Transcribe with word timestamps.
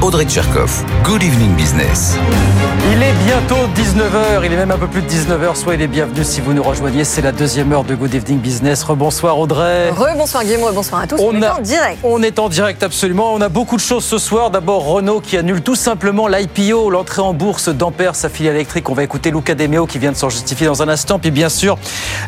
Audrey 0.00 0.26
Tcherkov. 0.26 0.84
Good 1.02 1.24
evening 1.24 1.56
business. 1.56 2.16
Il 2.92 3.02
est 3.02 3.12
bientôt 3.26 3.66
19h, 3.74 4.44
il 4.44 4.52
est 4.52 4.56
même 4.56 4.70
un 4.70 4.78
peu 4.78 4.86
plus 4.86 5.02
de 5.02 5.08
19h. 5.08 5.56
Soyez 5.56 5.76
les 5.76 5.88
bienvenus 5.88 6.24
si 6.24 6.40
vous 6.40 6.52
nous 6.52 6.62
rejoignez. 6.62 7.02
C'est 7.02 7.20
la 7.20 7.32
deuxième 7.32 7.72
heure 7.72 7.82
de 7.82 7.96
Good 7.96 8.14
Evening 8.14 8.38
Business. 8.38 8.84
Rebonsoir 8.84 9.36
Audrey. 9.38 9.90
Rebonsoir 9.90 10.44
Guillaume, 10.44 10.62
rebonsoir 10.62 11.02
à 11.02 11.06
tous. 11.08 11.16
On, 11.20 11.34
est 11.42 11.48
en 11.48 11.60
direct. 11.60 11.98
On 12.04 12.22
est 12.22 12.38
en 12.38 12.48
direct 12.48 12.84
absolument. 12.84 13.34
On 13.34 13.40
a 13.40 13.48
beaucoup 13.48 13.74
de 13.74 13.80
choses 13.80 14.04
ce 14.04 14.18
soir. 14.18 14.50
D'abord 14.50 14.86
Renault 14.86 15.20
qui 15.20 15.36
annule 15.36 15.62
tout 15.62 15.74
simplement 15.74 16.28
l'IPO, 16.28 16.90
l'entrée 16.90 17.20
en 17.20 17.34
bourse 17.34 17.68
d'Ampère, 17.68 18.14
sa 18.14 18.28
filiale 18.28 18.54
électrique. 18.54 18.88
On 18.88 18.94
va 18.94 19.02
écouter 19.02 19.32
Luca 19.32 19.56
Demeo 19.56 19.86
qui 19.86 19.98
vient 19.98 20.12
de 20.12 20.16
s'en 20.16 20.30
justifier 20.30 20.68
dans 20.68 20.80
un 20.80 20.88
instant. 20.88 21.18
Puis 21.18 21.32
bien 21.32 21.48
sûr, 21.48 21.76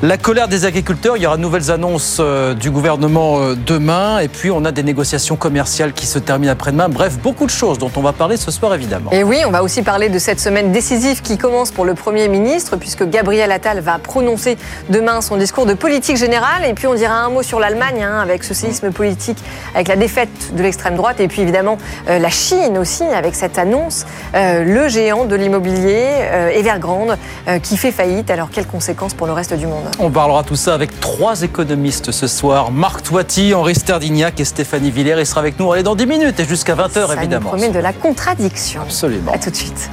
la 0.03 0.19
colère 0.19 0.49
des 0.49 0.65
agriculteurs. 0.65 1.17
Il 1.17 1.23
y 1.23 1.27
aura 1.27 1.37
de 1.37 1.43
nouvelles 1.43 1.71
annonces 1.71 2.17
euh, 2.19 2.53
du 2.53 2.73
gouvernement 2.73 3.39
euh, 3.39 3.55
demain. 3.55 4.19
Et 4.19 4.29
puis 4.29 4.51
on 4.51 4.65
a 4.65 4.73
des 4.73 4.83
négociations 4.83 5.37
commerciales 5.37 5.93
qui 5.93 6.07
se 6.07 6.19
terminent 6.19 6.53
après-demain. 6.53 6.89
Bref, 6.89 7.17
beaucoup 7.23 7.47
de 7.47 7.51
choses 7.51 7.60
dont 7.61 7.91
on 7.95 8.01
va 8.01 8.15
parler 8.15 8.39
ce 8.39 8.51
soir 8.51 8.75
évidemment. 8.75 9.11
Et 9.13 9.23
oui, 9.23 9.43
on 9.47 9.51
va 9.51 9.63
aussi 9.63 9.83
parler 9.83 10.09
de 10.09 10.19
cette 10.19 10.41
semaine 10.41 10.73
décisive 10.73 11.21
qui 11.21 11.37
commence 11.37 11.71
pour 11.71 11.85
le 11.85 11.93
Premier 11.93 12.27
ministre, 12.29 12.77
puisque 12.77 13.07
Gabriel 13.07 13.53
Attal 13.53 13.81
va 13.81 13.99
prononcer 13.99 14.57
demain 14.89 15.21
son 15.21 15.37
discours 15.37 15.67
de 15.67 15.75
politique 15.75 16.17
générale. 16.17 16.65
Et 16.65 16.73
puis 16.73 16.87
on 16.87 16.95
dira 16.95 17.15
un 17.15 17.29
mot 17.29 17.43
sur 17.43 17.61
l'Allemagne, 17.61 18.03
hein, 18.03 18.19
avec 18.19 18.45
ce 18.45 18.55
séisme 18.55 18.91
politique, 18.91 19.37
avec 19.75 19.89
la 19.89 19.97
défaite 19.97 20.31
de 20.55 20.63
l'extrême 20.63 20.97
droite. 20.97 21.21
Et 21.21 21.29
puis 21.29 21.43
évidemment 21.43 21.77
euh, 22.09 22.19
la 22.19 22.31
Chine 22.31 22.79
aussi, 22.79 23.05
avec 23.05 23.35
cette 23.35 23.59
annonce, 23.59 24.07
euh, 24.35 24.65
le 24.65 24.89
géant 24.89 25.27
de 25.27 25.37
l'immobilier, 25.37 26.07
euh, 26.07 26.49
Evergrande, 26.49 27.19
qui 27.63 27.77
fait 27.77 27.93
faillite. 27.93 28.31
Alors 28.31 28.49
quelles 28.51 28.67
conséquences 28.67 29.13
pour 29.13 29.27
le 29.27 29.35
reste 29.35 29.53
du 29.53 29.67
monde? 29.67 29.85
On 29.99 30.11
parlera 30.11 30.45
tout 30.45 30.57
ça 30.57 30.73
avec 30.73 30.99
trois 31.01 31.43
économistes 31.43 32.11
ce 32.11 32.27
soir. 32.27 32.71
Marc 32.71 33.03
Toiti, 33.03 33.53
Henri 33.53 33.75
Sterdignac 33.75 34.41
et 34.41 34.45
Stéphanie 34.45 34.91
Villers. 34.91 35.17
Il 35.19 35.27
sera 35.27 35.41
avec 35.41 35.59
nous 35.59 35.71
allez, 35.73 35.83
dans 35.83 35.95
10 35.95 36.07
minutes 36.07 36.41
et 36.41 36.45
jusqu'à 36.45 36.75
20h 36.75 37.19
évidemment. 37.19 37.50
Promet 37.51 37.71
de 37.71 37.81
la 37.81 37.93
contradiction. 37.93 38.83
Absolument. 38.83 39.33
A 39.33 39.39
tout 39.39 39.51
de 39.51 39.57
suite. 39.57 39.91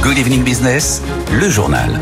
Good 0.00 0.16
Evening 0.16 0.42
Business, 0.42 1.02
le 1.30 1.50
journal. 1.50 2.00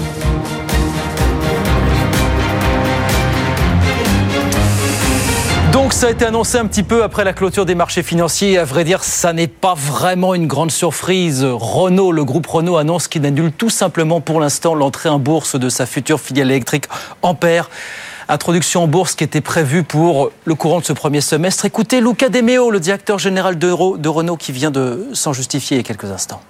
Donc 5.73 5.93
ça 5.93 6.07
a 6.07 6.11
été 6.11 6.25
annoncé 6.25 6.59
un 6.59 6.67
petit 6.67 6.85
peu 6.85 7.03
après 7.03 7.25
la 7.25 7.33
clôture 7.33 7.67
des 7.67 7.75
marchés 7.75 8.05
financiers. 8.05 8.59
À 8.59 8.65
vrai 8.65 8.85
dire, 8.85 9.03
ça 9.03 9.33
n'est 9.33 9.49
pas 9.49 9.75
vraiment 9.75 10.37
une 10.37 10.47
grande 10.47 10.71
surprise. 10.71 11.45
Renault, 11.45 12.13
le 12.13 12.25
groupe 12.25 12.47
Renault 12.47 12.77
annonce 12.77 13.09
qu'il 13.09 13.27
annule 13.27 13.51
tout 13.51 13.71
simplement 13.71 14.21
pour 14.21 14.39
l'instant 14.39 14.77
l'entrée 14.77 15.09
en 15.09 15.19
bourse 15.19 15.57
de 15.57 15.69
sa 15.69 15.85
future 15.85 16.21
filiale 16.21 16.53
électrique 16.53 16.85
Ampère. 17.23 17.69
Introduction 18.31 18.83
en 18.83 18.87
bourse 18.87 19.15
qui 19.15 19.25
était 19.25 19.41
prévue 19.41 19.85
pour 19.85 20.31
le 20.45 20.55
courant 20.55 20.81
de 20.81 20.85
ce 20.85 20.93
premier 20.93 21.23
semestre. 21.23 21.65
Écoutez 21.65 22.03
Luca 22.03 22.29
Demeo, 22.29 22.71
le 22.71 22.79
directeur 22.79 23.19
général 23.19 23.59
de 23.59 23.71
Renault, 24.09 24.37
qui 24.37 24.53
vient 24.53 24.71
de 24.71 25.07
s'en 25.15 25.33
justifier 25.33 25.79
il 25.79 25.81
y 25.81 25.81
a 25.81 25.83
quelques 25.83 26.11
instants. 26.11 26.43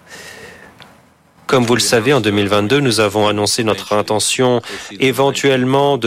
Comme 1.46 1.64
vous 1.64 1.76
le 1.76 1.80
savez, 1.80 2.12
en 2.12 2.20
2022, 2.20 2.80
nous 2.80 2.98
avons 2.98 3.28
annoncé 3.28 3.62
notre 3.62 3.92
intention 3.92 4.60
éventuellement 4.98 5.98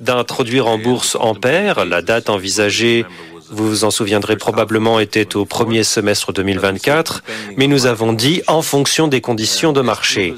d'introduire 0.00 0.66
en 0.66 0.76
bourse 0.76 1.16
Ampère. 1.18 1.84
La 1.84 2.02
date 2.02 2.28
envisagée 2.28 3.06
vous 3.52 3.68
vous 3.68 3.84
en 3.84 3.90
souviendrez 3.90 4.36
probablement, 4.36 4.98
était 4.98 5.36
au 5.36 5.44
premier 5.44 5.84
semestre 5.84 6.32
2024, 6.32 7.22
mais 7.56 7.66
nous 7.66 7.86
avons 7.86 8.12
dit 8.12 8.42
en 8.46 8.62
fonction 8.62 9.08
des 9.08 9.20
conditions 9.20 9.72
de 9.72 9.80
marché. 9.80 10.34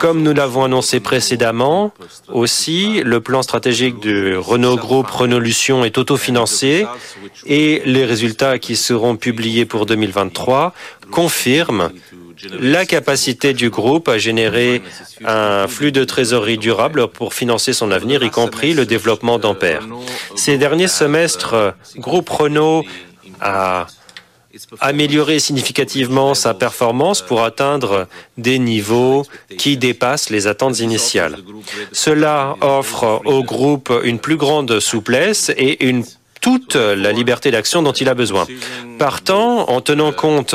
Comme 0.00 0.22
nous 0.22 0.34
l'avons 0.34 0.64
annoncé 0.64 1.00
précédemment, 1.00 1.92
aussi, 2.28 3.00
le 3.04 3.20
plan 3.20 3.42
stratégique 3.42 4.00
de 4.00 4.36
Renault 4.36 4.76
Group, 4.76 5.08
Renault 5.08 5.38
Lution 5.38 5.84
est 5.84 5.98
autofinancé 5.98 6.86
et 7.46 7.82
les 7.84 8.04
résultats 8.04 8.58
qui 8.58 8.76
seront 8.76 9.16
publiés 9.16 9.64
pour 9.64 9.86
2023 9.86 10.74
confirment 11.10 11.90
la 12.60 12.86
capacité 12.86 13.52
du 13.54 13.70
groupe 13.70 14.08
à 14.08 14.18
générer 14.18 14.82
un 15.24 15.66
flux 15.68 15.92
de 15.92 16.04
trésorerie 16.04 16.58
durable 16.58 17.08
pour 17.08 17.34
financer 17.34 17.72
son 17.72 17.90
avenir, 17.90 18.22
y 18.22 18.30
compris 18.30 18.74
le 18.74 18.86
développement 18.86 19.38
d'Ampère. 19.38 19.86
Ces 20.36 20.58
derniers 20.58 20.88
semestres, 20.88 21.74
Groupe 21.96 22.28
Renault 22.28 22.84
a 23.40 23.86
amélioré 24.80 25.38
significativement 25.38 26.34
sa 26.34 26.54
performance 26.54 27.22
pour 27.22 27.44
atteindre 27.44 28.08
des 28.38 28.58
niveaux 28.58 29.24
qui 29.56 29.76
dépassent 29.76 30.30
les 30.30 30.46
attentes 30.46 30.80
initiales. 30.80 31.36
Cela 31.92 32.56
offre 32.60 33.20
au 33.24 33.44
groupe 33.44 33.92
une 34.04 34.18
plus 34.18 34.36
grande 34.36 34.80
souplesse 34.80 35.52
et 35.56 35.86
une 35.86 36.04
toute 36.40 36.76
la 36.76 37.12
liberté 37.12 37.50
d'action 37.50 37.82
dont 37.82 37.92
il 37.92 38.08
a 38.08 38.14
besoin. 38.14 38.46
Partant, 38.98 39.68
en 39.68 39.80
tenant 39.80 40.12
compte 40.12 40.54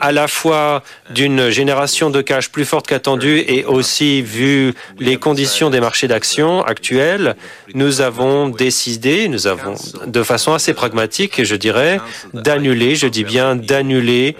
à 0.00 0.12
la 0.12 0.28
fois 0.28 0.82
d'une 1.10 1.50
génération 1.50 2.10
de 2.10 2.20
cash 2.20 2.50
plus 2.50 2.64
forte 2.64 2.86
qu'attendue 2.86 3.44
et 3.46 3.64
aussi 3.64 4.22
vu 4.22 4.74
les 4.98 5.16
conditions 5.16 5.70
des 5.70 5.80
marchés 5.80 6.08
d'action 6.08 6.62
actuels, 6.64 7.36
nous 7.74 8.00
avons 8.00 8.48
décidé, 8.48 9.28
nous 9.28 9.46
avons 9.46 9.74
de 10.06 10.22
façon 10.22 10.52
assez 10.52 10.74
pragmatique, 10.74 11.44
je 11.44 11.54
dirais, 11.54 12.00
d'annuler, 12.34 12.96
je 12.96 13.06
dis 13.06 13.24
bien 13.24 13.56
d'annuler 13.56 14.36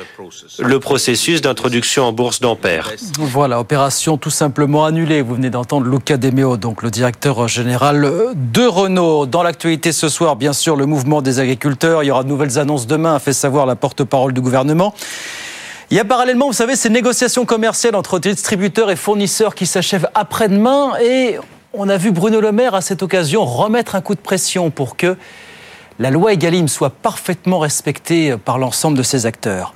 le 0.58 0.80
processus 0.80 1.40
d'introduction 1.40 2.04
en 2.04 2.12
bourse 2.12 2.40
d'Ampère. 2.40 2.92
Voilà, 3.18 3.60
opération 3.60 4.16
tout 4.16 4.30
simplement 4.30 4.84
annulée. 4.84 5.22
Vous 5.22 5.34
venez 5.34 5.50
d'entendre 5.50 5.86
Luca 5.86 6.16
Demeo, 6.16 6.56
donc 6.56 6.82
le 6.82 6.90
directeur 6.90 7.46
général 7.48 8.10
de 8.34 8.66
Renault. 8.66 9.26
Dans 9.26 9.42
l'actualité 9.46 9.92
ce 9.92 10.08
soir, 10.08 10.34
bien 10.34 10.52
sûr, 10.52 10.74
le 10.74 10.86
mouvement 10.86 11.22
des 11.22 11.38
agriculteurs. 11.38 12.02
Il 12.02 12.06
y 12.06 12.10
aura 12.10 12.24
de 12.24 12.28
nouvelles 12.28 12.58
annonces 12.58 12.86
demain, 12.86 13.14
a 13.14 13.18
fait 13.20 13.32
savoir 13.32 13.64
la 13.64 13.76
porte-parole 13.76 14.32
du 14.32 14.40
gouvernement. 14.40 14.92
Il 15.90 15.96
y 15.96 16.00
a 16.00 16.04
parallèlement, 16.04 16.48
vous 16.48 16.52
savez, 16.52 16.74
ces 16.74 16.90
négociations 16.90 17.44
commerciales 17.44 17.94
entre 17.94 18.18
distributeurs 18.18 18.90
et 18.90 18.96
fournisseurs 18.96 19.54
qui 19.54 19.66
s'achèvent 19.66 20.08
après-demain 20.14 20.94
et 21.00 21.38
on 21.72 21.88
a 21.88 21.96
vu 21.96 22.10
Bruno 22.10 22.40
Le 22.40 22.50
Maire 22.50 22.74
à 22.74 22.80
cette 22.80 23.04
occasion 23.04 23.44
remettre 23.44 23.94
un 23.94 24.00
coup 24.00 24.16
de 24.16 24.20
pression 24.20 24.70
pour 24.70 24.96
que 24.96 25.16
la 26.00 26.10
loi 26.10 26.32
Egalim 26.32 26.66
soit 26.66 26.90
parfaitement 26.90 27.60
respectée 27.60 28.36
par 28.36 28.58
l'ensemble 28.58 28.98
de 28.98 29.04
ses 29.04 29.26
acteurs. 29.26 29.74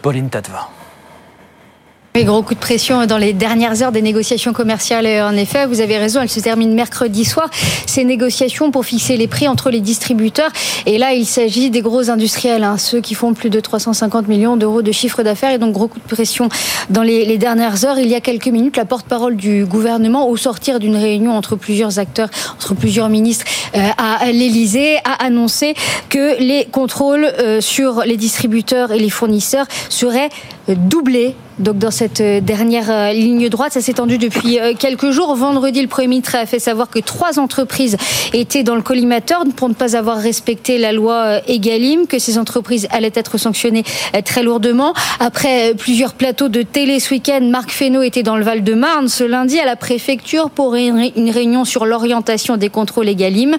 Pauline 0.00 0.30
Tadevin. 0.30 0.79
Oui, 2.16 2.24
gros 2.24 2.42
coup 2.42 2.54
de 2.54 2.58
pression 2.58 3.06
dans 3.06 3.18
les 3.18 3.32
dernières 3.32 3.84
heures 3.84 3.92
des 3.92 4.02
négociations 4.02 4.52
commerciales. 4.52 5.06
En 5.22 5.36
effet, 5.36 5.66
vous 5.66 5.80
avez 5.80 5.96
raison, 5.96 6.20
elles 6.20 6.28
se 6.28 6.40
terminent 6.40 6.74
mercredi 6.74 7.24
soir. 7.24 7.48
Ces 7.86 8.02
négociations 8.02 8.72
pour 8.72 8.84
fixer 8.84 9.16
les 9.16 9.28
prix 9.28 9.46
entre 9.46 9.70
les 9.70 9.80
distributeurs. 9.80 10.50
Et 10.86 10.98
là, 10.98 11.12
il 11.12 11.24
s'agit 11.24 11.70
des 11.70 11.82
gros 11.82 12.10
industriels, 12.10 12.64
hein, 12.64 12.78
ceux 12.78 13.00
qui 13.00 13.14
font 13.14 13.32
plus 13.32 13.48
de 13.48 13.60
350 13.60 14.26
millions 14.26 14.56
d'euros 14.56 14.82
de 14.82 14.90
chiffre 14.90 15.22
d'affaires. 15.22 15.52
Et 15.52 15.58
donc, 15.58 15.72
gros 15.72 15.86
coup 15.86 16.00
de 16.00 16.14
pression 16.14 16.48
dans 16.88 17.04
les, 17.04 17.24
les 17.24 17.38
dernières 17.38 17.84
heures. 17.84 18.00
Il 18.00 18.08
y 18.08 18.16
a 18.16 18.20
quelques 18.20 18.48
minutes, 18.48 18.76
la 18.76 18.86
porte-parole 18.86 19.36
du 19.36 19.64
gouvernement, 19.64 20.28
au 20.28 20.36
sortir 20.36 20.80
d'une 20.80 20.96
réunion 20.96 21.36
entre 21.36 21.54
plusieurs 21.54 22.00
acteurs, 22.00 22.28
entre 22.56 22.74
plusieurs 22.74 23.08
ministres 23.08 23.44
euh, 23.76 23.86
à 23.98 24.32
l'Élysée, 24.32 24.96
a 25.04 25.24
annoncé 25.24 25.74
que 26.08 26.40
les 26.40 26.64
contrôles 26.64 27.24
euh, 27.38 27.60
sur 27.60 28.00
les 28.04 28.16
distributeurs 28.16 28.90
et 28.90 28.98
les 28.98 29.10
fournisseurs 29.10 29.66
seraient 29.88 30.30
doublés 30.74 31.34
donc 31.60 31.76
dans 31.76 31.90
cette 31.90 32.22
euh, 32.22 32.40
dernière 32.40 32.90
euh, 32.90 33.12
ligne 33.12 33.50
droite, 33.50 33.72
ça 33.72 33.82
s'est 33.82 33.92
tendu 33.92 34.16
depuis 34.16 34.58
euh, 34.58 34.72
quelques 34.78 35.10
jours. 35.10 35.34
Vendredi, 35.34 35.82
le 35.82 35.88
Premier 35.88 36.08
ministre 36.08 36.34
a 36.34 36.46
fait 36.46 36.58
savoir 36.58 36.88
que 36.88 37.00
trois 37.00 37.38
entreprises 37.38 37.98
étaient 38.32 38.62
dans 38.62 38.76
le 38.76 38.80
collimateur 38.80 39.44
pour 39.56 39.68
ne 39.68 39.74
pas 39.74 39.94
avoir 39.94 40.16
respecté 40.16 40.78
la 40.78 40.92
loi 40.92 41.40
Egalim, 41.48 42.06
que 42.06 42.18
ces 42.18 42.38
entreprises 42.38 42.88
allaient 42.90 43.12
être 43.14 43.36
sanctionnées 43.36 43.84
très 44.24 44.42
lourdement. 44.42 44.94
Après 45.18 45.74
plusieurs 45.74 46.14
plateaux 46.14 46.48
de 46.48 46.62
télé 46.62 46.98
ce 46.98 47.10
week-end, 47.10 47.40
Marc 47.42 47.70
Fesneau 47.70 48.02
était 48.02 48.22
dans 48.22 48.36
le 48.36 48.44
Val-de-Marne 48.44 49.08
ce 49.08 49.24
lundi 49.24 49.58
à 49.58 49.66
la 49.66 49.76
préfecture 49.76 50.48
pour 50.48 50.74
une 50.76 51.30
réunion 51.30 51.66
sur 51.66 51.84
l'orientation 51.84 52.56
des 52.56 52.70
contrôles 52.70 53.08
Egalim. 53.08 53.56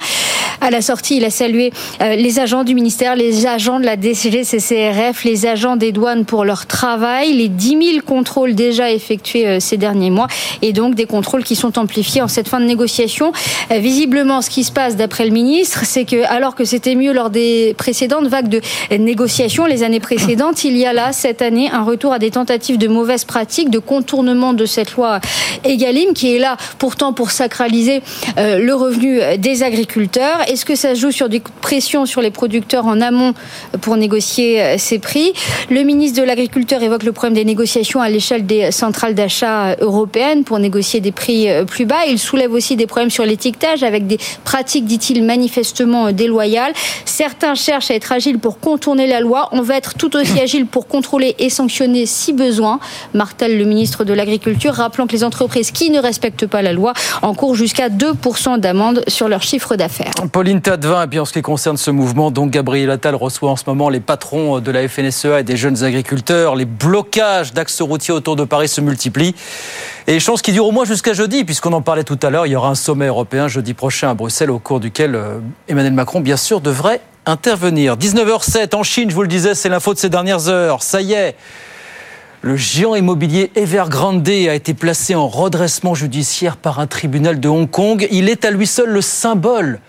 À 0.60 0.72
la 0.72 0.82
sortie, 0.82 1.18
il 1.18 1.26
a 1.26 1.30
salué 1.30 1.72
les 2.00 2.40
agents 2.40 2.64
du 2.64 2.76
ministère, 2.76 3.16
les 3.16 3.46
agents 3.48 3.80
de 3.80 3.86
la 3.86 3.96
DCGCCRF, 3.96 5.24
les 5.24 5.46
agents 5.46 5.76
des 5.76 5.92
douanes 5.92 6.26
pour 6.26 6.46
leur 6.46 6.66
travail 6.66 7.01
les 7.34 7.48
10 7.48 7.70
000 7.70 7.82
contrôles 8.06 8.56
déjà 8.56 8.92
effectués 8.92 9.60
ces 9.60 9.78
derniers 9.78 10.10
mois 10.10 10.28
et 10.62 10.74
donc 10.74 10.96
des 10.96 11.06
contrôles 11.06 11.44
qui 11.44 11.56
sont 11.56 11.78
amplifiés 11.78 12.22
en 12.22 12.28
cette 12.28 12.48
fin 12.48 12.60
de 12.60 12.66
négociation. 12.66 13.32
Visiblement, 13.70 14.42
ce 14.42 14.50
qui 14.50 14.64
se 14.64 14.72
passe 14.72 14.96
d'après 14.96 15.26
le 15.26 15.32
ministre, 15.32 15.82
c'est 15.86 16.06
que 16.06 16.24
alors 16.26 16.56
que 16.56 16.66
c'était 16.66 16.96
mieux 16.96 17.14
lors 17.14 17.30
des 17.30 17.74
précédentes 17.78 18.28
vagues 18.28 18.50
de 18.50 18.62
négociations, 18.96 19.66
les 19.66 19.84
années 19.84 20.00
précédentes, 20.00 20.64
il 20.64 20.78
y 20.78 20.86
a 20.86 20.94
là 20.94 21.12
cette 21.14 21.42
année 21.42 21.70
un 21.72 21.84
retour 21.84 22.14
à 22.14 22.20
des 22.20 22.32
tentatives 22.32 22.78
de 22.78 22.88
mauvaises 22.88 23.26
pratiques, 23.26 23.70
de 23.70 23.80
contournement 23.80 24.54
de 24.54 24.66
cette 24.66 24.94
loi 24.94 25.20
Egalim 25.64 26.14
qui 26.14 26.36
est 26.36 26.40
là 26.40 26.58
pourtant 26.78 27.14
pour 27.14 27.32
sacraliser 27.32 28.02
le 28.38 28.74
revenu 28.74 29.20
des 29.38 29.64
agriculteurs. 29.64 30.40
Est-ce 30.48 30.66
que 30.66 30.76
ça 30.76 30.94
joue 30.94 31.12
sur 31.12 31.30
des 31.30 31.42
pressions 31.62 32.06
sur 32.06 32.22
les 32.22 32.32
producteurs 32.32 32.86
en 32.86 33.02
amont 33.02 33.34
pour 33.82 33.98
négocier 33.98 34.78
ces 34.78 35.00
prix? 35.00 35.34
Le 35.70 35.84
ministre 35.84 36.22
de 36.22 36.26
l'Agriculture 36.26 36.81
évoque 36.84 37.04
le 37.04 37.12
problème 37.12 37.34
des 37.34 37.46
négociations 37.46 38.02
à 38.02 38.10
l'échelle 38.10 38.46
des 38.46 38.72
centrales 38.72 39.16
d'achat 39.16 39.76
européennes 39.80 40.44
pour 40.44 40.60
négocier 40.60 41.00
des 41.00 41.12
prix 41.12 41.48
plus 41.68 41.86
bas. 41.86 42.06
Il 42.08 42.20
soulève 42.20 42.54
aussi 42.54 42.76
des 42.76 42.88
problèmes 42.88 43.10
sur 43.10 43.26
l'étiquetage 43.26 43.84
avec 43.84 44.08
des 44.08 44.18
pratiques, 44.44 44.86
dit-il, 44.86 45.24
manifestement 45.24 46.12
déloyales. 46.12 46.74
Certains 47.06 47.56
cherchent 47.56 47.92
à 47.92 47.96
être 47.96 48.12
agiles 48.12 48.40
pour 48.40 48.60
contourner 48.60 49.08
la 49.08 49.20
loi. 49.20 49.50
On 49.52 49.62
va 49.62 49.78
être 49.78 49.96
tout 49.96 50.16
aussi 50.16 50.40
agile 50.40 50.66
pour 50.66 50.88
contrôler 50.88 51.36
et 51.40 51.50
sanctionner 51.50 52.06
si 52.06 52.34
besoin. 52.34 52.80
Martel, 53.14 53.58
le 53.58 53.66
ministre 53.66 54.04
de 54.04 54.14
l'Agriculture, 54.14 54.74
rappelant 54.74 55.08
que 55.08 55.14
les 55.14 55.24
entreprises 55.24 55.72
qui 55.72 55.90
ne 55.90 56.00
respectent 56.00 56.48
pas 56.48 56.62
la 56.62 56.74
loi 56.74 56.94
encourent 57.22 57.56
jusqu'à 57.56 57.90
2% 57.90 58.60
d'amende 58.60 59.04
sur 59.08 59.28
leur 59.28 59.42
chiffre 59.42 59.76
d'affaires. 59.76 60.14
Pauline 60.32 60.62
Tadevin, 60.62 61.04
et 61.04 61.08
puis 61.08 61.20
en 61.20 61.26
ce 61.26 61.34
qui 61.34 61.42
concerne 61.42 61.78
ce 61.78 61.92
mouvement, 61.92 62.32
donc 62.32 62.52
Gabriel 62.52 62.90
Attal 62.92 63.16
reçoit 63.16 63.52
en 63.52 63.56
ce 63.56 63.64
moment 63.68 63.90
les 63.90 64.00
patrons 64.00 64.60
de 64.60 64.72
la 64.72 64.88
FNSEA 64.88 65.42
et 65.42 65.44
des 65.44 65.58
jeunes 65.58 65.84
agriculteurs. 65.84 66.56
Les 66.56 66.66
blocages 66.80 67.54
d'axes 67.54 67.82
routiers 67.82 68.14
autour 68.14 68.36
de 68.36 68.44
Paris 68.44 68.68
se 68.68 68.82
multiplient. 68.82 69.36
Et 70.08 70.20
chance 70.20 70.42
qui 70.42 70.52
dure 70.52 70.66
au 70.66 70.72
moins 70.72 70.86
jusqu'à 70.86 71.14
jeudi, 71.14 71.44
puisqu'on 71.44 71.74
en 71.74 71.82
parlait 71.82 72.04
tout 72.04 72.20
à 72.24 72.30
l'heure, 72.30 72.48
il 72.48 72.52
y 72.52 72.56
aura 72.56 72.70
un 72.70 72.76
sommet 72.76 73.08
européen 73.08 73.48
jeudi 73.48 73.74
prochain 73.74 74.10
à 74.10 74.14
Bruxelles, 74.14 74.52
au 74.52 74.60
cours 74.60 74.80
duquel 74.80 75.20
Emmanuel 75.68 75.94
Macron, 75.94 76.22
bien 76.22 76.38
sûr, 76.38 76.62
devrait 76.62 77.02
intervenir. 77.26 77.98
19h07 77.98 78.76
en 78.76 78.84
Chine, 78.84 79.10
je 79.10 79.16
vous 79.16 79.22
le 79.22 79.28
disais, 79.28 79.56
c'est 79.56 79.70
l'info 79.70 79.94
de 79.94 80.00
ces 80.00 80.10
dernières 80.10 80.48
heures. 80.50 80.84
Ça 80.84 81.02
y 81.02 81.14
est. 81.14 81.36
Le 82.44 82.56
géant 82.58 82.96
immobilier 82.96 83.52
Evergrande 83.56 84.28
a 84.28 84.56
été 84.56 84.74
placé 84.74 85.14
en 85.14 85.28
redressement 85.28 85.94
judiciaire 85.94 86.58
par 86.58 86.80
un 86.80 86.88
tribunal 86.88 87.40
de 87.40 87.48
Hong 87.48 87.70
Kong. 87.70 88.08
Il 88.10 88.30
est 88.30 88.46
à 88.46 88.50
lui 88.52 88.66
seul 88.66 88.90
le 88.90 89.02
symbole 89.02 89.80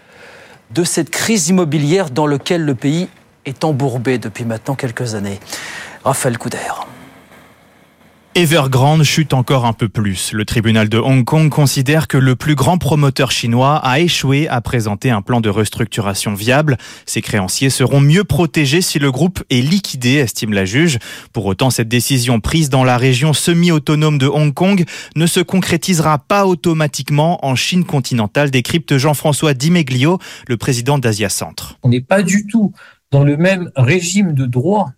de 0.70 0.84
cette 0.84 1.08
crise 1.08 1.48
immobilière 1.48 2.10
dans 2.10 2.26
laquelle 2.26 2.64
le 2.64 2.74
pays 2.74 3.08
est 3.46 3.64
embourbé 3.64 4.18
depuis 4.18 4.44
maintenant 4.44 4.74
quelques 4.74 5.14
années. 5.14 5.40
Raphaël 6.04 6.36
Couder. 6.38 6.58
Evergrande 8.34 9.02
chute 9.02 9.34
encore 9.34 9.66
un 9.66 9.74
peu 9.74 9.90
plus. 9.90 10.32
Le 10.32 10.46
tribunal 10.46 10.88
de 10.88 10.96
Hong 10.96 11.22
Kong 11.22 11.50
considère 11.50 12.08
que 12.08 12.16
le 12.16 12.34
plus 12.34 12.54
grand 12.54 12.78
promoteur 12.78 13.30
chinois 13.30 13.76
a 13.76 14.00
échoué 14.00 14.48
à 14.48 14.62
présenter 14.62 15.10
un 15.10 15.20
plan 15.20 15.42
de 15.42 15.50
restructuration 15.50 16.32
viable. 16.32 16.78
Ses 17.04 17.20
créanciers 17.20 17.68
seront 17.68 18.00
mieux 18.00 18.24
protégés 18.24 18.80
si 18.80 18.98
le 18.98 19.12
groupe 19.12 19.44
est 19.50 19.60
liquidé, 19.60 20.14
estime 20.14 20.54
la 20.54 20.64
juge. 20.64 20.98
Pour 21.34 21.44
autant, 21.44 21.68
cette 21.68 21.88
décision 21.88 22.40
prise 22.40 22.70
dans 22.70 22.84
la 22.84 22.96
région 22.96 23.34
semi-autonome 23.34 24.16
de 24.16 24.26
Hong 24.26 24.54
Kong 24.54 24.86
ne 25.14 25.26
se 25.26 25.40
concrétisera 25.40 26.18
pas 26.18 26.46
automatiquement 26.46 27.44
en 27.44 27.54
Chine 27.54 27.84
continentale, 27.84 28.50
décrypte 28.50 28.96
Jean-François 28.96 29.52
Dimeglio, 29.52 30.18
le 30.48 30.56
président 30.56 30.98
d'Asia 30.98 31.28
Centre. 31.28 31.78
On 31.82 31.90
n'est 31.90 32.00
pas 32.00 32.22
du 32.22 32.46
tout 32.46 32.72
dans 33.10 33.24
le 33.24 33.36
même 33.36 33.70
régime 33.76 34.32
de 34.32 34.46
droit 34.46 34.88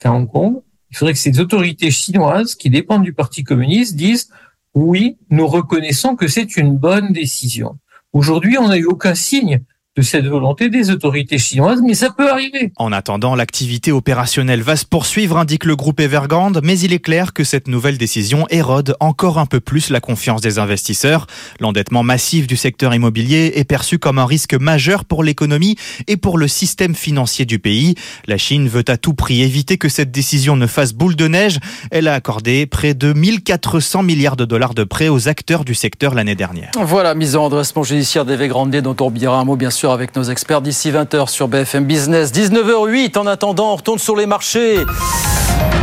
qu'à 0.00 0.12
Hong 0.12 0.28
Kong 0.28 0.62
il 0.90 0.96
faudrait 0.96 1.12
que 1.12 1.18
ces 1.18 1.40
autorités 1.40 1.90
chinoises 1.90 2.54
qui 2.54 2.68
dépendent 2.68 3.04
du 3.04 3.12
Parti 3.12 3.44
communiste 3.44 3.96
disent 3.96 4.30
oui, 4.74 5.18
nous 5.30 5.46
reconnaissons 5.46 6.16
que 6.16 6.28
c'est 6.28 6.56
une 6.56 6.76
bonne 6.76 7.12
décision. 7.12 7.78
Aujourd'hui, 8.12 8.58
on 8.58 8.68
n'a 8.68 8.78
eu 8.78 8.84
aucun 8.84 9.14
signe 9.14 9.62
de 10.00 10.04
cette 10.04 10.26
volonté 10.26 10.70
des 10.70 10.90
autorités 10.90 11.38
chinoises, 11.38 11.80
mais 11.82 11.94
ça 11.94 12.10
peut 12.10 12.30
arriver. 12.30 12.72
En 12.76 12.90
attendant, 12.90 13.34
l'activité 13.34 13.92
opérationnelle 13.92 14.62
va 14.62 14.76
se 14.76 14.86
poursuivre, 14.86 15.36
indique 15.36 15.66
le 15.66 15.76
groupe 15.76 16.00
Evergrande, 16.00 16.60
mais 16.64 16.78
il 16.78 16.92
est 16.92 17.00
clair 17.00 17.32
que 17.34 17.44
cette 17.44 17.68
nouvelle 17.68 17.98
décision 17.98 18.46
érode 18.48 18.96
encore 18.98 19.38
un 19.38 19.44
peu 19.44 19.60
plus 19.60 19.90
la 19.90 20.00
confiance 20.00 20.40
des 20.40 20.58
investisseurs. 20.58 21.26
L'endettement 21.60 22.02
massif 22.02 22.46
du 22.46 22.56
secteur 22.56 22.94
immobilier 22.94 23.52
est 23.56 23.64
perçu 23.64 23.98
comme 23.98 24.18
un 24.18 24.24
risque 24.24 24.54
majeur 24.54 25.04
pour 25.04 25.22
l'économie 25.22 25.76
et 26.08 26.16
pour 26.16 26.38
le 26.38 26.48
système 26.48 26.94
financier 26.94 27.44
du 27.44 27.58
pays. 27.58 27.94
La 28.26 28.38
Chine 28.38 28.68
veut 28.68 28.84
à 28.88 28.96
tout 28.96 29.12
prix 29.12 29.42
éviter 29.42 29.76
que 29.76 29.90
cette 29.90 30.10
décision 30.10 30.56
ne 30.56 30.66
fasse 30.66 30.94
boule 30.94 31.14
de 31.14 31.28
neige. 31.28 31.58
Elle 31.90 32.08
a 32.08 32.14
accordé 32.14 32.64
près 32.66 32.94
de 32.94 33.12
1400 33.12 34.02
milliards 34.02 34.36
de 34.36 34.46
dollars 34.46 34.74
de 34.74 34.84
prêts 34.84 35.08
aux 35.08 35.28
acteurs 35.28 35.66
du 35.66 35.74
secteur 35.74 36.14
l'année 36.14 36.36
dernière. 36.36 36.70
Voilà, 36.80 37.14
mise 37.14 37.36
en 37.36 37.44
redressement 37.44 37.82
judiciaire 37.82 38.24
d'Evergrande 38.24 38.70
dont 38.70 38.96
on 39.00 39.08
oubliera 39.08 39.38
un 39.38 39.44
mot 39.44 39.56
bien 39.56 39.70
sûr 39.70 39.89
avec 39.92 40.16
nos 40.16 40.24
experts 40.24 40.62
d'ici 40.62 40.90
20h 40.90 41.28
sur 41.28 41.48
BFM 41.48 41.84
Business. 41.84 42.32
19h08, 42.32 43.18
en 43.18 43.26
attendant, 43.26 43.72
on 43.72 43.76
retourne 43.76 43.98
sur 43.98 44.16
les 44.16 44.26
marchés. 44.26 44.78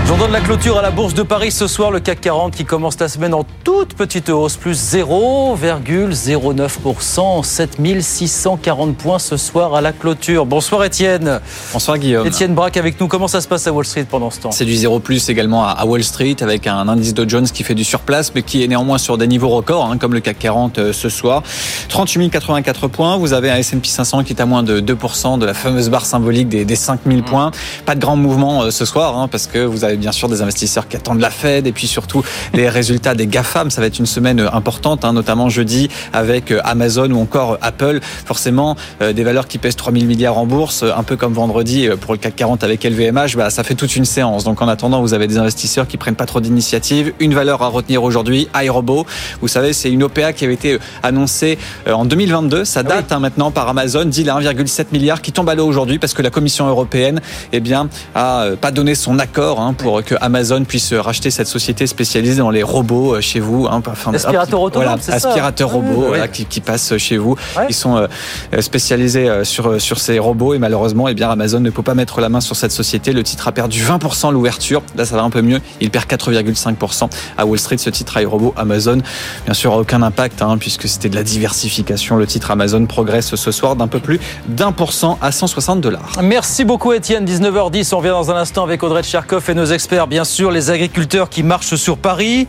J'en 0.07 0.15
donne 0.15 0.31
la 0.31 0.39
clôture 0.39 0.77
à 0.77 0.81
la 0.81 0.89
Bourse 0.89 1.13
de 1.13 1.21
Paris 1.21 1.51
ce 1.51 1.67
soir, 1.67 1.91
le 1.91 1.99
CAC 1.99 2.21
40 2.21 2.55
qui 2.55 2.63
commence 2.63 2.97
la 2.97 3.09
semaine 3.09 3.33
en 3.33 3.43
toute 3.65 3.93
petite 3.93 4.29
hausse, 4.29 4.55
plus 4.55 4.95
0,09%, 4.95 7.43
7640 7.43 8.95
points 8.95 9.19
ce 9.19 9.35
soir 9.35 9.75
à 9.75 9.81
la 9.81 9.91
clôture. 9.91 10.45
Bonsoir 10.45 10.85
Étienne. 10.85 11.41
Bonsoir 11.73 11.97
Guillaume. 11.97 12.25
Étienne 12.25 12.55
Braque 12.55 12.77
avec 12.77 13.01
nous, 13.01 13.09
comment 13.09 13.27
ça 13.27 13.41
se 13.41 13.49
passe 13.49 13.67
à 13.67 13.73
Wall 13.73 13.83
Street 13.83 14.05
pendant 14.09 14.31
ce 14.31 14.39
temps? 14.39 14.51
C'est 14.51 14.63
du 14.63 14.77
0 14.77 14.99
plus 14.99 15.27
également 15.27 15.67
à 15.67 15.85
Wall 15.85 16.05
Street 16.05 16.37
avec 16.39 16.67
un 16.67 16.87
indice 16.87 17.13
Dow 17.13 17.27
Jones 17.27 17.49
qui 17.49 17.63
fait 17.63 17.75
du 17.75 17.83
surplace 17.83 18.33
mais 18.33 18.43
qui 18.43 18.63
est 18.63 18.67
néanmoins 18.69 18.99
sur 18.99 19.17
des 19.17 19.27
niveaux 19.27 19.49
records 19.49 19.91
hein, 19.91 19.97
comme 19.97 20.13
le 20.13 20.21
CAC 20.21 20.39
40 20.39 20.93
ce 20.93 21.09
soir. 21.09 21.43
38 21.89 22.29
084 22.29 22.87
points, 22.87 23.17
vous 23.17 23.33
avez 23.33 23.51
un 23.51 23.57
S&P 23.57 23.89
500 23.89 24.23
qui 24.23 24.31
est 24.31 24.41
à 24.41 24.45
moins 24.45 24.63
de 24.63 24.79
2% 24.79 25.37
de 25.37 25.45
la 25.45 25.53
fameuse 25.53 25.89
barre 25.89 26.05
symbolique 26.05 26.47
des, 26.47 26.63
des 26.63 26.77
5000 26.77 27.23
points. 27.23 27.51
Pas 27.85 27.95
de 27.95 27.99
grand 27.99 28.15
mouvement 28.15 28.71
ce 28.71 28.85
soir 28.85 29.17
hein, 29.17 29.27
parce 29.27 29.47
que 29.47 29.59
vous 29.59 29.83
avez 29.83 29.96
bien 29.97 30.11
sûr 30.11 30.29
des 30.29 30.41
investisseurs 30.41 30.87
qui 30.87 30.95
attendent 30.95 31.19
la 31.19 31.29
Fed 31.29 31.67
et 31.67 31.71
puis 31.71 31.87
surtout 31.87 32.23
les 32.53 32.69
résultats 32.69 33.15
des 33.15 33.27
GAFAM. 33.27 33.69
Ça 33.69 33.81
va 33.81 33.87
être 33.87 33.99
une 33.99 34.05
semaine 34.05 34.39
importante, 34.53 35.05
hein, 35.05 35.13
notamment 35.13 35.49
jeudi 35.49 35.89
avec 36.13 36.53
Amazon 36.63 37.11
ou 37.11 37.21
encore 37.21 37.57
Apple. 37.61 37.99
Forcément, 38.25 38.75
euh, 39.01 39.13
des 39.13 39.23
valeurs 39.23 39.47
qui 39.47 39.57
pèsent 39.57 39.75
3000 39.75 40.05
milliards 40.05 40.37
en 40.37 40.45
bourse, 40.45 40.83
un 40.83 41.03
peu 41.03 41.15
comme 41.15 41.33
vendredi 41.33 41.87
pour 42.01 42.13
le 42.13 42.19
CAC 42.19 42.35
40 42.35 42.63
avec 42.63 42.83
LVMH, 42.83 43.35
bah, 43.35 43.49
ça 43.49 43.63
fait 43.63 43.75
toute 43.75 43.95
une 43.95 44.05
séance. 44.05 44.43
Donc 44.43 44.61
en 44.61 44.67
attendant, 44.67 45.01
vous 45.01 45.13
avez 45.13 45.27
des 45.27 45.37
investisseurs 45.37 45.87
qui 45.87 45.97
prennent 45.97 46.15
pas 46.15 46.25
trop 46.25 46.39
d'initiatives. 46.39 47.13
Une 47.19 47.33
valeur 47.33 47.61
à 47.61 47.67
retenir 47.67 48.03
aujourd'hui, 48.03 48.47
iRobot. 48.55 49.05
Vous 49.41 49.47
savez, 49.47 49.73
c'est 49.73 49.91
une 49.91 50.03
OPA 50.03 50.33
qui 50.33 50.45
avait 50.45 50.53
été 50.53 50.79
annoncée 51.03 51.57
en 51.89 52.05
2022. 52.05 52.65
Ça 52.65 52.83
date 52.83 53.11
hein, 53.11 53.19
maintenant 53.19 53.51
par 53.51 53.67
Amazon, 53.67 54.05
dit 54.05 54.29
à 54.29 54.35
1,7 54.39 54.87
milliard 54.91 55.21
qui 55.21 55.31
tombe 55.31 55.49
à 55.49 55.55
l'eau 55.55 55.65
aujourd'hui 55.65 55.99
parce 55.99 56.13
que 56.13 56.21
la 56.21 56.29
Commission 56.29 56.67
européenne 56.67 57.21
eh 57.51 57.59
bien, 57.59 57.89
a 58.15 58.47
pas 58.59 58.71
donné 58.71 58.95
son 58.95 59.19
accord 59.19 59.59
hein, 59.59 59.73
pour 59.73 59.86
que 60.05 60.15
Amazon 60.21 60.63
puisse 60.63 60.93
racheter 60.93 61.31
cette 61.31 61.47
société 61.47 61.87
spécialisée 61.87 62.39
dans 62.39 62.49
les 62.49 62.63
robots 62.63 63.19
chez 63.21 63.39
vous. 63.39 63.67
Hein, 63.67 63.81
enfin, 63.85 64.13
aspirateur 64.13 64.61
autonome, 64.61 64.87
voilà, 64.87 65.01
c'est 65.01 65.13
aspirateur 65.13 65.69
ça 65.69 65.75
robot 65.75 66.05
voilà, 66.07 66.27
qui, 66.27 66.45
qui, 66.45 66.61
passe 66.61 66.97
chez 66.97 67.17
vous. 67.17 67.35
Ouais. 67.57 67.65
Ils 67.69 67.75
sont 67.75 67.97
euh, 67.97 68.61
spécialisés 68.61 69.43
sur 69.43 69.79
sur 69.81 69.99
ces 69.99 70.19
robots 70.19 70.53
et 70.53 70.59
malheureusement, 70.59 71.07
eh 71.07 71.13
bien 71.13 71.29
Amazon 71.29 71.59
ne 71.59 71.69
peut 71.69 71.83
pas 71.83 71.95
mettre 71.95 72.21
la 72.21 72.29
main 72.29 72.41
sur 72.41 72.55
cette 72.55 72.71
société. 72.71 73.13
Le 73.13 73.23
titre 73.23 73.47
a 73.47 73.51
perdu 73.51 73.83
20% 73.83 74.31
l'ouverture. 74.31 74.81
Là, 74.95 75.05
ça 75.05 75.15
va 75.15 75.23
un 75.23 75.29
peu 75.29 75.41
mieux. 75.41 75.61
Il 75.81 75.89
perd 75.89 76.05
4,5% 76.05 77.09
à 77.37 77.45
Wall 77.45 77.59
Street. 77.59 77.77
Ce 77.77 77.89
titre 77.89 78.19
robot 78.25 78.53
Amazon, 78.57 78.99
bien 79.45 79.53
sûr, 79.53 79.73
aucun 79.73 80.01
impact 80.01 80.41
hein, 80.41 80.57
puisque 80.57 80.87
c'était 80.87 81.09
de 81.09 81.15
la 81.15 81.23
diversification. 81.23 82.17
Le 82.17 82.27
titre 82.27 82.51
Amazon 82.51 82.85
progresse 82.85 83.35
ce 83.35 83.51
soir 83.51 83.75
d'un 83.75 83.87
peu 83.87 83.99
plus 83.99 84.19
d'un 84.47 84.71
pour 84.71 84.93
cent 84.93 85.17
à 85.21 85.31
160 85.31 85.81
dollars. 85.81 86.11
Merci 86.21 86.65
beaucoup 86.65 86.93
Étienne. 86.93 87.25
19h10, 87.25 87.93
on 87.93 87.97
revient 87.97 88.09
dans 88.09 88.31
un 88.31 88.35
instant 88.35 88.63
avec 88.63 88.83
Audrey 88.83 89.03
Tcherkov 89.03 89.49
et 89.49 89.53
nos 89.53 89.65
experts, 89.77 90.07
bien 90.07 90.23
sûr, 90.23 90.49
les 90.49 90.71
agriculteurs 90.71 91.29
qui 91.29 91.43
marchent 91.43 91.75
sur 91.75 91.99
Paris. 91.99 92.47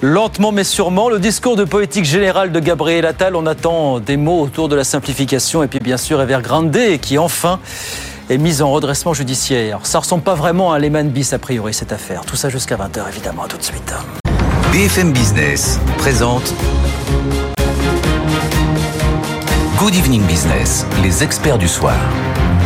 Lentement 0.00 0.52
mais 0.52 0.64
sûrement, 0.64 1.10
le 1.10 1.18
discours 1.18 1.54
de 1.54 1.64
politique 1.64 2.06
générale 2.06 2.50
de 2.50 2.60
Gabriel 2.60 3.04
Attal, 3.04 3.36
on 3.36 3.44
attend 3.44 4.00
des 4.00 4.16
mots 4.16 4.40
autour 4.40 4.70
de 4.70 4.74
la 4.74 4.82
simplification 4.82 5.62
et 5.62 5.66
puis 5.66 5.80
bien 5.80 5.98
sûr 5.98 6.22
Evergrande 6.22 6.74
qui 7.02 7.18
enfin 7.18 7.60
est 8.30 8.38
mise 8.38 8.62
en 8.62 8.72
redressement 8.72 9.12
judiciaire. 9.12 9.80
Ça 9.82 9.98
ressemble 9.98 10.22
pas 10.22 10.34
vraiment 10.34 10.72
à 10.72 10.78
Lehman 10.78 11.10
bis 11.10 11.34
a 11.34 11.38
priori 11.38 11.74
cette 11.74 11.92
affaire. 11.92 12.24
Tout 12.24 12.36
ça 12.36 12.48
jusqu'à 12.48 12.76
20h 12.76 13.06
évidemment, 13.06 13.42
à 13.42 13.48
tout 13.48 13.58
de 13.58 13.62
suite. 13.62 13.92
BFM 14.72 15.12
Business 15.12 15.78
présente 15.98 16.54
Good 19.76 19.94
Evening 19.94 20.22
Business, 20.22 20.86
les 21.02 21.22
experts 21.22 21.58
du 21.58 21.68
soir. 21.68 21.98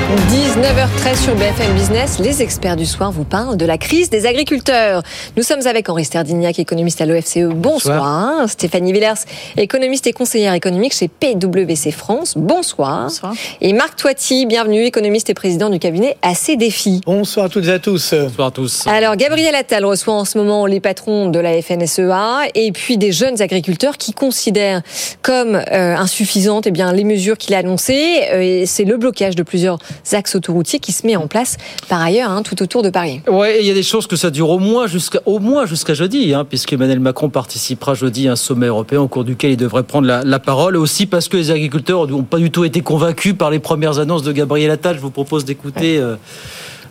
19h13 0.06 1.24
sur 1.24 1.34
BFM 1.34 1.74
Business, 1.74 2.18
les 2.18 2.42
experts 2.42 2.76
du 2.76 2.86
soir 2.86 3.10
vous 3.10 3.24
parlent 3.24 3.56
de 3.56 3.66
la 3.66 3.76
crise 3.76 4.08
des 4.08 4.26
agriculteurs. 4.26 5.02
Nous 5.36 5.42
sommes 5.42 5.66
avec 5.66 5.88
Henri 5.88 6.04
Sterdignac, 6.04 6.58
économiste 6.58 7.00
à 7.00 7.06
l'OFCE. 7.06 7.48
Bonsoir. 7.54 8.48
Stéphanie 8.48 8.92
Villers, 8.92 9.24
économiste 9.56 10.06
et 10.06 10.12
conseillère 10.12 10.52
économique 10.52 10.94
chez 10.94 11.08
PwC 11.08 11.90
France. 11.90 12.34
Bonsoir. 12.36 13.04
Bonsoir. 13.04 13.34
Et 13.60 13.72
Marc 13.72 13.96
Toiti, 13.96 14.46
bienvenue, 14.46 14.84
économiste 14.84 15.30
et 15.30 15.34
président 15.34 15.70
du 15.70 15.78
cabinet 15.78 16.16
AC 16.22 16.56
Défi. 16.56 17.00
Bonsoir 17.04 17.46
à 17.46 17.48
toutes 17.48 17.66
et 17.66 17.72
à 17.72 17.78
tous. 17.78 18.14
Bonsoir 18.14 18.48
à 18.48 18.50
tous. 18.50 18.86
Alors, 18.86 19.16
Gabriel 19.16 19.54
Attal 19.54 19.84
reçoit 19.84 20.14
en 20.14 20.24
ce 20.24 20.38
moment 20.38 20.66
les 20.66 20.80
patrons 20.80 21.30
de 21.30 21.40
la 21.40 21.60
FNSEA 21.60 22.48
et 22.54 22.70
puis 22.70 22.96
des 22.96 23.12
jeunes 23.12 23.42
agriculteurs 23.42 23.96
qui 23.96 24.12
considèrent 24.12 24.82
comme 25.22 25.56
euh, 25.56 25.96
insuffisantes 25.96 26.66
eh 26.66 26.70
bien, 26.70 26.92
les 26.92 27.04
mesures 27.04 27.38
qu'il 27.38 27.54
a 27.54 27.58
annoncées. 27.58 28.20
Euh, 28.30 28.62
c'est 28.66 28.84
le 28.84 28.98
blocage 28.98 29.34
de 29.34 29.42
plusieurs 29.42 29.78
axes 30.12 30.34
autoroutiers 30.34 30.78
qui 30.78 30.92
se 30.92 31.06
met 31.06 31.16
en 31.16 31.26
place 31.26 31.56
par 31.88 32.00
ailleurs 32.00 32.30
hein, 32.30 32.42
tout 32.42 32.62
autour 32.62 32.82
de 32.82 32.90
Paris. 32.90 33.20
Ouais, 33.28 33.58
il 33.60 33.66
y 33.66 33.70
a 33.70 33.74
des 33.74 33.82
choses 33.82 34.06
que 34.06 34.16
ça 34.16 34.30
dure 34.30 34.50
au 34.50 34.58
moins 34.58 34.86
jusqu'à 34.86 35.20
au 35.26 35.38
moins 35.38 35.66
jusqu'à 35.66 35.94
jeudi, 35.94 36.34
hein, 36.34 36.44
puisque 36.44 36.72
Emmanuel 36.72 37.00
Macron 37.00 37.28
participera 37.28 37.94
jeudi 37.94 38.28
à 38.28 38.32
un 38.32 38.36
sommet 38.36 38.66
européen 38.66 39.00
au 39.00 39.08
cours 39.08 39.24
duquel 39.24 39.52
il 39.52 39.56
devrait 39.56 39.82
prendre 39.82 40.06
la, 40.06 40.22
la 40.24 40.38
parole, 40.38 40.74
et 40.76 40.78
aussi 40.78 41.06
parce 41.06 41.28
que 41.28 41.36
les 41.36 41.50
agriculteurs 41.50 42.06
n'ont 42.06 42.22
pas 42.22 42.38
du 42.38 42.50
tout 42.50 42.64
été 42.64 42.80
convaincus 42.80 43.34
par 43.36 43.50
les 43.50 43.58
premières 43.58 43.98
annonces 43.98 44.22
de 44.22 44.32
Gabriel 44.32 44.70
Attal. 44.70 44.96
Je 44.96 45.00
vous 45.00 45.10
propose 45.10 45.44
d'écouter. 45.44 45.98
Euh, 45.98 46.16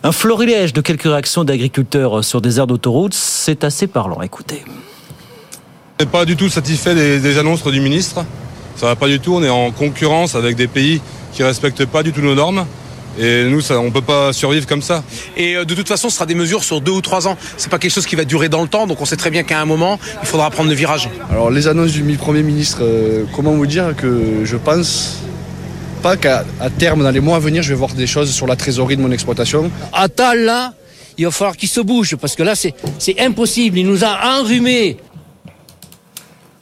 un 0.02 0.12
florilège 0.12 0.72
de 0.72 0.80
quelques 0.82 1.02
réactions 1.04 1.42
d'agriculteurs 1.42 2.22
sur 2.22 2.40
des 2.40 2.58
aires 2.58 2.66
d'autoroute, 2.66 3.14
c'est 3.14 3.64
assez 3.64 3.86
parlant. 3.86 4.20
Écoutez. 4.22 4.62
On 5.98 6.04
n'est 6.04 6.10
pas 6.10 6.24
du 6.24 6.36
tout 6.36 6.48
satisfait 6.48 6.94
des, 6.94 7.18
des 7.18 7.38
annonces 7.38 7.64
du 7.64 7.80
ministre. 7.80 8.24
Ça 8.76 8.86
va 8.86 8.94
pas 8.94 9.08
du 9.08 9.18
tout. 9.18 9.34
On 9.34 9.42
est 9.42 9.48
en 9.48 9.70
concurrence 9.70 10.34
avec 10.34 10.54
des 10.54 10.68
pays 10.68 11.00
qui 11.32 11.42
respectent 11.42 11.86
pas 11.86 12.02
du 12.02 12.12
tout 12.12 12.20
nos 12.20 12.34
normes. 12.34 12.66
Et 13.18 13.44
nous, 13.44 13.60
ça, 13.60 13.78
on 13.80 13.90
peut 13.90 14.02
pas 14.02 14.32
survivre 14.32 14.66
comme 14.66 14.82
ça. 14.82 15.02
Et 15.36 15.56
euh, 15.56 15.64
de 15.64 15.74
toute 15.74 15.88
façon, 15.88 16.08
ce 16.08 16.16
sera 16.16 16.26
des 16.26 16.34
mesures 16.34 16.64
sur 16.64 16.80
deux 16.80 16.92
ou 16.92 17.00
trois 17.00 17.26
ans. 17.28 17.36
C'est 17.56 17.70
pas 17.70 17.78
quelque 17.78 17.92
chose 17.92 18.06
qui 18.06 18.16
va 18.16 18.24
durer 18.24 18.48
dans 18.48 18.62
le 18.62 18.68
temps. 18.68 18.86
Donc 18.86 19.00
on 19.00 19.04
sait 19.04 19.16
très 19.16 19.30
bien 19.30 19.42
qu'à 19.42 19.60
un 19.60 19.64
moment, 19.64 19.98
il 20.22 20.26
faudra 20.28 20.50
prendre 20.50 20.68
le 20.68 20.74
virage. 20.74 21.08
Alors 21.30 21.50
les 21.50 21.68
annonces 21.68 21.92
du 21.92 22.02
Premier 22.16 22.42
ministre, 22.42 22.78
euh, 22.82 23.24
comment 23.34 23.52
vous 23.52 23.66
dire 23.66 23.94
que 23.96 24.44
je 24.44 24.56
pense 24.56 25.18
pas 26.02 26.16
qu'à 26.16 26.44
terme, 26.78 27.02
dans 27.02 27.10
les 27.10 27.20
mois 27.20 27.36
à 27.36 27.40
venir, 27.40 27.62
je 27.62 27.70
vais 27.70 27.74
voir 27.74 27.92
des 27.94 28.06
choses 28.06 28.30
sur 28.30 28.46
la 28.46 28.56
trésorerie 28.56 28.96
de 28.96 29.02
mon 29.02 29.10
exploitation? 29.10 29.70
Attal, 29.92 30.44
là, 30.44 30.74
il 31.18 31.24
va 31.24 31.30
falloir 31.30 31.56
qu'il 31.56 31.68
se 31.68 31.80
bouge, 31.80 32.16
parce 32.16 32.34
que 32.34 32.42
là, 32.42 32.54
c'est 32.54 32.74
c'est 32.98 33.18
impossible. 33.20 33.78
Il 33.78 33.86
nous 33.86 34.04
a 34.04 34.38
enrhumés. 34.38 34.98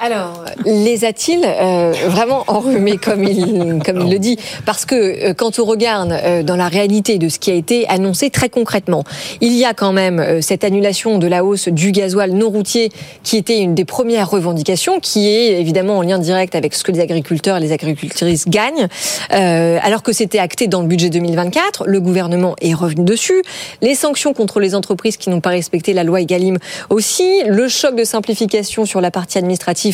Alors, 0.04 0.44
les 0.66 1.06
a-t-il 1.06 1.40
euh, 1.46 1.94
vraiment 2.08 2.44
enrhumés 2.48 2.98
comme 2.98 3.24
il, 3.24 3.80
comme 3.86 4.02
il 4.02 4.12
le 4.12 4.18
dit 4.18 4.38
Parce 4.66 4.84
que 4.84 5.30
euh, 5.30 5.32
quand 5.32 5.58
on 5.58 5.64
regarde 5.64 6.12
euh, 6.12 6.42
dans 6.42 6.56
la 6.56 6.68
réalité 6.68 7.16
de 7.16 7.30
ce 7.30 7.38
qui 7.38 7.50
a 7.50 7.54
été 7.54 7.88
annoncé 7.88 8.28
très 8.28 8.50
concrètement, 8.50 9.04
il 9.40 9.54
y 9.54 9.64
a 9.64 9.72
quand 9.72 9.94
même 9.94 10.42
cette 10.42 10.62
annulation 10.62 11.16
de 11.16 11.26
la 11.26 11.42
hausse 11.42 11.68
du 11.68 11.90
gasoil 11.90 12.32
non 12.32 12.50
routier 12.50 12.92
qui 13.22 13.38
était 13.38 13.60
une 13.60 13.74
des 13.74 13.86
premières 13.86 14.28
revendications, 14.28 15.00
qui 15.00 15.26
est 15.26 15.58
évidemment 15.58 15.96
en 15.96 16.02
lien 16.02 16.18
direct 16.18 16.54
avec 16.54 16.74
ce 16.74 16.84
que 16.84 16.92
les 16.92 17.00
agriculteurs 17.00 17.56
et 17.56 17.60
les 17.60 17.72
agricultrices 17.72 18.46
gagnent, 18.46 18.88
alors 19.30 20.02
que 20.02 20.12
c'était 20.12 20.38
acté 20.38 20.66
dans 20.66 20.82
le 20.82 20.86
budget 20.86 21.08
2024. 21.08 21.84
Le 21.86 22.00
gouvernement 22.02 22.56
est 22.60 22.74
revenu 22.74 23.04
dessus. 23.04 23.42
Les 23.80 23.94
sanctions 23.94 24.34
contre 24.34 24.60
les 24.60 24.74
entreprises 24.74 25.16
qui 25.16 25.30
n'ont 25.30 25.40
pas 25.40 25.50
respecté 25.50 25.94
la 25.94 26.04
loi 26.04 26.20
Egalim 26.20 26.58
aussi. 26.90 27.42
Le 27.46 27.68
choc 27.68 27.96
de 27.96 28.04
simplification 28.04 28.84
sur 28.84 29.00
la 29.00 29.10
partie 29.10 29.38
administrative 29.38 29.93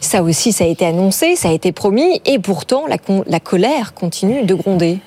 ça 0.00 0.22
aussi, 0.22 0.52
ça 0.52 0.64
a 0.64 0.66
été 0.66 0.86
annoncé, 0.86 1.36
ça 1.36 1.48
a 1.48 1.52
été 1.52 1.72
promis, 1.72 2.20
et 2.24 2.38
pourtant 2.38 2.86
la, 2.86 2.96
la 3.26 3.40
colère 3.40 3.94
continue 3.94 4.44
de 4.44 4.54
gronder. 4.54 4.98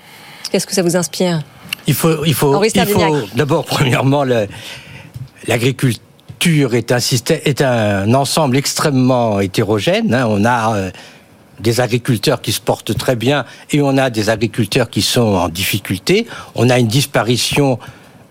Qu'est-ce 0.52 0.66
que 0.66 0.74
ça 0.74 0.82
vous 0.82 0.96
inspire 0.96 1.42
Il 1.86 1.94
faut, 1.94 2.26
il 2.26 2.34
faut, 2.34 2.54
faut 2.54 3.28
d'abord, 3.36 3.66
premièrement, 3.66 4.24
l'agriculture 5.48 6.76
est 6.76 6.92
un 6.92 7.00
système, 7.00 7.40
est 7.46 7.62
un 7.62 8.14
ensemble 8.14 8.58
extrêmement 8.58 9.40
hétérogène. 9.40 10.14
Hein. 10.14 10.26
On 10.30 10.46
a 10.46 10.76
euh, 10.76 10.92
des 11.60 11.82
agriculteurs 11.82 12.42
qui 12.42 12.52
se 12.52 12.62
portent 12.62 12.96
très 12.98 13.16
bien 13.16 13.46
et 13.72 13.82
on 13.82 13.98
a 13.98 14.10
des 14.10 14.30
agriculteurs 14.30 14.90
qui 14.90 15.02
sont 15.02 15.22
en 15.22 15.50
difficulté. 15.50 16.28
On 16.56 16.70
a 16.70 16.80
une 16.80 16.88
disparition 16.88 17.80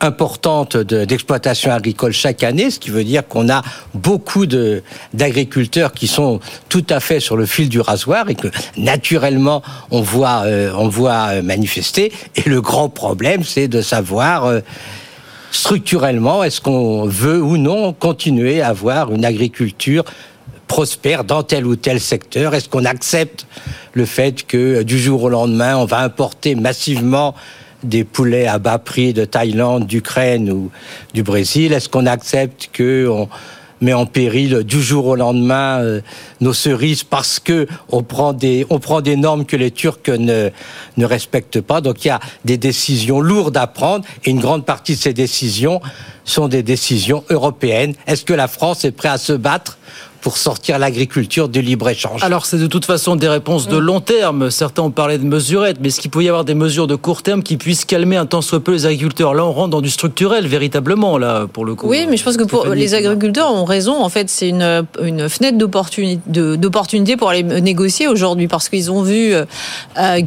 importante 0.00 0.76
d'exploitation 0.76 1.72
agricole 1.72 2.12
chaque 2.12 2.42
année, 2.42 2.70
ce 2.70 2.78
qui 2.78 2.90
veut 2.90 3.04
dire 3.04 3.26
qu'on 3.26 3.48
a 3.48 3.62
beaucoup 3.94 4.46
d'agriculteurs 4.46 5.92
qui 5.92 6.06
sont 6.06 6.40
tout 6.68 6.84
à 6.90 7.00
fait 7.00 7.20
sur 7.20 7.36
le 7.36 7.46
fil 7.46 7.68
du 7.68 7.80
rasoir 7.80 8.28
et 8.28 8.34
que 8.34 8.48
naturellement 8.76 9.62
on 9.90 10.02
voit 10.02 10.42
euh, 10.44 11.42
manifester. 11.42 12.12
Et 12.34 12.48
le 12.48 12.60
grand 12.60 12.88
problème, 12.88 13.42
c'est 13.44 13.68
de 13.68 13.80
savoir 13.80 14.44
euh, 14.44 14.60
structurellement 15.50 16.44
est-ce 16.44 16.60
qu'on 16.60 17.06
veut 17.06 17.42
ou 17.42 17.56
non 17.56 17.92
continuer 17.92 18.60
à 18.60 18.68
avoir 18.68 19.12
une 19.12 19.24
agriculture 19.24 20.04
prospère 20.66 21.24
dans 21.24 21.42
tel 21.42 21.66
ou 21.66 21.76
tel 21.76 22.00
secteur? 22.00 22.54
Est-ce 22.54 22.68
qu'on 22.68 22.84
accepte 22.84 23.46
le 23.94 24.04
fait 24.04 24.46
que 24.46 24.82
du 24.82 24.98
jour 24.98 25.22
au 25.22 25.28
lendemain, 25.28 25.76
on 25.78 25.86
va 25.86 26.00
importer 26.00 26.54
massivement 26.54 27.34
des 27.86 28.04
poulets 28.04 28.46
à 28.46 28.58
bas 28.58 28.78
prix 28.78 29.12
de 29.12 29.24
Thaïlande, 29.24 29.86
d'Ukraine 29.86 30.50
ou 30.50 30.70
du 31.14 31.22
Brésil? 31.22 31.72
Est-ce 31.72 31.88
qu'on 31.88 32.06
accepte 32.06 32.70
que 32.72 33.08
on 33.08 33.28
met 33.80 33.92
en 33.92 34.06
péril 34.06 34.62
du 34.64 34.82
jour 34.82 35.06
au 35.06 35.16
lendemain 35.16 35.80
euh, 35.80 36.00
nos 36.40 36.52
cerises 36.52 37.04
parce 37.04 37.38
que 37.38 37.66
on 37.90 38.02
prend 38.02 38.32
des 38.32 38.64
prend 38.64 39.00
des 39.00 39.16
normes 39.16 39.44
que 39.44 39.56
les 39.56 39.70
Turcs 39.70 40.08
ne 40.08 40.50
ne 40.96 41.04
respectent 41.04 41.60
pas? 41.60 41.80
Donc 41.80 42.04
il 42.04 42.08
y 42.08 42.10
a 42.10 42.20
des 42.44 42.56
décisions 42.56 43.20
lourdes 43.20 43.56
à 43.56 43.66
prendre 43.66 44.04
et 44.24 44.30
une 44.30 44.40
grande 44.40 44.64
partie 44.64 44.94
de 44.94 45.00
ces 45.00 45.12
décisions 45.12 45.80
sont 46.24 46.48
des 46.48 46.62
décisions 46.62 47.24
européennes. 47.30 47.94
Est-ce 48.06 48.24
que 48.24 48.34
la 48.34 48.48
France 48.48 48.84
est 48.84 48.92
prête 48.92 49.12
à 49.12 49.18
se 49.18 49.32
battre 49.32 49.78
pour 50.26 50.38
sortir 50.38 50.80
l'agriculture 50.80 51.48
du 51.48 51.62
libre-échange 51.62 52.24
Alors 52.24 52.46
c'est 52.46 52.58
de 52.58 52.66
toute 52.66 52.84
façon 52.84 53.14
des 53.14 53.28
réponses 53.28 53.68
de 53.68 53.76
long 53.76 54.00
terme. 54.00 54.50
Certains 54.50 54.82
ont 54.82 54.90
parlé 54.90 55.18
de 55.18 55.24
mesurettes, 55.24 55.76
mais 55.80 55.86
est-ce 55.86 56.00
qu'il 56.00 56.10
peut 56.10 56.24
y 56.24 56.28
avoir 56.28 56.44
des 56.44 56.56
mesures 56.56 56.88
de 56.88 56.96
court 56.96 57.22
terme 57.22 57.44
qui 57.44 57.56
puissent 57.56 57.84
calmer 57.84 58.16
un 58.16 58.26
tant 58.26 58.42
soit 58.42 58.58
peu 58.58 58.72
les 58.72 58.86
agriculteurs? 58.86 59.34
Là, 59.34 59.44
on 59.44 59.52
rentre 59.52 59.70
dans 59.70 59.80
du 59.80 59.88
structurel 59.88 60.48
véritablement, 60.48 61.16
là, 61.16 61.46
pour 61.46 61.64
le 61.64 61.76
coup. 61.76 61.86
Oui, 61.86 62.08
mais 62.10 62.16
je 62.16 62.24
pense 62.24 62.36
que 62.36 62.42
pour 62.42 62.66
les 62.66 62.94
agriculteurs 62.94 63.54
ont 63.54 63.64
raison. 63.64 64.02
En 64.02 64.08
fait, 64.08 64.28
c'est 64.28 64.48
une, 64.48 64.84
une 65.00 65.28
fenêtre 65.28 65.58
d'opportunité 65.58 67.16
pour 67.16 67.30
aller 67.30 67.44
négocier 67.44 68.08
aujourd'hui 68.08 68.48
parce 68.48 68.68
qu'ils 68.68 68.90
ont 68.90 69.02
vu 69.02 69.32
euh, 69.32 69.44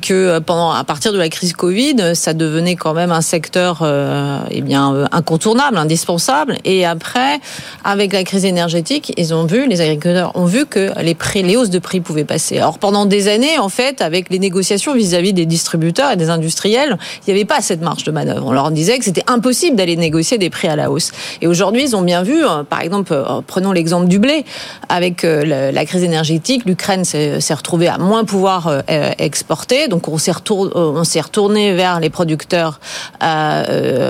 que 0.01 0.39
pendant, 0.39 0.71
à 0.71 0.85
partir 0.85 1.11
de 1.11 1.17
la 1.17 1.27
crise 1.27 1.51
Covid, 1.51 2.15
ça 2.15 2.33
devenait 2.33 2.77
quand 2.77 2.93
même 2.93 3.11
un 3.11 3.19
secteur 3.19 3.79
euh, 3.81 4.39
eh 4.49 4.61
bien, 4.61 5.09
incontournable, 5.11 5.75
indispensable. 5.75 6.55
Et 6.63 6.85
après, 6.85 7.41
avec 7.83 8.13
la 8.13 8.23
crise 8.23 8.45
énergétique, 8.45 9.11
ils 9.17 9.33
ont 9.33 9.45
vu, 9.45 9.67
les 9.67 9.81
agriculteurs 9.81 9.88
ont 10.35 10.45
vu 10.45 10.65
que 10.65 10.91
les 11.01 11.55
hausses 11.55 11.69
de 11.69 11.79
prix 11.79 12.01
pouvaient 12.01 12.25
passer. 12.25 12.57
Alors 12.57 12.79
pendant 12.79 13.05
des 13.05 13.27
années, 13.27 13.57
en 13.57 13.69
fait, 13.69 14.01
avec 14.01 14.29
les 14.29 14.39
négociations 14.39 14.93
vis-à-vis 14.93 15.33
des 15.33 15.45
distributeurs 15.45 16.11
et 16.11 16.15
des 16.15 16.29
industriels, 16.29 16.97
il 17.25 17.33
n'y 17.33 17.39
avait 17.39 17.45
pas 17.45 17.61
cette 17.61 17.81
marge 17.81 18.03
de 18.03 18.11
manœuvre. 18.11 18.45
On 18.45 18.51
leur 18.51 18.71
disait 18.71 18.97
que 18.97 19.05
c'était 19.05 19.23
impossible 19.27 19.75
d'aller 19.75 19.95
négocier 19.95 20.37
des 20.37 20.49
prix 20.49 20.67
à 20.67 20.75
la 20.75 20.91
hausse. 20.91 21.11
Et 21.41 21.47
aujourd'hui, 21.47 21.83
ils 21.83 21.95
ont 21.95 22.01
bien 22.01 22.23
vu, 22.23 22.43
euh, 22.43 22.63
par 22.63 22.81
exemple, 22.81 23.13
euh, 23.13 23.41
prenons 23.45 23.71
l'exemple 23.71 24.07
du 24.07 24.19
blé, 24.19 24.45
avec 24.87 25.23
euh, 25.23 25.71
la 25.71 25.85
crise 25.85 26.03
énergétique, 26.03 26.63
l'Ukraine 26.65 27.05
s'est 27.05 27.53
retrouvée 27.53 27.87
à 27.87 27.97
moins 27.97 28.23
pouvoir 28.23 28.83
exporter, 29.17 29.87
donc 29.87 30.07
on 30.07 30.17
s'est 30.17 30.31
retourné, 30.31 31.73
vers 31.73 31.99
les 31.99 32.09
producteurs 32.09 32.79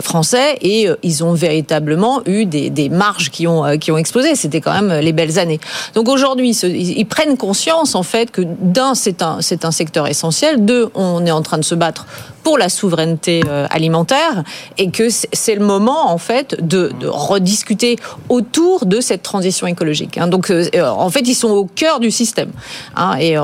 français 0.02 0.58
et 0.62 0.88
ils 1.04 1.24
ont 1.24 1.34
véritablement 1.34 2.22
eu 2.26 2.46
des, 2.46 2.90
marges 2.90 3.30
qui 3.30 3.48
ont 3.48 3.66
explosé. 3.98 4.36
C'était 4.36 4.62
quand 4.62 4.74
même 4.74 5.00
les 5.00 5.14
belles 5.14 5.40
années. 5.40 5.59
Donc 5.94 6.10
aujourd'hui, 6.10 6.52
ils 6.52 7.06
prennent 7.06 7.38
conscience 7.38 7.96
en 7.96 8.04
fait 8.04 8.32
que 8.32 8.42
d'un, 8.46 8.96
c'est 8.96 9.22
un, 9.22 9.42
c'est 9.42 9.66
un 9.66 9.72
secteur 9.72 10.08
essentiel. 10.08 10.66
Deux, 10.66 10.90
on 10.96 11.26
est 11.26 11.32
en 11.32 11.42
train 11.42 11.58
de 11.58 11.64
se 11.64 11.76
battre 11.76 12.06
pour 12.44 12.58
la 12.58 12.70
souveraineté 12.70 13.42
euh, 13.48 13.68
alimentaire 13.70 14.44
et 14.78 14.92
que 14.92 15.08
c'est 15.10 15.56
le 15.56 15.66
moment 15.66 16.12
en 16.12 16.18
fait 16.18 16.56
de, 16.66 16.92
rediscuter 17.04 17.98
autour 18.30 18.86
de 18.86 19.02
cette 19.02 19.24
transition 19.24 19.68
écologique. 19.68 20.18
Hein. 20.18 20.28
Donc 20.28 20.50
euh, 20.50 20.68
en 20.84 21.10
fait 21.10 21.22
ils 21.22 21.36
sont 21.36 21.50
au 21.50 21.66
cœur 21.66 22.00
du 22.00 22.12
système 22.12 22.52
hein, 22.96 23.16
et 23.20 23.36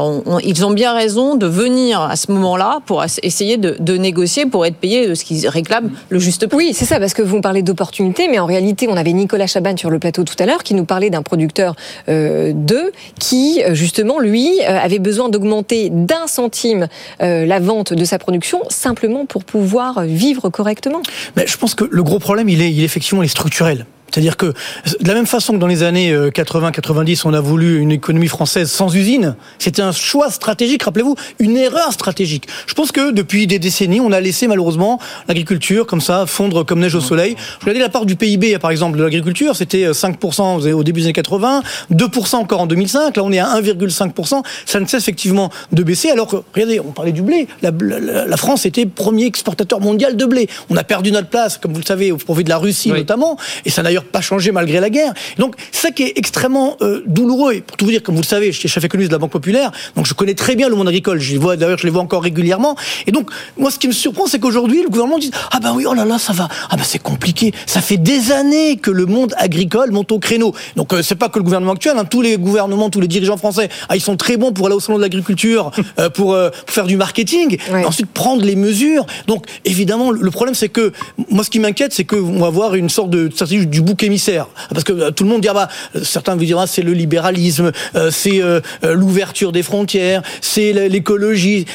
ils 0.44 0.66
ont 0.66 0.72
bien 0.72 0.94
raison 0.94 1.36
de 1.36 1.46
venir 1.46 2.02
à 2.02 2.16
ce 2.16 2.32
moment-là 2.32 2.80
pour 2.86 3.04
essayer 3.04 3.58
de, 3.58 3.98
négocier 3.98 4.46
pour 4.46 4.66
être 4.66 4.76
payés 4.76 5.08
de 5.08 5.16
ce 5.16 5.24
qu'ils 5.24 5.48
réclament 5.48 5.92
le 6.10 6.20
juste 6.20 6.48
prix. 6.48 6.58
Oui 6.58 6.74
c'est 6.74 6.86
ça 6.86 7.00
parce 7.00 7.14
que 7.14 7.22
vous 7.22 7.42
parlez 7.42 7.62
d'opportunité 7.62 8.28
mais 8.28 8.40
en 8.40 8.46
réalité 8.46 8.88
on 8.90 8.98
avait 8.98 9.14
Nicolas 9.14 9.48
Chaban 9.48 9.78
sur 9.78 9.90
le 9.90 10.00
plateau 10.00 10.24
tout 10.24 10.36
à 10.40 10.46
l'heure 10.46 10.64
qui 10.64 10.74
nous 10.74 10.86
parlait 10.86 11.10
d'un 11.10 11.22
producteur 11.22 11.76
euh, 12.10 12.52
d'œufs 12.54 12.92
qui 13.20 13.62
justement 13.72 14.20
lui 14.20 14.62
avait 14.62 15.00
besoin 15.00 15.30
d'augmenter 15.30 15.90
d'un 15.92 16.28
centime 16.28 16.88
euh, 17.22 17.46
la 17.46 17.60
vente 17.60 17.94
de 17.94 18.06
sa 18.06 18.20
production 18.20 18.62
simplement 18.86 19.26
pour 19.26 19.44
pouvoir 19.44 20.04
vivre 20.04 20.50
correctement 20.50 21.02
Mais 21.36 21.48
je 21.48 21.58
pense 21.58 21.74
que 21.74 21.86
le 21.90 22.04
gros 22.04 22.20
problème, 22.20 22.50
il 22.50 22.62
est, 22.62 22.72
il 22.72 22.82
est 22.82 22.86
effectivement 22.86 23.24
il 23.24 23.26
est 23.26 23.30
structurel. 23.30 23.88
C'est-à-dire 24.12 24.38
que 24.38 24.46
de 24.46 25.08
la 25.08 25.14
même 25.14 25.26
façon 25.26 25.54
que 25.54 25.58
dans 25.58 25.68
les 25.68 25.84
années 25.84 26.16
80-90, 26.16 27.24
on 27.26 27.34
a 27.34 27.42
voulu 27.42 27.80
une 27.80 27.92
économie 27.92 28.28
française 28.28 28.72
sans 28.72 28.96
usine, 28.96 29.36
c'était 29.60 29.82
un 29.82 29.92
choix 29.92 30.32
stratégique, 30.32 30.84
rappelez-vous, 30.84 31.16
une 31.40 31.58
erreur 31.58 31.92
stratégique. 31.92 32.48
Je 32.68 32.74
pense 32.74 32.92
que 32.92 33.12
depuis 33.12 33.48
des 33.48 33.60
décennies, 33.60 34.00
on 34.00 34.12
a 34.12 34.20
laissé 34.20 34.48
malheureusement 34.48 35.00
l'agriculture 35.28 35.86
comme 35.86 36.02
ça 36.02 36.26
fondre 36.26 36.66
comme 36.66 36.80
neige 36.80 36.96
au 36.96 37.02
soleil. 37.02 37.36
Je 37.60 37.66
regardais 37.66 37.80
la 37.80 37.90
part 37.90 38.06
du 38.06 38.16
PIB, 38.16 38.58
par 38.60 38.72
exemple, 38.72 38.98
de 38.98 39.04
l'agriculture, 39.04 39.56
c'était 39.56 39.90
5% 39.90 40.72
au 40.72 40.84
début 40.84 41.02
des 41.02 41.08
années 41.08 41.14
80, 41.14 41.64
2% 41.92 42.36
encore 42.36 42.62
en 42.62 42.68
2005, 42.68 43.18
là 43.18 43.24
on 43.24 43.32
est 43.32 43.40
à 43.40 43.60
1,5%, 43.60 44.44
ça 44.66 44.80
ne 44.80 44.86
cesse 44.86 45.04
effectivement 45.04 45.50
de 45.72 45.84
baisser, 45.84 46.10
alors 46.10 46.28
que, 46.28 46.38
regardez, 46.54 46.80
on 46.80 46.92
parlait 46.92 47.12
du 47.12 47.22
blé, 47.22 47.48
la, 47.62 47.72
la, 47.82 48.26
la 48.26 48.38
France 48.38 48.66
était 48.66 48.86
premier 48.86 49.26
exportateur 49.26 49.80
mondial 49.80 50.16
de 50.16 50.26
blé. 50.26 50.48
On 50.70 50.78
a 50.78 50.84
perdu 50.84 51.12
notre 51.12 51.28
place, 51.28 51.58
comme 51.58 51.74
vous 51.74 51.80
le 51.80 51.86
savez, 51.86 52.12
au 52.12 52.18
profit 52.18 52.44
de 52.44 52.50
la 52.50 52.58
Russie 52.58 52.92
oui. 52.92 53.00
notamment, 53.00 53.38
et 53.66 53.70
ça 53.70 53.84
d'ailleurs 53.84 54.05
pas 54.12 54.22
changé 54.22 54.52
malgré 54.52 54.80
la 54.80 54.90
guerre. 54.90 55.14
Donc, 55.38 55.56
ça 55.72 55.92
qui 55.92 56.04
est 56.04 56.14
extrêmement 56.16 56.78
euh, 56.82 57.02
douloureux, 57.06 57.54
et 57.54 57.62
pour 57.62 57.78
tout 57.78 57.86
vous 57.86 57.92
dire, 57.92 58.04
comme 58.04 58.16
vous 58.16 58.22
le 58.22 58.28
savez, 58.28 58.52
je 58.52 58.60
suis 58.60 58.70
chef 58.70 58.84
économiste 58.84 59.12
de 59.12 59.16
la 59.16 59.20
Banque 59.20 59.32
Populaire, 59.32 59.72
donc 59.96 60.06
je 60.06 60.14
connais 60.14 60.34
très 60.34 60.56
bien 60.56 60.70
le 60.70 60.76
monde 60.76 60.88
agricole, 60.88 61.20
je 61.20 61.32
les 61.32 61.38
vois, 61.38 61.58
d'ailleurs, 61.58 61.78
je 61.78 61.86
les 61.86 61.92
vois 61.92 62.02
encore 62.02 62.24
régulièrement, 62.24 62.76
et 63.08 63.12
donc, 63.12 63.30
moi, 63.58 63.72
ce 63.72 63.80
qui 63.80 63.88
me 63.88 63.94
surprend, 63.94 64.28
c'est 64.28 64.40
qu'aujourd'hui, 64.40 64.84
le 64.84 64.90
gouvernement 64.90 65.20
dit, 65.20 65.32
ah 65.52 65.60
ben 65.60 65.74
oui, 65.76 65.86
oh 65.88 65.94
là 65.94 66.06
là, 66.06 66.18
ça 66.18 66.34
va, 66.34 66.48
ah 66.70 66.76
ben 66.76 66.84
c'est 66.84 67.02
compliqué, 67.02 67.54
ça 67.66 67.82
fait 67.82 67.98
des 67.98 68.32
années 68.32 68.78
que 68.78 68.92
le 68.92 69.06
monde 69.06 69.34
agricole 69.38 69.92
monte 69.92 70.12
au 70.12 70.20
créneau. 70.20 70.54
Donc, 70.76 70.94
euh, 70.94 71.02
c'est 71.02 71.16
pas 71.16 71.30
que 71.30 71.40
le 71.40 71.44
gouvernement 71.44 71.74
actuel, 71.74 71.96
hein, 71.98 72.06
tous 72.06 72.22
les 72.22 72.38
gouvernements, 72.38 72.90
tous 72.90 73.02
les 73.02 73.08
dirigeants 73.08 73.38
français, 73.38 73.70
ah, 73.90 73.96
ils 73.96 74.02
sont 74.02 74.18
très 74.18 74.38
bons 74.38 74.52
pour 74.52 74.68
aller 74.68 74.76
au 74.76 74.80
salon 74.80 74.98
de 74.98 75.04
l'agriculture, 75.04 75.72
euh, 76.00 76.10
pour, 76.10 76.36
pour, 76.36 76.74
faire 76.74 76.86
du 76.86 76.98
marketing, 76.98 77.58
ouais. 77.72 77.84
et 77.84 77.86
ensuite 77.86 78.08
prendre 78.08 78.44
les 78.44 78.56
mesures. 78.56 79.06
Donc, 79.28 79.46
évidemment, 79.66 80.12
le 80.12 80.32
problème, 80.32 80.56
c'est 80.56 80.70
que, 80.70 80.92
moi, 81.30 81.44
ce 81.44 81.50
qui 81.50 81.60
m'inquiète, 81.60 81.94
c'est 81.94 82.06
qu'on 82.06 82.40
va 82.40 82.48
avoir 82.48 82.76
une 82.76 82.90
sorte 82.90 83.10
de 83.10 83.30
stratégie 83.30 83.68
du 83.68 83.82
bouc 83.86 84.04
émissaire. 84.04 84.48
Parce 84.70 84.84
que 84.84 84.94
euh, 84.94 85.12
tout 85.12 85.24
le 85.24 85.30
monde 85.30 85.42
dit, 85.42 85.48
ah 85.48 85.54
bah, 85.54 85.70
certains 86.04 86.36
vous 86.36 86.44
diront, 86.44 86.62
ah, 86.62 86.68
c'est 86.68 86.82
le 86.82 86.94
libéralisme, 86.94 87.72
euh, 87.96 88.10
c'est 88.12 88.42
euh, 88.42 88.60
l'ouverture 88.84 89.52
des 89.52 89.64
frontières, 89.64 90.22
c'est 90.42 90.74
l'écologie, 90.90 91.66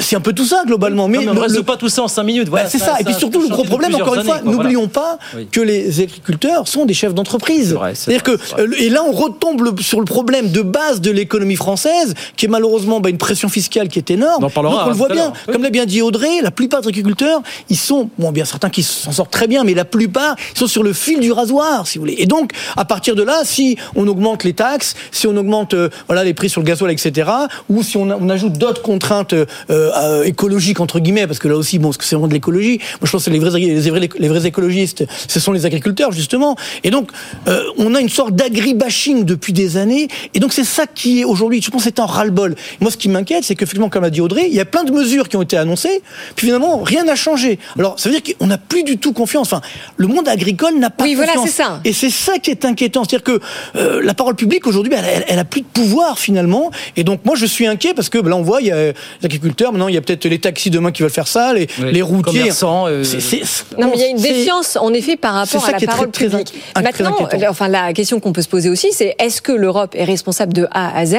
c'est 0.00 0.16
un 0.16 0.20
peu 0.20 0.32
tout 0.32 0.44
ça, 0.44 0.62
globalement. 0.66 1.08
Mais, 1.08 1.18
non, 1.18 1.24
mais 1.24 1.30
on 1.30 1.34
ne 1.34 1.40
résout 1.40 1.62
pas 1.62 1.76
tout 1.76 1.88
ça 1.88 2.02
en 2.02 2.08
cinq 2.08 2.24
minutes. 2.24 2.48
Voilà, 2.48 2.68
c'est 2.68 2.78
ça, 2.78 2.86
ça. 2.86 3.00
Et 3.00 3.04
puis 3.04 3.14
surtout, 3.14 3.40
le 3.40 3.48
gros 3.48 3.64
problème, 3.64 3.94
encore 3.94 4.14
une 4.14 4.24
fois, 4.24 4.40
n'oublions 4.42 4.88
voilà. 4.92 5.18
pas 5.18 5.18
oui. 5.36 5.48
que 5.50 5.60
les 5.60 6.00
agriculteurs 6.00 6.66
sont 6.66 6.84
des 6.84 6.94
chefs 6.94 7.14
d'entreprise. 7.14 7.76
C'est-à-dire 7.94 8.22
que, 8.22 8.38
et 8.80 8.88
là, 8.88 9.02
on 9.04 9.12
retombe 9.12 9.62
le, 9.62 9.82
sur 9.82 10.00
le 10.00 10.06
problème 10.06 10.50
de 10.50 10.62
base 10.62 11.00
de 11.00 11.10
l'économie 11.10 11.56
française, 11.56 12.14
qui 12.36 12.46
est 12.46 12.48
malheureusement 12.48 13.00
bah, 13.00 13.10
une 13.10 13.18
pression 13.18 13.48
fiscale 13.48 13.88
qui 13.88 13.98
est 13.98 14.10
énorme. 14.10 14.44
On 14.44 14.50
parlera, 14.50 14.74
Donc, 14.74 14.86
on 14.86 14.90
le 14.90 14.96
voit 14.96 15.08
bien. 15.08 15.32
Comme 15.50 15.62
l'a 15.62 15.70
bien 15.70 15.86
dit 15.86 16.02
Audrey, 16.02 16.40
la 16.42 16.50
plupart 16.50 16.80
des 16.80 16.88
agriculteurs, 16.88 17.42
ils 17.68 17.76
sont, 17.76 18.10
bon, 18.18 18.32
bien 18.32 18.44
certains 18.44 18.70
qui 18.70 18.82
s'en 18.82 19.12
sortent 19.12 19.32
très 19.32 19.46
bien, 19.46 19.64
mais 19.64 19.74
la 19.74 19.84
plupart 19.84 20.36
ils 20.54 20.58
sont 20.58 20.66
sur 20.66 20.82
le 20.82 20.92
fil 20.92 21.20
du 21.20 21.32
rasoir, 21.32 21.57
si 21.84 21.98
vous 21.98 22.02
voulez. 22.02 22.16
Et 22.18 22.26
donc, 22.26 22.52
à 22.76 22.84
partir 22.84 23.14
de 23.14 23.22
là, 23.22 23.42
si 23.44 23.76
on 23.96 24.06
augmente 24.06 24.44
les 24.44 24.52
taxes, 24.52 24.94
si 25.10 25.26
on 25.26 25.36
augmente 25.36 25.74
euh, 25.74 25.88
voilà 26.06 26.24
les 26.24 26.34
prix 26.34 26.48
sur 26.48 26.60
le 26.60 26.66
gasoil, 26.66 26.92
etc., 26.92 27.30
ou 27.68 27.82
si 27.82 27.96
on, 27.96 28.10
a, 28.10 28.16
on 28.16 28.28
ajoute 28.28 28.54
d'autres 28.54 28.82
contraintes 28.82 29.32
euh, 29.32 29.46
euh, 29.70 30.22
écologiques 30.24 30.80
entre 30.80 31.00
guillemets, 31.00 31.26
parce 31.26 31.38
que 31.38 31.48
là 31.48 31.56
aussi, 31.56 31.78
bon, 31.78 31.92
ce 31.92 31.98
que 31.98 32.04
c'est 32.04 32.14
vraiment 32.14 32.28
de 32.28 32.34
l'écologie. 32.34 32.78
Moi, 33.00 33.00
je 33.04 33.10
pense 33.10 33.24
que 33.24 33.30
les 33.30 33.38
vrais, 33.38 33.58
les 33.58 33.90
vrais, 33.90 34.08
les 34.18 34.28
vrais 34.28 34.46
écologistes, 34.46 35.04
ce 35.28 35.40
sont 35.40 35.52
les 35.52 35.66
agriculteurs 35.66 36.12
justement. 36.12 36.56
Et 36.84 36.90
donc, 36.90 37.10
euh, 37.46 37.62
on 37.78 37.94
a 37.94 38.00
une 38.00 38.08
sorte 38.08 38.34
d'agribashing 38.34 39.24
depuis 39.24 39.52
des 39.52 39.76
années. 39.76 40.08
Et 40.34 40.40
donc, 40.40 40.52
c'est 40.52 40.64
ça 40.64 40.86
qui 40.86 41.20
est 41.20 41.24
aujourd'hui, 41.24 41.62
je 41.62 41.70
pense, 41.70 41.82
c'est 41.84 42.00
un 42.00 42.06
ras-le-bol. 42.06 42.54
Moi, 42.80 42.90
ce 42.90 42.96
qui 42.96 43.08
m'inquiète, 43.08 43.44
c'est 43.44 43.54
qu'effectivement, 43.54 43.88
comme 43.88 44.02
l'a 44.02 44.10
dit 44.10 44.20
Audrey, 44.20 44.46
il 44.48 44.54
y 44.54 44.60
a 44.60 44.64
plein 44.64 44.84
de 44.84 44.92
mesures 44.92 45.28
qui 45.28 45.36
ont 45.36 45.42
été 45.42 45.56
annoncées, 45.56 46.02
puis 46.36 46.46
finalement, 46.46 46.82
rien 46.82 47.04
n'a 47.04 47.16
changé. 47.16 47.58
Alors, 47.78 47.98
ça 47.98 48.08
veut 48.08 48.20
dire 48.20 48.34
qu'on 48.38 48.46
n'a 48.46 48.58
plus 48.58 48.84
du 48.84 48.98
tout 48.98 49.12
confiance. 49.12 49.52
Enfin, 49.52 49.62
le 49.96 50.06
monde 50.06 50.28
agricole 50.28 50.78
n'a 50.78 50.90
pas 50.90 51.04
oui, 51.04 51.14
confiance. 51.14 51.34
Voilà, 51.34 51.47
ça. 51.48 51.80
Et 51.84 51.92
c'est 51.92 52.10
ça 52.10 52.38
qui 52.38 52.50
est 52.50 52.64
inquiétant. 52.64 53.04
C'est-à-dire 53.04 53.24
que 53.24 53.40
euh, 53.76 54.00
la 54.02 54.14
parole 54.14 54.34
publique 54.34 54.66
aujourd'hui, 54.66 54.92
elle, 54.96 55.04
elle, 55.04 55.24
elle, 55.28 55.38
a 55.38 55.44
plus 55.44 55.62
de 55.62 55.66
pouvoir 55.66 56.18
finalement. 56.18 56.70
Et 56.96 57.04
donc 57.04 57.24
moi, 57.24 57.36
je 57.36 57.46
suis 57.46 57.66
inquiet 57.66 57.94
parce 57.94 58.08
que 58.08 58.18
là, 58.18 58.36
on 58.36 58.42
voit, 58.42 58.60
il 58.60 58.68
y 58.68 58.72
a 58.72 58.76
les 58.76 58.94
agriculteurs. 59.24 59.72
Maintenant, 59.72 59.88
il 59.88 59.94
y 59.94 59.98
a 59.98 60.00
peut-être 60.00 60.24
les 60.26 60.38
taxis 60.38 60.70
demain 60.70 60.92
qui 60.92 61.02
veulent 61.02 61.10
faire 61.10 61.28
ça, 61.28 61.52
les, 61.54 61.68
oui, 61.78 61.92
les 61.92 62.02
routiers. 62.02 62.50
Euh... 62.62 63.04
C 63.04 63.16
est, 63.16 63.20
c 63.20 63.36
est, 63.38 63.78
non, 63.78 63.88
mais 63.90 63.96
il 63.96 64.00
y 64.00 64.04
a 64.04 64.08
une 64.08 64.20
défiance 64.20 64.76
en 64.76 64.92
effet 64.92 65.16
par 65.16 65.34
rapport 65.34 65.64
à 65.64 65.72
la 65.72 65.80
parole 65.80 66.10
très, 66.10 66.26
publique. 66.26 66.54
Très, 66.74 66.82
Maintenant, 66.82 67.16
enfin, 67.48 67.68
la 67.68 67.92
question 67.92 68.20
qu'on 68.20 68.32
peut 68.32 68.42
se 68.42 68.48
poser 68.48 68.68
aussi, 68.68 68.88
c'est 68.92 69.14
est-ce 69.18 69.40
que 69.42 69.52
l'Europe 69.52 69.94
est 69.94 70.04
responsable 70.04 70.52
de 70.52 70.66
A 70.72 70.96
à 70.96 71.06
Z 71.06 71.16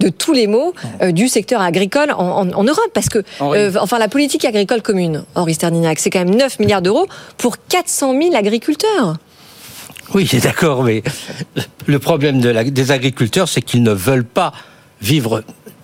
de 0.00 0.08
tous 0.08 0.32
les 0.32 0.46
maux 0.46 0.74
euh, 1.02 1.12
du 1.12 1.28
secteur 1.28 1.60
agricole 1.60 2.12
en, 2.12 2.42
en, 2.42 2.50
en 2.50 2.64
Europe? 2.64 2.90
Parce 2.94 3.08
que, 3.08 3.22
euh, 3.42 3.72
enfin, 3.80 3.98
la 3.98 4.08
politique 4.08 4.44
agricole 4.44 4.82
commune, 4.82 5.24
Henri 5.34 5.54
Sterninac, 5.54 5.98
c'est 5.98 6.10
quand 6.10 6.24
même 6.24 6.34
9 6.34 6.58
milliards 6.58 6.82
d'euros 6.82 7.06
pour 7.36 7.56
400 7.68 8.14
000 8.20 8.34
agriculteurs. 8.34 9.16
Oui, 10.14 10.28
d'accord, 10.42 10.84
mais 10.84 11.02
le 11.86 11.98
problème 11.98 12.40
de 12.40 12.48
la, 12.48 12.64
des 12.64 12.90
agriculteurs, 12.90 13.48
c'est 13.48 13.62
qu'ils 13.62 13.82
ne 13.82 13.92
veulent 13.92 14.24
pas 14.24 14.52
vivre 15.00 15.42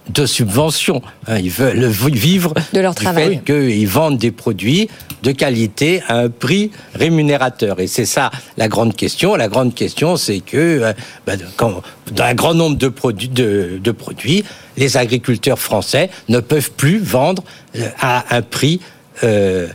de 0.08 0.26
subventions. 0.26 1.00
Hein, 1.26 1.38
ils 1.38 1.50
veulent 1.50 1.86
vivre 1.86 2.54
de 2.72 2.80
leur 2.80 2.94
du 2.94 3.04
travail. 3.04 3.40
fait 3.46 3.52
qu'ils 3.52 3.88
vendent 3.88 4.18
des 4.18 4.32
produits 4.32 4.88
de 5.22 5.30
qualité 5.30 6.02
à 6.08 6.18
un 6.18 6.28
prix 6.28 6.70
rémunérateur. 6.94 7.78
Et 7.80 7.86
c'est 7.86 8.04
ça 8.04 8.30
la 8.56 8.68
grande 8.68 8.96
question. 8.96 9.36
La 9.36 9.48
grande 9.48 9.74
question, 9.74 10.16
c'est 10.16 10.40
que 10.40 10.56
euh, 10.56 10.92
ben, 11.26 11.38
quand, 11.56 11.82
dans 12.10 12.24
un 12.24 12.34
grand 12.34 12.54
nombre 12.54 12.76
de 12.76 12.88
produits, 12.88 13.28
de, 13.28 13.78
de 13.82 13.90
produits, 13.92 14.44
les 14.76 14.96
agriculteurs 14.96 15.58
français 15.58 16.10
ne 16.28 16.40
peuvent 16.40 16.72
plus 16.72 16.98
vendre 16.98 17.44
euh, 17.76 17.88
à 18.00 18.36
un 18.36 18.42
prix 18.42 18.80
euh, 19.24 19.68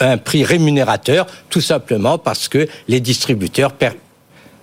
un 0.00 0.16
prix 0.16 0.42
rémunérateur, 0.42 1.26
tout 1.50 1.60
simplement 1.60 2.16
parce 2.16 2.48
que 2.48 2.66
les 2.88 3.00
distributeurs 3.00 3.72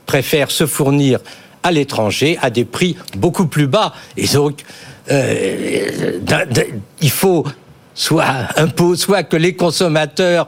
préfèrent 0.06 0.50
se 0.50 0.66
fournir 0.66 1.20
à 1.62 1.72
l'étranger 1.72 2.38
à 2.42 2.50
des 2.50 2.66
prix 2.66 2.98
beaucoup 3.16 3.46
plus 3.46 3.68
bas. 3.68 3.94
Et 4.18 4.28
donc, 4.28 4.64
euh, 5.12 6.20
il 7.02 7.12
faut 7.12 7.46
soit 7.94 8.48
soit 8.96 9.24
que 9.24 9.38
les 9.38 9.56
consommateurs 9.56 10.48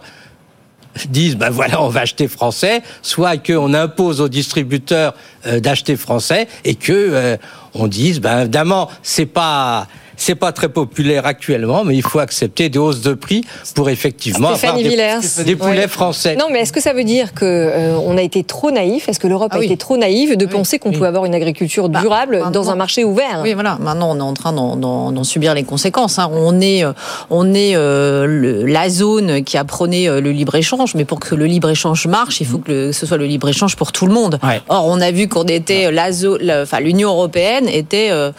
disent 1.09 1.37
ben 1.37 1.51
voilà 1.51 1.81
on 1.83 1.89
va 1.89 2.01
acheter 2.01 2.27
français, 2.27 2.81
soit 3.03 3.37
qu'on 3.37 3.73
impose 3.73 4.19
aux 4.19 4.29
distributeurs 4.29 5.13
euh, 5.45 5.59
d'acheter 5.59 5.95
français 5.95 6.47
et 6.63 6.73
que 6.73 7.37
on 7.75 7.87
dise 7.87 8.19
ben 8.19 8.41
évidemment 8.41 8.89
c'est 9.03 9.27
pas 9.27 9.87
c'est 10.17 10.35
pas 10.35 10.51
très 10.51 10.69
populaire 10.69 11.25
actuellement, 11.25 11.83
mais 11.83 11.95
il 11.95 12.01
faut 12.03 12.19
accepter 12.19 12.69
des 12.69 12.79
hausses 12.79 13.01
de 13.01 13.13
prix 13.13 13.43
pour 13.75 13.89
effectivement 13.89 14.55
Stéphanie 14.55 14.85
avoir 14.99 15.21
des, 15.37 15.43
des 15.43 15.55
poulets 15.55 15.75
Ouais. 15.81 15.87
français. 15.87 16.35
Non, 16.35 16.45
mais 16.51 16.59
est-ce 16.59 16.71
que 16.73 16.81
ça 16.81 16.93
veut 16.93 17.03
dire 17.03 17.33
que 17.33 17.43
euh, 17.45 17.97
on 18.05 18.17
a 18.17 18.21
été 18.21 18.43
trop 18.43 18.71
naïf? 18.71 19.09
Est-ce 19.09 19.19
que 19.19 19.27
l'Europe 19.27 19.49
Ah 19.53 19.57
a 19.57 19.59
oui. 19.59 19.65
été 19.65 19.77
trop 19.77 19.97
naïve 19.97 20.37
de 20.37 20.45
penser 20.45 20.79
qu'on 20.79 20.91
pouvait 20.91 21.07
avoir 21.07 21.25
une 21.25 21.35
agriculture 21.35 21.89
Bah, 21.89 21.99
durable 22.01 22.41
dans 22.51 22.69
un 22.69 22.75
marché 22.75 23.03
ouvert? 23.03 23.39
Oui, 23.43 23.53
voilà. 23.53 23.77
Maintenant, 23.81 24.11
on 24.11 24.17
est 24.17 24.21
en 24.21 24.33
train 24.33 24.53
d'en- 24.53 25.23
subir 25.23 25.53
les 25.53 25.63
conséquences. 25.63 26.19
hein. 26.19 26.29
On 26.33 26.61
est, 26.61 26.83
euh, 26.85 26.93
on 27.29 27.53
est 27.53 27.75
euh, 27.75 28.25
le- 28.27 28.65
la 28.65 28.89
zone 28.89 29.43
qui 29.43 29.57
a 29.57 29.63
prôné 29.63 30.07
le 30.07 30.31
libre 30.31 30.55
échange, 30.55 30.93
mais 30.95 31.03
pour 31.05 31.19
que 31.19 31.33
le 31.35 31.45
libre 31.45 31.69
échange 31.69 32.05
marche, 32.07 32.41
il 32.41 32.47
faut 32.47 32.59
que 32.59 32.71
le- 32.71 32.91
ce 32.93 33.05
soit 33.05 33.17
le 33.17 33.25
libre 33.25 33.49
échange 33.49 33.75
pour 33.75 33.91
tout 33.91 34.05
le 34.05 34.13
monde. 34.13 34.39
Or, 34.69 34.85
on 34.87 35.01
a 35.01 35.11
vu 35.11 35.27
qu'on 35.27 35.43
était 35.45 35.91
la 35.91 36.11
zo- 36.11 36.37
la- 36.39 36.61
enfin 36.63 36.79
l'Union 36.79 37.09
européenne 37.09 37.67
était 37.67 38.09
euh, 38.11 38.31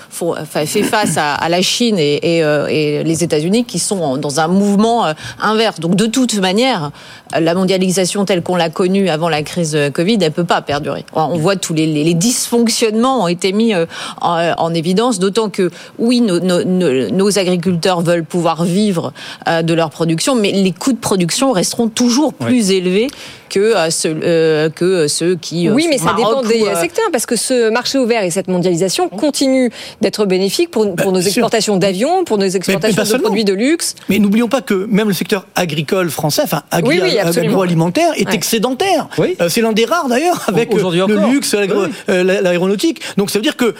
fait 0.44 0.82
face 0.82 1.16
à, 1.16 1.34
à 1.34 1.48
la 1.48 1.62
Chine 1.66 1.98
et, 1.98 2.36
et, 2.36 2.42
euh, 2.42 2.66
et 2.68 3.02
les 3.04 3.24
États-Unis 3.24 3.64
qui 3.64 3.78
sont 3.78 4.16
dans 4.16 4.40
un 4.40 4.48
mouvement 4.48 5.06
euh, 5.06 5.12
inverse. 5.42 5.80
Donc, 5.80 5.96
de 5.96 6.06
toute 6.06 6.34
manière, 6.38 6.90
la 7.38 7.54
mondialisation 7.54 8.24
telle 8.24 8.42
qu'on 8.42 8.56
l'a 8.56 8.70
connue 8.70 9.08
avant 9.08 9.28
la 9.28 9.42
crise 9.42 9.74
euh, 9.74 9.90
Covid, 9.90 10.18
elle 10.22 10.32
peut 10.32 10.44
pas 10.44 10.62
perdurer. 10.62 11.04
On 11.12 11.36
voit 11.38 11.56
tous 11.56 11.74
les, 11.74 11.86
les- 11.86 12.04
les 12.04 12.14
dysfonctionnements 12.14 13.24
ont 13.24 13.28
été 13.28 13.52
mis 13.52 13.74
en, 13.74 13.84
en 14.20 14.74
évidence, 14.74 15.18
d'autant 15.18 15.48
que 15.50 15.70
oui, 15.98 16.20
nos, 16.20 16.40
nos- 16.40 16.64
nos- 16.64 17.10
nos 17.10 17.38
agriculteurs 17.38 18.00
veulent 18.00 18.24
pouvoir 18.24 18.64
vivre 18.64 19.12
de 19.46 19.74
leur 19.74 19.90
production, 19.90 20.34
mais 20.34 20.52
les 20.52 20.72
coûts 20.72 20.92
de 20.92 20.98
production 20.98 21.52
resteront 21.52 21.88
toujours 21.88 22.32
plus 22.34 22.70
élevés 22.70 23.08
que 23.48 23.74
ceux, 23.90 24.16
euh, 24.24 24.70
que 24.70 25.06
ceux 25.08 25.36
qui 25.36 25.68
Oui, 25.70 25.86
mais 25.88 25.98
ça 25.98 26.14
dépend 26.16 26.42
des 26.42 26.62
ou, 26.62 26.66
euh, 26.66 26.80
secteurs, 26.80 27.04
parce 27.12 27.26
que 27.26 27.36
ce 27.36 27.70
marché 27.70 27.96
ouvert 27.98 28.22
et 28.24 28.30
cette 28.30 28.48
mondialisation 28.48 29.08
continuent 29.08 29.70
d'être 30.00 30.26
bénéfiques 30.26 30.70
pour, 30.70 30.94
pour 30.96 31.12
nos 31.12 31.20
sûr. 31.30 31.42
Exportations 31.56 31.76
d'avions, 31.76 32.24
pour 32.24 32.36
nos 32.38 32.44
Mais- 32.44 32.50
mais 32.50 32.56
exportations 32.56 33.16
de 33.18 33.22
produits 33.22 33.44
de 33.44 33.52
luxe. 33.52 33.94
Mais 34.08 34.18
n'oublions 34.18 34.48
pas 34.48 34.60
que 34.60 34.86
même 34.90 35.08
le 35.08 35.14
secteur 35.14 35.46
agricole 35.54 36.10
français, 36.10 36.42
enfin 36.44 36.62
agri- 36.70 37.00
Oui, 37.00 37.00
oui, 37.02 37.18
absolument. 37.18 37.52
agroalimentaire, 37.52 38.12
est 38.16 38.26
Ouais. 38.28 38.34
excédentaire. 38.34 39.08
Oui. 39.18 39.34
Euh, 39.40 39.48
c'est 39.48 39.60
l'un 39.60 39.72
des 39.72 39.84
rares 39.84 40.08
d'ailleurs 40.08 40.42
avec 40.48 40.72
euh, 40.74 40.76
le 41.06 41.16
encore. 41.16 41.30
luxe, 41.30 41.54
euh, 41.54 42.24
la- 42.24 42.40
l'aéronautique. 42.40 43.00
Donc 43.16 43.30
ça 43.30 43.38
veut 43.38 43.42
dire 43.42 43.56
que 43.56 43.74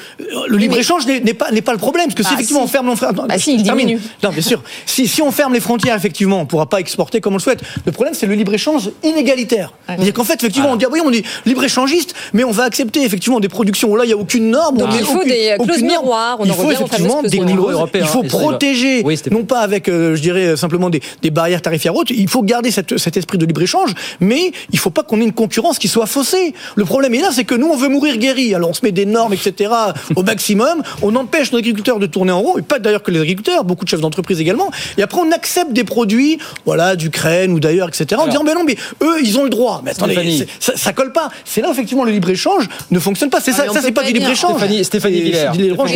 le 0.48 0.56
libre 0.56 0.74
mais- 0.74 0.80
échange 0.80 1.06
n'est 1.06 1.34
pas 1.34 1.50
le 1.72 1.78
problème, 1.78 2.06
parce 2.06 2.14
que 2.16 2.22
si 2.22 2.28
Bah, 2.30 2.34
effectivement 2.34 2.60
si. 2.66 2.76
on 2.76 2.96
ferme, 2.96 3.12
on 3.20 3.26
Bah, 3.26 3.38
si, 3.38 3.54
il 3.54 3.62
diminue. 3.62 4.00
Non, 4.22 4.30
bien 4.30 4.42
sûr. 4.42 4.62
Si, 4.86 5.06
si 5.08 5.20
on 5.22 5.30
ferme 5.30 5.52
les 5.52 5.60
frontières, 5.60 5.96
effectivement, 5.96 6.40
on 6.40 6.46
pourra 6.46 6.66
pas 6.66 6.80
exporter 6.80 7.20
comme 7.20 7.34
on 7.34 7.36
le 7.36 7.42
souhaite. 7.42 7.60
Le 7.84 7.92
problème, 7.92 8.14
c'est 8.14 8.26
le 8.26 8.34
libre 8.34 8.54
échange 8.54 8.90
inégalitaire. 9.02 9.72
C'est-à-dire 9.86 10.12
qu'en 10.14 10.24
fait, 10.24 10.34
effectivement, 10.34 10.70
on 10.70 10.76
dit 10.76 10.84
ah 10.86 10.92
oui, 10.92 11.00
on 11.04 11.12
est 11.12 11.24
libre 11.44 11.64
échangiste, 11.64 12.14
mais 12.32 12.44
on 12.44 12.50
va 12.50 12.64
accepter 12.64 13.02
effectivement 13.02 13.40
des 13.40 13.48
productions 13.48 13.90
où 13.90 13.96
là 13.96 14.04
il 14.04 14.10
y 14.10 14.12
a 14.12 14.16
aucune 14.16 14.50
norme. 14.50 14.76
Donc 14.78 14.88
on 14.90 14.96
il 14.96 15.04
faut 15.04 15.16
aucune- 15.18 15.28
des 15.28 15.54
clauses 15.62 15.82
miroirs, 15.82 16.36
on 16.40 16.44
Il 16.44 16.50
en 16.52 16.54
faut 16.54 16.70
effectivement 16.70 17.22
des 17.22 17.38
clauses 17.38 17.65
chose. 17.72 17.80
européen, 17.80 18.02
il 18.04 18.08
faut 18.08 18.22
protéger, 18.22 19.02
Oui, 19.04 19.18
non 19.30 19.44
pas 19.44 19.60
avec, 19.60 19.88
euh, 19.88 20.14
je 20.16 20.20
dirais, 20.22 20.56
simplement 20.56 20.90
des, 20.90 21.00
des 21.22 21.30
barrières 21.30 21.62
tarifaires 21.62 21.94
hautes. 21.94 22.10
Il 22.10 22.28
faut 22.28 22.42
garder 22.42 22.70
cette- 22.70 22.98
cet 22.98 23.16
esprit 23.16 23.38
de 23.38 23.46
libre-échange, 23.46 23.92
mais 24.20 24.52
il 24.72 24.78
faut 24.78 24.90
pas 24.90 25.02
qu'on 25.02 25.20
ait 25.20 25.24
une 25.24 25.32
concurrence 25.32 25.78
qui 25.78 25.88
soit 25.88 26.06
faussée. 26.06 26.54
Le 26.74 26.84
problème 26.84 27.14
est 27.14 27.20
là, 27.20 27.30
c'est 27.32 27.44
que 27.44 27.54
nous, 27.54 27.66
on 27.68 27.76
veut 27.76 27.88
mourir 27.88 28.16
guéri. 28.18 28.54
Alors, 28.54 28.70
on 28.70 28.74
se 28.74 28.84
met 28.84 28.92
des 28.92 29.06
normes, 29.06 29.32
etc., 29.32 29.70
au 30.14 30.22
maximum. 30.22 30.82
On 31.02 31.14
empêche 31.16 31.52
nos 31.52 31.58
agriculteurs 31.58 31.98
de 31.98 32.06
tourner 32.06 32.32
en 32.32 32.40
rond, 32.40 32.58
et 32.58 32.62
pas 32.62 32.78
d'ailleurs 32.78 33.02
que 33.02 33.10
les 33.10 33.20
agriculteurs, 33.20 33.64
beaucoup 33.64 33.84
de 33.84 33.90
chefs 33.90 34.00
d'entreprise 34.00 34.40
également. 34.40 34.70
Et 34.98 35.02
après, 35.02 35.20
on 35.20 35.30
accepte 35.32 35.72
des 35.72 35.84
produits, 35.84 36.38
voilà, 36.64 36.96
d'Ukraine 36.96 37.52
ou 37.52 37.60
d'ailleurs, 37.60 37.88
etc., 37.88 38.20
en 38.22 38.26
disant, 38.28 38.42
mais 38.44 38.54
non, 38.54 38.64
mais 38.64 38.76
eux, 39.02 39.16
ils 39.22 39.38
ont 39.38 39.44
le 39.44 39.50
droit. 39.50 39.82
Mais 39.84 39.90
attendez, 39.92 40.12
Stéphanie. 40.14 40.44
ça, 40.60 40.72
ça 40.76 40.92
colle 40.92 41.12
pas. 41.12 41.30
C'est 41.44 41.60
là, 41.60 41.68
effectivement, 41.70 42.04
le 42.04 42.12
libre-échange 42.12 42.68
ne 42.90 42.98
fonctionne 42.98 43.30
pas. 43.30 43.40
C'est 43.40 43.52
Ah, 43.52 43.66
ça, 43.66 43.72
ça 43.72 43.80
c'est 43.82 43.92
pas 43.92 44.02
pas 44.02 44.06
du 44.08 44.12
libre-échange. 44.14 44.56
Stéphanie- 44.58 44.84
Stéphanie 44.84 45.16
C'est- 45.18 45.22
Villers. 45.24 45.38
c'est 45.52 45.56
du 45.58 45.62
libre-échange 45.64 45.90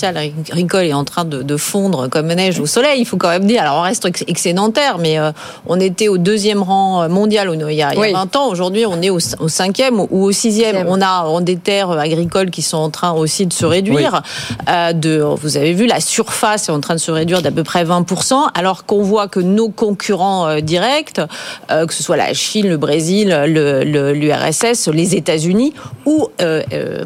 Commercial 0.00 0.32
agricole 0.50 0.84
est 0.84 0.92
en 0.94 1.04
train 1.04 1.24
de, 1.24 1.42
de 1.42 1.56
fondre 1.58 2.08
comme 2.08 2.28
neige 2.28 2.58
au 2.58 2.64
soleil, 2.66 3.00
il 3.00 3.04
faut 3.04 3.16
quand 3.18 3.28
même 3.28 3.44
dire. 3.46 3.60
Alors 3.62 3.76
on 3.78 3.82
reste 3.82 4.06
ex- 4.06 4.24
excédentaire, 4.26 4.96
mais 4.98 5.18
euh, 5.18 5.30
on 5.66 5.78
était 5.78 6.08
au 6.08 6.16
deuxième 6.16 6.62
rang 6.62 7.02
euh, 7.02 7.08
mondial 7.08 7.50
il 7.52 7.60
y 7.60 7.82
a, 7.82 7.92
il 7.92 7.98
y 7.98 7.98
a 7.98 8.00
Oui. 8.00 8.12
20 8.12 8.36
ans. 8.36 8.48
Aujourd'hui, 8.48 8.86
on 8.86 9.02
est 9.02 9.10
au, 9.10 9.18
au 9.40 9.48
cinquième 9.48 10.00
ou 10.00 10.08
au 10.24 10.32
sixième. 10.32 10.86
On 10.88 11.02
a 11.02 11.24
on, 11.26 11.40
des 11.42 11.56
terres 11.56 11.90
agricoles 11.90 12.50
qui 12.50 12.62
sont 12.62 12.78
en 12.78 12.88
train 12.90 13.12
aussi 13.12 13.46
de 13.46 13.52
se 13.52 13.66
réduire. 13.66 14.22
Euh, 14.70 14.92
de, 14.94 15.20
vous 15.20 15.56
avez 15.58 15.74
vu, 15.74 15.86
la 15.86 16.00
surface 16.00 16.68
est 16.68 16.72
en 16.72 16.80
train 16.80 16.94
de 16.94 17.00
se 17.00 17.10
réduire 17.10 17.42
d'à 17.42 17.50
peu 17.50 17.62
près 17.64 17.84
20%, 17.84 18.34
alors 18.54 18.86
qu'on 18.86 19.02
voit 19.02 19.28
que 19.28 19.40
nos 19.40 19.68
concurrents 19.68 20.60
directs, 20.60 21.20
euh, 21.70 21.86
que 21.86 21.92
ce 21.94 22.02
soit 22.02 22.16
la 22.16 22.32
Chine, 22.32 22.68
le 22.68 22.76
Brésil, 22.78 23.28
le- 23.46 23.84
le- 23.84 24.12
l'URSS, 24.12 24.88
les 24.88 25.14
États-Unis, 25.14 25.74
ou 26.06 26.28
euh, 26.40 26.62
euh, 26.72 27.04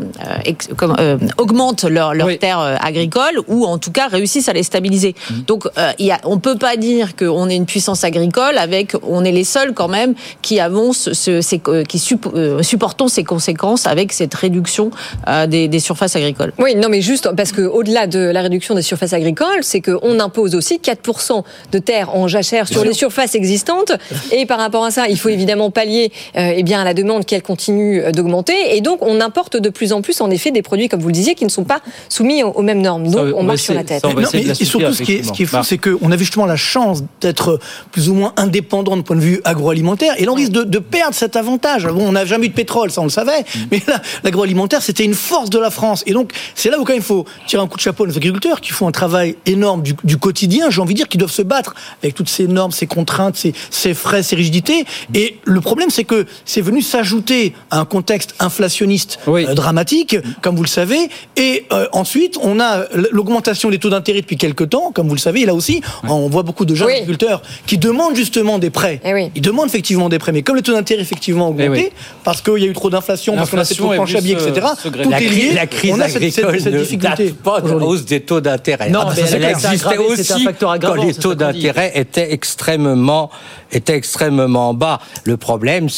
euh, 1.00 1.18
augmentent 1.38 1.84
leurs 1.84 2.14
leurs 2.14 2.38
terres 2.38 2.78
agricoles 2.84 3.40
ou 3.48 3.64
en 3.66 3.78
tout 3.78 3.90
cas 3.90 4.08
réussissent 4.08 4.48
à 4.48 4.52
les 4.52 4.62
stabiliser. 4.62 5.14
Donc 5.46 5.66
euh, 5.78 5.90
il 5.98 6.06
y 6.06 6.10
a, 6.12 6.20
on 6.24 6.38
peut 6.38 6.56
pas 6.58 6.76
dire 6.76 7.16
qu'on 7.16 7.48
est 7.48 7.56
une 7.56 7.66
puissance 7.66 8.04
agricole 8.04 8.58
avec 8.58 8.92
on 9.02 9.24
est 9.24 9.32
les 9.32 9.44
seuls 9.44 9.72
quand 9.74 9.88
même 9.88 10.14
qui 10.42 10.60
avons 10.60 10.92
ce, 10.92 11.14
ce- 11.14 11.40
ces- 11.40 11.60
euh, 11.68 11.84
qui 11.84 12.02
euh, 12.34 12.62
supportons 12.62 13.08
ces 13.08 13.24
conséquences 13.24 13.86
avec 13.86 14.12
cette 14.12 14.34
réduction 14.34 14.90
euh, 15.28 15.46
des, 15.46 15.68
des 15.68 15.80
surfaces 15.80 16.16
agricoles. 16.16 16.52
Oui, 16.58 16.74
non, 16.74 16.88
mais 16.88 17.00
juste 17.00 17.28
parce 17.36 17.52
que 17.52 17.62
au-delà 17.62 18.06
de 18.06 18.18
la 18.18 18.42
réduction 18.42 18.74
des 18.74 18.82
surfaces 18.82 19.12
agricoles, 19.12 19.62
c'est 19.62 19.80
qu'on 19.80 20.20
impose 20.20 20.54
aussi 20.54 20.78
4% 20.78 21.42
de 21.72 21.78
terres 21.78 22.14
en 22.14 22.28
jachère 22.28 22.68
sur 22.68 22.84
les 22.84 22.92
surfaces 22.92 23.34
existantes. 23.34 23.92
Et 24.32 24.46
par 24.46 24.58
rapport 24.58 24.84
à 24.84 24.90
ça, 24.90 25.08
il 25.08 25.18
faut 25.18 25.28
évidemment 25.30 25.70
pallier 25.70 26.12
euh, 26.36 26.52
eh 26.56 26.62
bien, 26.62 26.80
à 26.80 26.84
la 26.84 26.94
demande 26.94 27.24
qu'elle 27.24 27.42
continue 27.42 28.02
d'augmenter. 28.12 28.76
Et 28.76 28.80
donc, 28.80 28.98
on 29.02 29.20
importe 29.20 29.56
de 29.56 29.68
plus 29.68 29.92
en 29.92 30.02
plus, 30.02 30.20
en 30.20 30.30
effet, 30.30 30.50
des 30.50 30.62
produits, 30.62 30.88
comme 30.88 31.00
vous 31.00 31.08
le 31.08 31.12
disiez, 31.14 31.34
qui 31.34 31.44
ne 31.44 31.50
sont 31.50 31.64
pas 31.64 31.80
soumis 32.08 32.42
aux, 32.42 32.50
aux 32.50 32.62
mêmes 32.74 32.82
normes. 32.82 33.08
Donc, 33.08 33.34
on, 33.36 33.42
marche 33.42 33.62
sur 33.62 33.74
la 33.74 33.84
tête. 33.84 34.04
Non, 34.04 34.14
mais 34.14 34.22
et 34.22 34.54
surtout, 34.64 34.92
ce 34.92 35.02
qui 35.02 35.14
est, 35.14 35.22
ce 35.22 35.32
qui 35.32 35.44
est 35.44 35.46
fou, 35.46 35.62
c'est 35.62 35.78
qu'on 35.78 36.10
a 36.10 36.16
justement 36.16 36.46
la 36.46 36.56
chance 36.56 37.02
d'être 37.20 37.58
plus 37.92 38.08
ou 38.08 38.14
moins 38.14 38.32
indépendant 38.36 38.96
de 38.96 39.02
point 39.02 39.16
de 39.16 39.20
vue 39.20 39.40
agroalimentaire, 39.44 40.14
et 40.18 40.24
l'on 40.24 40.34
risque 40.34 40.52
de, 40.52 40.64
de 40.64 40.78
perdre 40.78 41.14
cet 41.14 41.36
avantage. 41.36 41.86
Bon, 41.86 42.08
on 42.08 42.12
n'a 42.12 42.24
jamais 42.24 42.46
eu 42.46 42.50
de 42.50 42.54
pétrole, 42.54 42.90
ça 42.90 43.00
on 43.00 43.04
le 43.04 43.10
savait, 43.10 43.44
Mm. 43.54 43.58
mais 43.70 43.82
là, 43.86 44.00
l'agroalimentaire, 44.22 44.82
c'était 44.82 45.04
une 45.04 45.14
force 45.14 45.50
de 45.50 45.58
la 45.58 45.70
France. 45.70 46.02
Et 46.06 46.12
donc, 46.12 46.32
c'est 46.54 46.70
là 46.70 46.78
où 46.78 46.84
quand 46.84 46.92
même 46.92 47.02
il 47.02 47.04
faut 47.04 47.24
tirer 47.46 47.62
un 47.62 47.66
coup 47.66 47.76
de 47.76 47.82
chapeau 47.82 48.04
à 48.04 48.06
nos 48.06 48.16
agriculteurs 48.16 48.60
qui 48.60 48.70
font 48.70 48.88
un 48.88 48.92
travail 48.92 49.36
énorme 49.46 49.82
du, 49.82 49.94
du 50.04 50.16
quotidien, 50.16 50.70
j'ai 50.70 50.80
envie 50.80 50.94
de 50.94 50.98
dire, 50.98 51.08
qui 51.08 51.18
doivent 51.18 51.30
se 51.30 51.42
battre 51.42 51.74
avec 52.02 52.14
toutes 52.14 52.28
ces 52.28 52.46
normes, 52.46 52.72
ces 52.72 52.86
contraintes, 52.86 53.36
ces, 53.36 53.52
ces 53.70 53.94
frais, 53.94 54.22
ces 54.22 54.36
rigidités. 54.36 54.84
Et 55.14 55.38
le 55.44 55.60
problème, 55.60 55.90
c'est 55.90 56.04
que 56.04 56.26
c'est 56.44 56.60
venu 56.60 56.82
s'ajouter 56.82 57.54
à 57.70 57.80
un 57.80 57.84
contexte 57.84 58.34
inflationniste 58.38 59.18
euh, 59.28 59.54
dramatique, 59.54 60.16
comme 60.42 60.56
vous 60.56 60.62
le 60.62 60.68
savez. 60.68 61.08
Et 61.36 61.66
euh, 61.72 61.86
ensuite, 61.92 62.38
on 62.40 62.60
a 62.60 62.63
l'augmentation 63.10 63.70
des 63.70 63.78
taux 63.78 63.90
d'intérêt 63.90 64.20
depuis 64.20 64.36
quelques 64.36 64.68
temps, 64.70 64.90
comme 64.92 65.08
vous 65.08 65.14
le 65.14 65.20
savez. 65.20 65.42
Et 65.42 65.46
là 65.46 65.54
aussi, 65.54 65.80
on 66.08 66.28
voit 66.28 66.42
beaucoup 66.42 66.64
de 66.64 66.74
jeunes 66.74 66.88
agriculteurs 66.88 67.42
qui 67.66 67.78
demandent 67.78 68.16
justement 68.16 68.58
des 68.58 68.70
prêts. 68.70 69.00
Ils 69.34 69.42
demandent 69.42 69.68
effectivement 69.68 70.08
des 70.08 70.18
prêts. 70.18 70.32
Mais 70.32 70.42
comme 70.42 70.56
les 70.56 70.62
taux 70.62 70.72
d'intérêt 70.72 71.02
effectivement 71.02 71.46
ont 71.48 71.50
augmenté, 71.50 71.92
parce 72.24 72.40
qu'il 72.42 72.58
y 72.58 72.64
a 72.64 72.68
eu 72.68 72.72
trop 72.72 72.90
d'inflation, 72.90 73.34
parce 73.36 73.50
qu'on 73.50 73.58
a 73.58 73.64
fait 73.64 73.74
trop 73.74 73.90
de 73.90 73.94
planches 73.94 74.14
à 74.14 74.20
billets, 74.20 74.34
etc., 74.34 74.66
tout 74.82 74.90
la, 75.10 75.20
est 75.20 75.26
cri- 75.26 75.34
lié. 75.36 75.52
la 75.54 75.66
crise 75.66 75.92
on 75.94 76.00
a 76.00 76.08
cette, 76.08 76.22
difficulté. 76.22 77.34
pas 77.42 77.60
de 77.60 77.70
hausse 77.72 78.04
des 78.04 78.20
taux 78.20 78.40
d'intérêt. 78.40 78.90
Non, 78.90 79.00
Ah, 79.06 79.12
mais 79.16 79.22
elle 79.32 79.44
existait 79.44 79.96
aussi 79.98 80.24
c'est 80.24 80.32
un 80.34 80.38
facteur 80.38 80.70
aggravant, 80.70 80.96
quand 80.96 81.04
les 81.06 81.14
taux 81.14 81.34
d'intérêt 81.34 81.92
étaient 81.94 82.32
extrêmement, 82.32 83.30
étaient 83.72 83.96
extrêmement 83.96 84.74
bas. 84.74 85.00
Le 85.24 85.36
problème, 85.36 85.88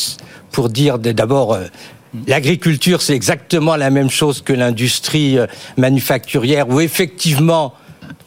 pour 0.52 0.68
dire 0.68 0.98
d'abord, 0.98 1.54
euh, 1.54 1.64
l'agriculture, 2.26 3.02
c'est 3.02 3.14
exactement 3.14 3.76
la 3.76 3.90
même 3.90 4.10
chose 4.10 4.42
que 4.42 4.52
l'industrie 4.52 5.38
euh, 5.38 5.46
manufacturière, 5.76 6.68
où 6.68 6.80
effectivement, 6.80 7.74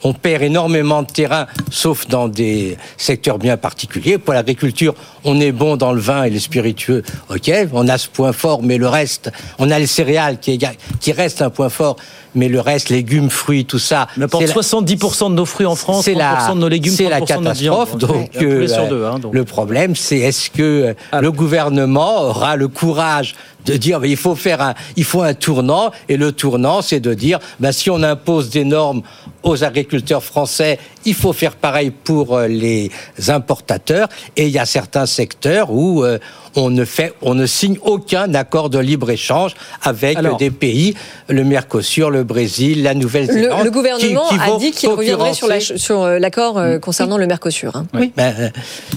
on 0.03 0.13
perd 0.13 0.43
énormément 0.43 1.01
de 1.03 1.07
terrain, 1.11 1.47
sauf 1.71 2.07
dans 2.07 2.27
des 2.27 2.77
secteurs 2.97 3.37
bien 3.37 3.57
particuliers. 3.57 4.17
Pour 4.17 4.33
l'agriculture, 4.33 4.95
on 5.23 5.39
est 5.41 5.51
bon 5.51 5.75
dans 5.77 5.91
le 5.91 5.99
vin 5.99 6.23
et 6.23 6.29
les 6.29 6.39
spiritueux. 6.39 7.03
Ok, 7.29 7.51
on 7.73 7.87
a 7.87 7.97
ce 7.97 8.07
point 8.07 8.31
fort, 8.31 8.63
mais 8.63 8.77
le 8.77 8.87
reste, 8.87 9.31
on 9.57 9.69
a 9.71 9.77
les 9.79 9.87
céréales 9.87 10.39
qui, 10.39 10.51
est- 10.53 10.77
qui 10.99 11.11
reste 11.11 11.41
un 11.41 11.49
point 11.49 11.69
fort, 11.69 11.97
mais 12.35 12.47
le 12.47 12.59
reste, 12.61 12.89
légumes, 12.89 13.29
fruits, 13.29 13.65
tout 13.65 13.79
ça. 13.79 14.07
On 14.17 14.21
apporte 14.21 14.43
c'est 14.43 14.47
la- 14.47 14.53
70% 14.53 15.29
de 15.31 15.35
nos 15.35 15.45
fruits 15.45 15.65
en 15.65 15.75
France, 15.75 16.05
30% 16.05 16.05
c'est 16.05 16.13
la, 16.15 16.53
de 16.53 16.59
nos 16.59 16.69
légumes, 16.69 16.93
c'est 16.93 17.09
la 17.09 17.19
30% 17.19 17.39
de 17.39 17.43
notre 17.43 17.59
viande. 17.59 17.77
catastrophe. 17.89 17.97
Donc, 17.97 18.29
euh, 18.41 18.87
deux, 18.89 19.05
hein, 19.05 19.19
donc. 19.19 19.33
le 19.33 19.43
problème, 19.43 19.95
c'est 19.95 20.19
est-ce 20.19 20.49
que 20.49 20.93
euh, 21.13 21.19
le 21.21 21.31
gouvernement 21.31 22.21
aura 22.21 22.55
le 22.55 22.67
courage 22.67 23.35
de 23.65 23.75
dire 23.75 24.05
il 24.05 24.15
faut 24.15 24.35
faire 24.35 24.61
un, 24.61 24.73
il 24.95 25.03
faut 25.03 25.21
un 25.21 25.33
tournant 25.33 25.91
et 26.07 26.15
le 26.15 26.31
tournant, 26.31 26.81
c'est 26.81 27.01
de 27.01 27.13
dire 27.13 27.39
ben, 27.59 27.71
si 27.73 27.89
on 27.89 28.01
impose 28.03 28.49
des 28.49 28.63
normes 28.63 29.01
aux 29.43 29.63
agriculteurs 29.63 29.88
français, 30.21 30.77
il 31.05 31.13
faut 31.13 31.33
faire 31.33 31.55
pareil 31.55 31.91
pour 31.91 32.35
euh, 32.37 32.47
les 32.47 32.91
importateurs. 33.27 34.07
Et 34.37 34.45
il 34.47 34.51
y 34.51 34.59
a 34.59 34.65
certains 34.65 35.05
secteurs 35.05 35.71
où 35.71 36.03
euh, 36.03 36.17
on 36.55 36.69
ne 36.69 36.85
fait, 36.85 37.13
on 37.21 37.35
ne 37.35 37.45
signe 37.45 37.77
aucun 37.83 38.33
accord 38.33 38.69
de 38.69 38.79
libre 38.79 39.09
échange 39.09 39.53
avec 39.81 40.17
Alors. 40.17 40.37
des 40.37 40.51
pays, 40.51 40.95
le 41.27 41.43
Mercosur, 41.43 42.09
le 42.09 42.23
Brésil, 42.23 42.83
la 42.83 42.93
Nouvelle-Zélande. 42.93 43.59
Le, 43.59 43.65
le 43.65 43.71
gouvernement 43.71 44.27
qui- 44.29 44.37
qui 44.37 44.41
a 44.43 44.57
dit 44.57 44.71
qu'il 44.71 44.89
reviendrait 44.89 45.33
sur 45.33 45.47
la- 45.47 45.55
concurrencer 45.55 45.77
sur 45.77 46.03
euh, 46.03 46.19
l'accord 46.19 46.59
concernant 46.81 47.17
le 47.17 47.27
Mercosur. 47.27 47.75
hein. 47.75 47.85
oui. 47.93 48.11
Ben, 48.17 48.51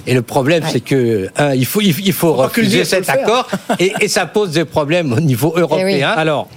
et 0.07 0.15
le 0.15 0.23
problème, 0.23 0.63
c'est 0.71 0.81
que 0.81 1.29
il 1.55 1.67
faut 1.67 1.81
il, 1.81 2.13
faut 2.13 2.33
refuser 2.35 2.85
cet 2.85 3.09
accord 3.09 3.49
et, 3.79 3.93
et 4.01 4.09
ça 4.09 4.27
pose 4.27 4.51
des 4.51 4.65
problèmes 4.65 5.13
au 5.13 5.21
niveau 5.21 5.53
européen. 5.57 6.11
Alors. 6.17 6.49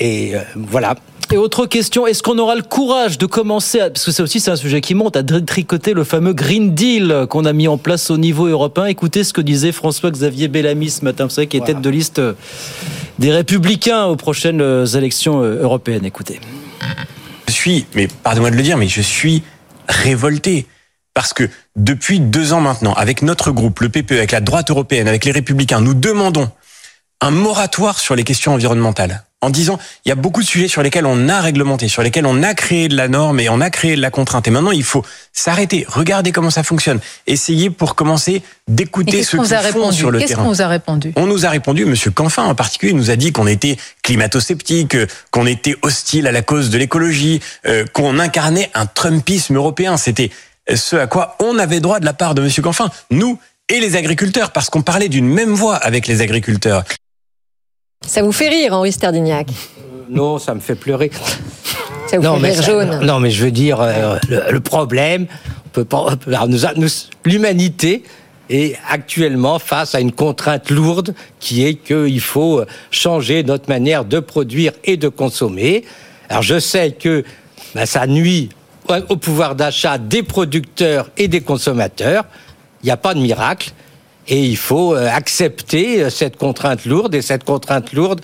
Et 0.00 0.34
euh, 0.34 0.40
voilà. 0.56 0.94
Et 1.32 1.38
autre 1.38 1.64
question, 1.64 2.06
est-ce 2.06 2.22
qu'on 2.22 2.36
aura 2.36 2.54
le 2.54 2.62
courage 2.62 3.16
de 3.16 3.24
commencer, 3.24 3.80
à, 3.80 3.88
parce 3.88 4.04
que 4.04 4.12
ça 4.12 4.22
aussi 4.22 4.38
c'est 4.38 4.50
un 4.50 4.56
sujet 4.56 4.82
qui 4.82 4.94
monte, 4.94 5.16
à 5.16 5.22
tricoter 5.22 5.94
le 5.94 6.04
fameux 6.04 6.34
Green 6.34 6.74
Deal 6.74 7.26
qu'on 7.30 7.46
a 7.46 7.54
mis 7.54 7.68
en 7.68 7.78
place 7.78 8.10
au 8.10 8.18
niveau 8.18 8.46
européen? 8.46 8.84
Écoutez 8.84 9.24
ce 9.24 9.32
que 9.32 9.40
disait 9.40 9.72
François-Xavier 9.72 10.48
Bellamy 10.48 10.90
ce 10.90 11.02
matin, 11.06 11.24
vous 11.24 11.30
savez, 11.30 11.46
qui 11.46 11.56
est 11.56 11.64
tête 11.64 11.80
de 11.80 11.88
liste 11.88 12.18
euh, 12.18 12.34
des 13.18 13.32
Républicains 13.32 14.04
aux 14.04 14.16
prochaines 14.16 14.60
euh, 14.60 14.84
élections 14.84 15.42
euh, 15.42 15.62
européennes. 15.62 16.04
Écoutez. 16.04 16.38
Je 17.48 17.52
suis, 17.52 17.86
mais 17.94 18.08
pardonnez-moi 18.08 18.50
de 18.50 18.56
le 18.56 18.62
dire, 18.62 18.76
mais 18.76 18.88
je 18.88 19.00
suis 19.00 19.42
révolté. 19.88 20.66
Parce 21.14 21.32
que 21.32 21.48
depuis 21.76 22.20
deux 22.20 22.52
ans 22.52 22.60
maintenant, 22.60 22.92
avec 22.92 23.22
notre 23.22 23.52
groupe, 23.52 23.80
le 23.80 23.88
PPE, 23.88 24.12
avec 24.12 24.32
la 24.32 24.42
droite 24.42 24.70
européenne, 24.70 25.08
avec 25.08 25.24
les 25.24 25.32
Républicains, 25.32 25.80
nous 25.80 25.94
demandons 25.94 26.50
un 27.22 27.30
moratoire 27.30 27.98
sur 27.98 28.16
les 28.16 28.24
questions 28.24 28.52
environnementales. 28.52 29.24
En 29.42 29.50
disant, 29.50 29.78
il 30.04 30.08
y 30.08 30.12
a 30.12 30.14
beaucoup 30.14 30.40
de 30.40 30.46
sujets 30.46 30.68
sur 30.68 30.82
lesquels 30.84 31.04
on 31.04 31.28
a 31.28 31.40
réglementé, 31.40 31.88
sur 31.88 32.02
lesquels 32.02 32.26
on 32.26 32.44
a 32.44 32.54
créé 32.54 32.86
de 32.86 32.96
la 32.96 33.08
norme 33.08 33.40
et 33.40 33.48
on 33.48 33.60
a 33.60 33.70
créé 33.70 33.96
de 33.96 34.00
la 34.00 34.10
contrainte. 34.12 34.46
Et 34.46 34.52
maintenant, 34.52 34.70
il 34.70 34.84
faut 34.84 35.04
s'arrêter, 35.32 35.84
regarder 35.88 36.30
comment 36.30 36.50
ça 36.50 36.62
fonctionne, 36.62 37.00
essayer 37.26 37.68
pour 37.68 37.96
commencer 37.96 38.42
d'écouter 38.68 39.18
qu'est-ce 39.18 39.30
ceux 39.32 39.38
qu'on 39.38 39.42
qui 39.42 39.48
vous 39.50 39.54
a 39.54 39.58
font 39.58 39.64
répondu 39.66 39.96
sur 39.96 40.10
le 40.12 40.18
Qu'est-ce 40.20 40.28
terrain. 40.28 40.42
qu'on 40.44 40.48
vous 40.50 40.62
a 40.62 40.68
répondu 40.68 41.12
On 41.16 41.26
nous 41.26 41.44
a 41.44 41.50
répondu, 41.50 41.84
Monsieur 41.86 42.12
Canfin 42.12 42.44
en 42.44 42.54
particulier, 42.54 42.92
nous 42.92 43.10
a 43.10 43.16
dit 43.16 43.32
qu'on 43.32 43.48
était 43.48 43.76
climato-sceptique, 44.04 44.94
euh, 44.94 45.06
qu'on 45.32 45.46
était 45.46 45.74
hostile 45.82 46.26
à 46.28 46.32
la 46.32 46.42
cause 46.42 46.70
de 46.70 46.78
l'écologie, 46.78 47.40
euh, 47.66 47.84
qu'on 47.92 48.20
incarnait 48.20 48.70
un 48.74 48.86
Trumpisme 48.86 49.56
européen. 49.56 49.96
C'était 49.96 50.30
ce 50.72 50.94
à 50.94 51.08
quoi 51.08 51.36
on 51.40 51.58
avait 51.58 51.80
droit 51.80 51.98
de 51.98 52.04
la 52.04 52.12
part 52.12 52.36
de 52.36 52.42
Monsieur 52.42 52.62
Canfin, 52.62 52.90
nous 53.10 53.38
et 53.68 53.80
les 53.80 53.96
agriculteurs, 53.96 54.52
parce 54.52 54.70
qu'on 54.70 54.82
parlait 54.82 55.08
d'une 55.08 55.26
même 55.26 55.54
voix 55.54 55.76
avec 55.76 56.06
les 56.06 56.20
agriculteurs. 56.20 56.84
Ça 58.06 58.22
vous 58.22 58.32
fait 58.32 58.48
rire, 58.48 58.72
Henri 58.74 58.92
Sterdignac 58.92 59.48
Non, 60.10 60.38
ça 60.38 60.54
me 60.54 60.60
fait 60.60 60.74
pleurer. 60.74 61.10
Ça 62.08 62.18
vous 62.18 62.22
non, 62.24 62.34
fait 62.36 62.40
mais 62.42 62.48
rire 62.50 62.56
ça- 62.58 62.62
jaune 62.70 63.00
Non, 63.04 63.20
mais 63.20 63.30
je 63.30 63.44
veux 63.44 63.50
dire, 63.50 63.80
euh, 63.80 64.18
le, 64.28 64.42
le 64.52 64.60
problème, 64.60 65.26
on 65.66 65.68
peut 65.70 65.84
pas, 65.84 66.06
alors 66.26 66.48
nous, 66.48 66.58
l'humanité 67.24 68.02
est 68.50 68.76
actuellement 68.90 69.58
face 69.58 69.94
à 69.94 70.00
une 70.00 70.12
contrainte 70.12 70.70
lourde 70.70 71.14
qui 71.40 71.64
est 71.64 71.74
qu'il 71.74 72.20
faut 72.20 72.60
euh, 72.60 72.66
changer 72.90 73.42
notre 73.44 73.68
manière 73.68 74.04
de 74.04 74.20
produire 74.20 74.72
et 74.84 74.96
de 74.96 75.08
consommer. 75.08 75.84
Alors 76.28 76.42
je 76.42 76.58
sais 76.58 76.90
que 76.92 77.24
ben, 77.74 77.86
ça 77.86 78.06
nuit 78.06 78.50
au 79.08 79.16
pouvoir 79.16 79.54
d'achat 79.54 79.96
des 79.96 80.22
producteurs 80.22 81.08
et 81.16 81.28
des 81.28 81.40
consommateurs. 81.40 82.24
Il 82.82 82.86
n'y 82.86 82.90
a 82.92 82.96
pas 82.96 83.14
de 83.14 83.20
miracle. 83.20 83.70
Et 84.32 84.40
il 84.40 84.56
faut 84.56 84.94
euh, 84.94 85.10
accepter 85.12 86.02
euh, 86.02 86.10
cette 86.10 86.38
contrainte 86.38 86.86
lourde. 86.86 87.14
Et 87.14 87.20
cette 87.20 87.44
contrainte 87.44 87.92
lourde, 87.92 88.22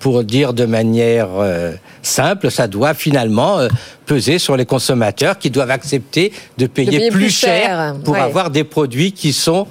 pour 0.00 0.24
dire 0.24 0.52
de 0.52 0.64
manière 0.64 1.28
euh, 1.38 1.72
simple, 2.02 2.50
ça 2.50 2.66
doit 2.66 2.94
finalement 2.94 3.60
euh, 3.60 3.68
peser 4.04 4.38
sur 4.38 4.56
les 4.56 4.66
consommateurs 4.66 5.38
qui 5.38 5.50
doivent 5.50 5.70
accepter 5.70 6.32
de 6.56 6.66
payer, 6.66 6.98
payer 6.98 7.10
plus, 7.10 7.26
plus 7.26 7.30
cher, 7.30 7.66
cher, 7.66 7.94
pour 8.04 8.14
ouais. 8.14 8.20
avoir 8.20 8.50
des 8.50 8.64
produits 8.64 9.12
qui 9.12 9.32
sont 9.32 9.66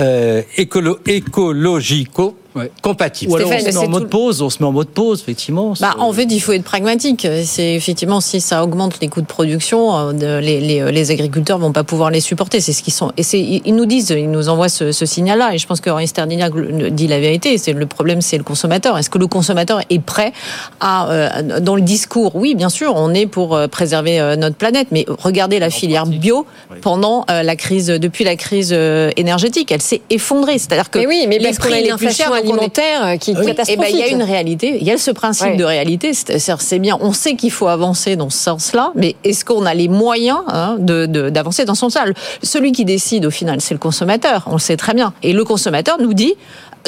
euh, 0.00 0.42
écolo 0.56 0.98
écologico 1.06 2.36
compatibles. 2.82 3.32
Ou 3.32 3.36
alors 3.36 3.50
on 3.50 3.58
se 3.58 3.64
met 3.66 3.76
en 3.76 3.88
mode 3.88 4.02
tout- 4.04 4.08
pause, 4.08 4.42
on 4.42 4.50
se 4.50 4.58
met 4.60 4.66
en 4.66 4.72
mode 4.72 4.88
pause, 4.88 5.20
effectivement. 5.20 5.74
Bah, 5.80 5.94
en 5.98 6.12
fait, 6.12 6.24
il 6.30 6.40
faut 6.40 6.52
être 6.52 6.64
pragmatique. 6.64 7.26
C'est 7.44 7.74
effectivement 7.74 8.20
si 8.20 8.40
ça 8.40 8.62
augmente 8.64 8.98
les 9.00 9.08
coûts 9.08 9.20
de 9.22 9.26
production, 9.26 9.96
euh, 10.10 10.40
les, 10.40 10.60
les, 10.60 10.90
les 10.92 11.10
agriculteurs 11.10 11.58
vont 11.58 11.72
pas 11.72 11.84
pouvoir 11.84 12.10
les 12.10 12.20
supporter. 12.20 12.60
C'est 12.60 12.72
ce 12.72 12.82
qu'ils 12.82 12.92
sont. 12.92 13.12
Et 13.16 13.22
ils 13.64 13.74
nous 13.74 13.86
disent, 13.86 14.10
ils 14.10 14.30
nous 14.30 14.48
envoient 14.48 14.68
ce, 14.68 14.92
ce 14.92 15.06
signal-là. 15.06 15.54
Et 15.54 15.58
je 15.58 15.66
pense 15.66 15.80
que 15.80 15.90
Henri 15.90 16.06
Sterdignac 16.08 16.52
le- 16.54 16.90
dit 16.90 17.06
la 17.08 17.20
vérité. 17.20 17.58
C'est 17.58 17.72
le 17.72 17.86
problème, 17.86 18.20
c'est 18.20 18.38
le 18.38 18.44
consommateur. 18.44 18.98
Est-ce 18.98 19.10
que 19.10 19.18
le 19.18 19.26
consommateur 19.26 19.80
est 19.90 20.00
prêt 20.02 20.32
à 20.80 21.10
euh, 21.10 21.60
dans 21.60 21.76
le 21.76 21.82
discours? 21.82 22.36
Oui, 22.36 22.54
bien 22.54 22.68
sûr, 22.68 22.92
on 22.96 23.14
est 23.14 23.26
pour 23.26 23.54
euh, 23.56 23.66
préserver 23.68 24.20
euh, 24.20 24.36
notre 24.36 24.56
planète, 24.56 24.88
mais 24.90 25.04
regardez 25.08 25.58
la 25.58 25.70
filière 25.70 26.06
bio 26.06 26.46
pendant 26.80 27.24
euh, 27.30 27.42
la 27.42 27.56
crise, 27.56 27.86
depuis 27.86 28.24
la 28.24 28.36
crise 28.36 28.70
euh, 28.72 29.10
énergétique, 29.16 29.70
elle 29.72 29.82
s'est 29.82 30.02
effondrée. 30.10 30.58
C'est-à-dire 30.58 30.90
que 30.90 30.98
Mais 30.98 31.06
oui, 31.06 31.24
mais 31.28 31.38
les 31.38 31.44
parce 31.44 31.58
qu'on 31.58 31.72
a 31.72 31.76
prix 31.96 32.41
est- 32.48 32.52
alimentaire 32.52 33.04
euh, 33.06 33.16
qui 33.16 33.32
oui. 33.36 33.46
Eh 33.68 33.76
ben, 33.76 33.86
il 33.90 33.96
y 33.98 34.02
a 34.02 34.08
une 34.08 34.22
réalité, 34.22 34.78
il 34.80 34.86
y 34.86 34.90
a 34.90 34.98
ce 34.98 35.10
principe 35.10 35.46
Ouais. 35.48 35.56
de 35.56 35.64
réalité, 35.64 36.12
c'est 36.14 36.78
bien, 36.78 36.96
on 37.00 37.12
sait 37.12 37.34
qu'il 37.36 37.50
faut 37.50 37.68
avancer 37.68 38.16
dans 38.16 38.30
ce 38.30 38.38
sens-là, 38.38 38.92
mais 38.94 39.16
est-ce 39.24 39.44
qu'on 39.44 39.64
a 39.66 39.74
les 39.74 39.88
moyens 39.88 40.40
hein, 40.48 40.76
de- 40.78 41.06
de- 41.06 41.30
d'avancer 41.30 41.64
dans 41.64 41.74
ce 41.74 41.80
sens-là 41.80 42.04
Celui 42.42 42.72
qui 42.72 42.84
décide 42.84 43.24
au 43.26 43.30
final, 43.30 43.60
c'est 43.60 43.74
le 43.74 43.78
consommateur, 43.80 44.44
on 44.46 44.52
le 44.54 44.58
sait 44.58 44.76
très 44.76 44.94
bien. 44.94 45.12
Et 45.22 45.32
le 45.32 45.44
consommateur 45.44 45.98
nous 46.00 46.14
dit, 46.14 46.34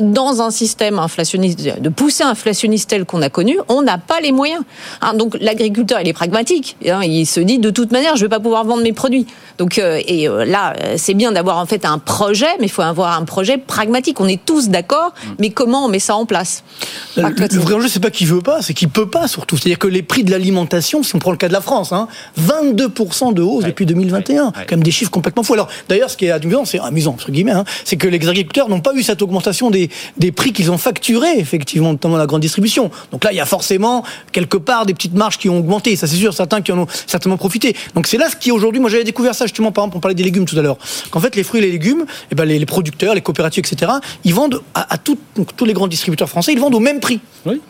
dans 0.03 0.43
un 0.43 0.51
système 0.51 0.99
inflationniste, 0.99 1.81
de 1.81 1.89
poussée 1.89 2.25
inflationniste 2.25 2.91
tel 2.91 3.05
qu'on 3.05 3.23
a 3.23 3.31
connu, 3.31 3.59
on 3.69 3.83
n'a 3.83 3.99
pas 3.99 4.21
les 4.21 4.33
moyens. 4.33 4.63
Hein, 5.01 5.15
donc 5.15 5.37
l'agriculteur, 5.41 6.01
il 6.01 6.09
est 6.09 6.13
pragmatique. 6.13 6.77
hein, 6.87 7.01
il 7.03 7.27
se 7.27 7.41
dit, 7.41 7.59
de 7.59 7.71
toute 7.71 7.93
manière, 7.93 8.17
je 8.17 8.23
ne 8.23 8.27
vais 8.27 8.31
pas 8.37 8.41
pouvoir 8.41 8.65
vendre 8.65 8.83
mes 8.83 8.93
produits. 8.93 9.27
Donc 9.59 9.79
euh, 9.79 10.01
et 10.07 10.29
euh, 10.29 10.45
là, 10.45 10.75
euh, 10.83 10.95
c'est 10.97 11.15
bien 11.15 11.33
d'avoir 11.33 11.59
en 11.59 11.67
fait 11.67 11.85
un 11.85 11.99
projet, 11.99 12.47
mais 12.59 12.67
il 12.67 12.71
faut 12.71 12.83
avoir 12.83 13.17
un 13.17 13.25
projet 13.25 13.59
pragmatique. 13.59 14.21
On 14.21 14.27
est 14.27 14.45
tous 14.45 14.69
d'accord, 14.69 15.15
mais 15.39 15.51
comment 15.51 15.85
on 15.85 15.89
met 15.89 15.99
ça 16.01 16.17
en 16.17 16.27
place? 16.27 16.65
Le, 17.17 17.23
le 17.23 17.61
vrai 17.61 17.75
enjeu, 17.75 17.89
c'est 17.89 18.01
pas 18.01 18.11
qu'il 18.11 18.27
veut 18.27 18.41
pas, 18.41 18.63
c'est 18.63 18.75
qu'il 18.75 18.89
peut 18.89 19.09
pas 19.09 19.29
surtout. 19.29 19.57
C'est-à-dire 19.57 19.79
que 19.79 19.87
les 19.87 20.03
prix 20.03 20.25
de 20.25 20.31
l'alimentation, 20.31 21.03
si 21.03 21.15
on 21.15 21.19
prend 21.19 21.31
le 21.31 21.37
cas 21.37 21.49
de 21.49 21.53
la 21.53 21.61
France, 21.61 21.93
hein, 21.93 22.09
22% 22.41 23.33
de 23.33 23.43
hausse 23.43 23.65
depuis 23.65 23.87
2021, 23.87 24.53
quand 24.53 24.71
même 24.73 24.83
des 24.83 24.91
chiffres 24.91 25.11
complètement 25.11 25.43
fous. 25.43 25.55
Alors 25.55 25.69
d'ailleurs, 25.89 26.11
ce 26.11 26.17
qui 26.17 26.27
est 26.27 26.31
amusant, 26.31 26.65
c'est 26.65 26.81
amusant 26.81 27.13
entre 27.13 27.31
guillemets, 27.31 27.53
hein, 27.53 27.65
c'est 27.85 27.97
que 27.97 28.09
les 28.09 28.17
agriculteurs 28.29 28.69
n'ont 28.69 28.81
pas 28.81 28.95
eu 28.95 29.03
cette 29.03 29.23
augmentation 29.23 29.71
des, 29.71 29.84
des 30.17 30.33
prix 30.33 30.53
qu'ils 30.53 30.71
ont 30.71 30.79
facturés 30.79 31.39
effectivement, 31.39 31.93
notamment 31.93 32.17
la 32.17 32.27
grande 32.27 32.41
distribution. 32.43 32.91
Donc 33.13 33.25
là, 33.25 33.33
il 33.33 33.37
y 33.37 33.41
a 33.41 33.47
forcément 33.47 34.05
quelque 34.33 34.57
part 34.57 34.87
des 34.87 34.95
petites 34.95 35.15
marges 35.15 35.39
qui 35.39 35.49
ont 35.49 35.59
augmenté. 35.59 35.97
Ça, 35.97 36.07
c'est 36.07 36.17
sûr, 36.17 36.33
certains 36.35 36.61
qui 36.63 36.73
en 36.73 36.79
ont 36.81 36.87
certainement 37.07 37.37
profité. 37.37 37.75
Donc 37.95 38.07
c'est 38.07 38.19
là 38.19 38.29
ce 38.31 38.37
qui 38.37 38.51
aujourd'hui, 38.53 38.81
moi 38.81 38.91
j'avais 38.91 39.05
découvert 39.05 39.35
ça 39.35 39.47
justement, 39.47 39.73
par 39.73 39.85
exemple, 39.85 39.97
on 39.97 40.01
parlait 40.01 40.15
des 40.15 40.23
légumes 40.25 40.45
tout 40.45 40.59
à 40.59 40.63
l'heure, 40.63 40.77
qu'en 41.11 41.21
fait 41.21 41.37
les 41.37 41.43
fruits 41.43 41.61
et 41.61 41.67
les 41.67 41.73
légumes, 41.73 42.05
eh 42.31 42.35
ben, 42.35 42.45
les, 42.45 42.59
les 42.59 42.67
producteurs, 42.67 43.15
les 43.15 43.21
coopératives, 43.21 43.65
etc., 43.71 43.93
ils 44.25 44.35
vendent 44.35 44.61
à, 44.75 44.95
à 44.95 44.99
tout- 44.99 45.19
donc, 45.37 45.55
tous 45.57 45.65
les 45.65 45.73
grands 45.73 45.89
distributeurs 45.89 46.29
français, 46.29 46.53
ils 46.53 46.59
vendent 46.61 46.75
au 46.75 46.81
même 46.81 47.01
prix. 47.01 47.21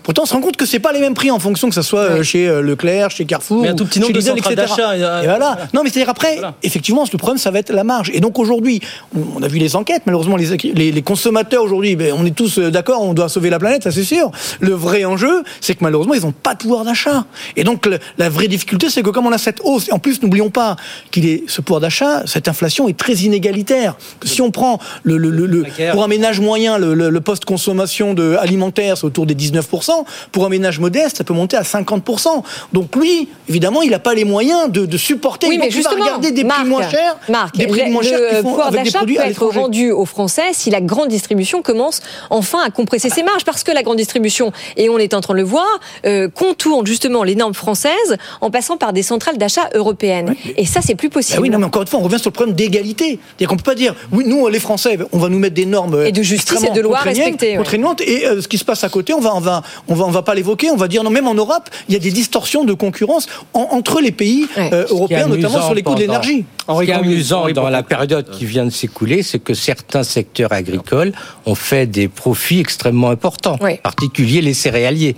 Pourtant, 0.02 0.22
on 0.22 0.26
se 0.26 0.32
rend 0.34 0.40
compte 0.40 0.56
que 0.56 0.66
c'est 0.66 0.78
pas 0.78 0.92
les 0.92 1.00
mêmes 1.00 1.14
prix 1.14 1.30
en 1.30 1.38
fonction 1.38 1.68
que 1.68 1.74
ça 1.74 1.82
soit 1.82 2.00
euh, 2.00 2.22
chez 2.22 2.46
euh, 2.46 2.60
Leclerc, 2.62 3.10
chez 3.10 3.24
Carrefour, 3.24 3.62
Mais 3.62 3.68
un 3.68 3.72
ou 3.72 3.76
tout 3.76 3.86
petit 3.86 3.98
nombre 4.00 4.12
chez 4.14 4.20
de 4.20 4.34
Lidl, 4.36 4.38
etc. 4.38 4.72
euh, 5.02 5.22
Et 5.22 5.26
voilà. 5.26 5.58
Non, 5.74 5.82
mais 5.82 5.90
c'est-à-dire 5.90 6.10
après, 6.10 6.38
effectivement, 6.62 7.04
le 7.10 7.18
problème, 7.18 7.38
ça 7.38 7.50
va 7.50 7.58
être 7.58 7.72
la 7.72 7.84
marge. 7.84 8.10
Et 8.14 8.20
donc 8.20 8.38
aujourd'hui, 8.38 8.80
on, 9.16 9.20
on 9.38 9.42
a 9.42 9.48
vu 9.48 9.58
les 9.58 9.74
enquêtes. 9.76 10.02
Malheureusement, 10.06 10.36
les, 10.36 10.46
les, 10.74 10.92
les 10.92 11.02
consommateurs 11.02 11.62
aujourd'hui, 11.64 11.96
ben, 11.96 12.03
on 12.12 12.24
est 12.26 12.34
tous 12.34 12.58
euh, 12.58 12.70
d'accord, 12.70 13.02
on 13.02 13.14
doit 13.14 13.28
sauver 13.28 13.50
la 13.50 13.58
planète, 13.58 13.82
ça 13.84 13.90
c'est 13.90 14.04
sûr. 14.04 14.30
Le 14.60 14.72
vrai 14.74 15.04
enjeu, 15.04 15.42
c'est 15.60 15.74
que 15.74 15.82
malheureusement, 15.84 16.14
ils 16.14 16.22
n'ont 16.22 16.32
pas 16.32 16.54
de 16.54 16.58
pouvoir 16.58 16.84
d'achat. 16.84 17.24
Et 17.56 17.64
donc 17.64 17.86
le- 17.86 17.98
la 18.18 18.28
vraie 18.28 18.48
difficulté, 18.48 18.90
c'est 18.90 19.02
que 19.02 19.10
comme 19.10 19.26
on 19.26 19.32
a 19.32 19.38
cette 19.38 19.60
hausse, 19.64 19.88
et 19.88 19.92
en 19.92 19.98
plus, 19.98 20.22
n'oublions 20.22 20.50
pas 20.50 20.76
qu'il 21.10 21.26
est 21.26 21.44
ce 21.48 21.60
pouvoir 21.60 21.80
d'achat, 21.80 22.22
cette 22.26 22.48
inflation 22.48 22.88
est 22.88 22.96
très 22.96 23.14
inégalitaire. 23.14 23.96
Si 24.24 24.40
on 24.42 24.50
prend 24.50 24.78
le, 25.02 25.16
le, 25.16 25.30
le- 25.30 25.46
le- 25.46 25.64
pour 25.92 26.02
un 26.04 26.08
ménage 26.08 26.40
moyen, 26.40 26.78
le, 26.78 26.94
le- 26.94 27.10
le 27.10 27.20
poste 27.20 27.44
consommation 27.44 28.14
de 28.14 28.36
alimentaire, 28.40 28.96
c'est 28.96 29.04
autour 29.04 29.26
des 29.26 29.34
19%. 29.34 29.90
Pour 30.32 30.44
un 30.46 30.48
ménage 30.48 30.78
modeste, 30.80 31.18
ça 31.18 31.24
peut 31.24 31.34
monter 31.34 31.56
à 31.56 31.62
50%. 31.62 32.42
Donc 32.72 32.94
lui, 32.96 33.28
évidemment, 33.48 33.82
il 33.82 33.90
n'a 33.90 33.98
pas 33.98 34.14
les 34.14 34.24
moyens 34.24 34.70
de, 34.70 34.86
de 34.86 34.96
supporter. 34.96 35.46
Oui, 35.48 35.56
Donc, 35.56 35.64
mais 35.66 35.70
il 35.70 35.74
va 35.74 35.76
justement, 35.90 36.04
regarder 36.04 36.30
des 36.32 36.44
Marc, 36.44 36.60
prix 36.60 36.68
moins 36.68 36.88
chers, 36.90 37.16
Marc, 37.28 37.56
des 37.56 37.66
prix 37.66 37.84
le, 37.86 37.90
moins 37.92 38.02
chers 38.02 38.18
le 38.18 38.42
pouvoir 38.42 38.70
d'achat 38.70 39.00
peut 39.00 39.12
être 39.18 39.46
rendu 39.46 39.90
aux 39.90 40.04
Français 40.04 40.52
si 40.52 40.70
la 40.70 40.80
grande 40.80 41.08
distribution 41.08 41.62
commence 41.62 41.93
enfin 42.30 42.58
à 42.66 42.70
compresser 42.70 43.10
ses 43.10 43.22
marges, 43.22 43.44
parce 43.44 43.62
que 43.64 43.72
la 43.72 43.82
grande 43.82 43.96
distribution, 43.98 44.52
et 44.76 44.88
on 44.88 44.98
est 44.98 45.14
en 45.14 45.20
train 45.20 45.34
de 45.34 45.38
le 45.38 45.44
voir, 45.44 45.66
euh, 46.06 46.28
contourne 46.28 46.86
justement 46.86 47.22
les 47.22 47.34
normes 47.34 47.54
françaises 47.54 48.16
en 48.40 48.50
passant 48.50 48.76
par 48.76 48.92
des 48.92 49.02
centrales 49.02 49.38
d'achat 49.38 49.68
européennes. 49.74 50.34
Et 50.56 50.66
ça, 50.66 50.80
c'est 50.82 50.94
plus 50.94 51.10
possible. 51.10 51.38
Ah 51.38 51.42
oui, 51.42 51.50
non, 51.50 51.58
mais 51.58 51.64
encore 51.66 51.82
une 51.82 51.88
fois, 51.88 52.00
on 52.00 52.02
revient 52.02 52.18
sur 52.18 52.30
le 52.30 52.34
problème 52.34 52.54
d'égalité. 52.54 53.18
C'est-à-dire 53.28 53.48
qu'on 53.48 53.56
peut 53.56 53.62
pas 53.62 53.74
dire, 53.74 53.94
oui, 54.12 54.24
nous, 54.26 54.48
les 54.48 54.60
Français, 54.60 54.98
on 55.12 55.18
va 55.18 55.28
nous 55.28 55.38
mettre 55.38 55.54
des 55.54 55.66
normes 55.66 56.04
Et 56.04 56.12
de 56.12 56.22
justice 56.22 56.50
et 56.50 56.54
extrêmement 56.54 56.74
de 56.76 56.80
loi 56.80 56.96
contraignantes- 56.98 57.24
respectées, 57.24 57.50
ouais. 57.52 57.56
contraignantes, 57.56 58.00
et 58.02 58.26
euh, 58.26 58.40
ce 58.40 58.48
qui 58.48 58.58
se 58.58 58.64
passe 58.64 58.84
à 58.84 58.88
côté, 58.88 59.12
on 59.14 59.20
va, 59.20 59.34
on 59.34 59.40
va, 59.40 59.62
on 59.88 59.94
va, 59.94 60.04
on 60.04 60.10
va 60.10 60.22
pas 60.22 60.34
l'évoquer. 60.34 60.70
On 60.70 60.76
va 60.76 60.88
dire 60.88 61.02
non, 61.04 61.10
même 61.10 61.26
en 61.28 61.34
Europe, 61.34 61.68
il 61.88 61.94
y 61.94 61.96
a 61.96 62.00
des 62.00 62.10
distorsions 62.10 62.64
de 62.64 62.72
concurrence 62.72 63.26
en- 63.52 63.68
entre 63.72 64.00
les 64.00 64.12
pays 64.12 64.46
euh, 64.58 64.86
européens, 64.90 65.26
notamment 65.26 65.62
sur 65.62 65.74
les 65.74 65.82
coûts 65.82 65.94
de 65.94 66.00
l'énergie. 66.00 66.44
Ce 66.68 66.82
qui 66.84 66.90
est 66.90 66.94
amusant 66.94 67.48
dans 67.50 67.68
la 67.68 67.82
période 67.82 68.30
qui 68.30 68.46
vient 68.46 68.64
de 68.64 68.70
s'écouler, 68.70 69.22
c'est 69.22 69.38
que 69.38 69.52
certains 69.54 70.02
secteurs 70.02 70.52
agricoles 70.52 71.12
ont 71.46 71.54
fait 71.54 71.83
des 71.86 72.08
profits 72.08 72.60
extrêmement 72.60 73.10
importants, 73.10 73.58
en 73.60 73.76
particulier 73.76 74.40
les 74.40 74.54
céréaliers. 74.54 75.16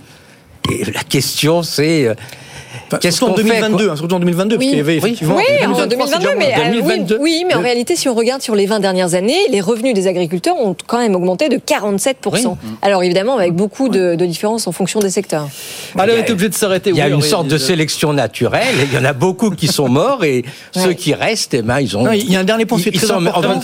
Et 0.71 0.85
la 0.91 1.03
question, 1.03 1.63
c'est 1.63 2.15
euh, 2.93 2.97
qu'est-ce 2.99 3.19
qu'on 3.19 3.35
fait 3.35 3.43
2022, 3.43 3.83
quoi 3.85 3.93
hein, 3.93 3.95
surtout 3.95 4.15
en 4.15 4.19
2022, 4.19 4.55
parce 4.55 4.65
Oui, 4.65 4.69
qu'il 4.69 4.77
y 4.77 4.81
avait 4.81 4.97
effectivement. 4.97 5.35
oui, 5.35 5.43
en 5.65 5.85
2023, 5.85 5.87
2022, 5.87 6.27
c'est 6.29 6.35
mais, 6.37 6.53
euh, 6.53 6.69
oui, 6.69 6.81
2022. 6.81 7.17
oui, 7.19 7.43
mais 7.47 7.55
en 7.55 7.61
réalité, 7.61 7.95
si 7.95 8.09
on 8.09 8.13
regarde 8.15 8.41
sur 8.41 8.55
les 8.55 8.65
20 8.65 8.79
dernières 8.79 9.13
années, 9.13 9.39
les 9.49 9.61
revenus 9.61 9.93
des 9.93 10.07
agriculteurs 10.07 10.55
ont 10.57 10.75
quand 10.87 10.99
même 10.99 11.15
augmenté 11.15 11.49
de 11.49 11.57
47%. 11.57 12.55
Alors 12.81 13.03
évidemment, 13.03 13.37
avec 13.37 13.53
beaucoup 13.53 13.89
de, 13.89 14.15
de 14.15 14.25
différences 14.25 14.67
en 14.67 14.71
fonction 14.71 14.99
des 14.99 15.09
secteurs. 15.09 15.47
Allez, 15.97 16.13
on 16.13 16.17
est 16.17 16.31
obligé 16.31 16.49
de 16.49 16.53
s'arrêter. 16.53 16.89
Il 16.91 16.95
y 16.97 17.01
a 17.01 17.07
Oui, 17.07 17.13
une 17.13 17.21
sorte 17.21 17.47
de 17.47 17.55
euh, 17.55 17.59
sélection 17.59 18.13
naturelle. 18.13 18.63
Il 18.91 18.93
y 18.93 18.97
en 18.97 19.05
a 19.05 19.13
beaucoup 19.13 19.49
qui 19.51 19.67
sont 19.67 19.87
morts 19.89 20.23
et 20.23 20.43
ceux 20.71 20.93
qui 20.93 21.13
restent, 21.13 21.53
eh 21.53 21.61
ben, 21.61 21.79
ils 21.79 21.95
ont. 21.97 22.03
Non, 22.03 22.11
il 22.11 22.31
y 22.31 22.35
a 22.35 22.39
un 22.39 22.43
dernier 22.43 22.65
point 22.65 22.79
qui 22.79 22.89
est 22.89 22.91
très 22.91 23.11
important 23.11 23.61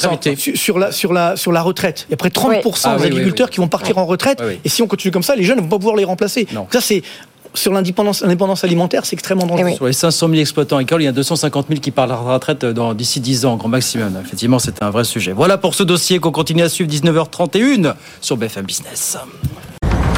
sur, 0.56 0.80
la, 0.80 0.92
sur, 0.92 1.14
la, 1.14 1.36
sur 1.36 1.52
la 1.52 1.62
retraite. 1.62 2.06
Il 2.10 2.12
y 2.12 2.14
a 2.14 2.18
près 2.18 2.30
de 2.30 2.36
30% 2.36 2.82
Ah 2.86 2.96
des 2.96 3.02
oui, 3.04 3.08
agriculteurs 3.08 3.48
oui. 3.48 3.54
qui 3.54 3.60
vont 3.60 3.68
partir 3.68 3.98
en 3.98 4.06
retraite. 4.06 4.42
Et 4.64 4.70
si 4.70 4.82
on 4.82 4.88
continue 4.88 5.12
comme 5.12 5.24
ça, 5.24 5.36
les 5.36 5.44
jeunes 5.44 5.58
ne 5.58 5.62
vont 5.62 5.68
pas 5.70 5.78
pouvoir 5.78 5.96
les 5.96 6.04
remplacer. 6.06 6.48
Ça, 6.72 6.82
c'est 6.82 7.02
sur 7.54 7.72
l'indépendance 7.74 8.22
l'indépendance 8.22 8.64
alimentaire, 8.64 9.06
c'est 9.06 9.14
extrêmement 9.14 9.46
dangereux. 9.46 9.72
Sur 9.76 9.86
les 9.86 9.94
500 9.94 10.28
000 10.30 10.40
exploitants 10.42 10.78
agricoles, 10.78 11.02
il 11.02 11.06
y 11.06 11.08
a 11.08 11.12
250 11.12 11.68
000 11.70 11.80
qui 11.80 11.92
partent 11.92 12.12
à 12.12 12.14
la 12.14 12.20
retraite 12.20 12.66
dans- 12.66 12.94
d'ici 12.94 13.20
10 13.20 13.46
ans, 13.46 13.56
grand 13.58 13.70
maximum. 13.70 14.18
Effectivement, 14.24 14.60
c'est 14.60 14.82
un 14.82 14.90
vrai 14.90 15.04
sujet. 15.04 15.32
Voilà 15.34 15.58
pour 15.58 15.76
ce 15.76 15.84
dossier 15.84 16.20
qu'on 16.20 16.32
continue 16.32 16.64
à 16.64 16.70
suivre 16.70 16.90
19h31 16.90 17.94
sur 18.22 18.38
BFM 18.38 18.66
Business. 18.66 19.18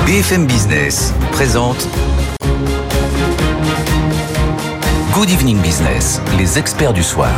BFM 0.05 0.45
Business 0.45 1.13
présente 1.31 1.87
Good 5.13 5.29
Evening 5.29 5.57
Business, 5.61 6.21
les 6.37 6.59
experts 6.59 6.93
du 6.93 7.01
soir. 7.03 7.31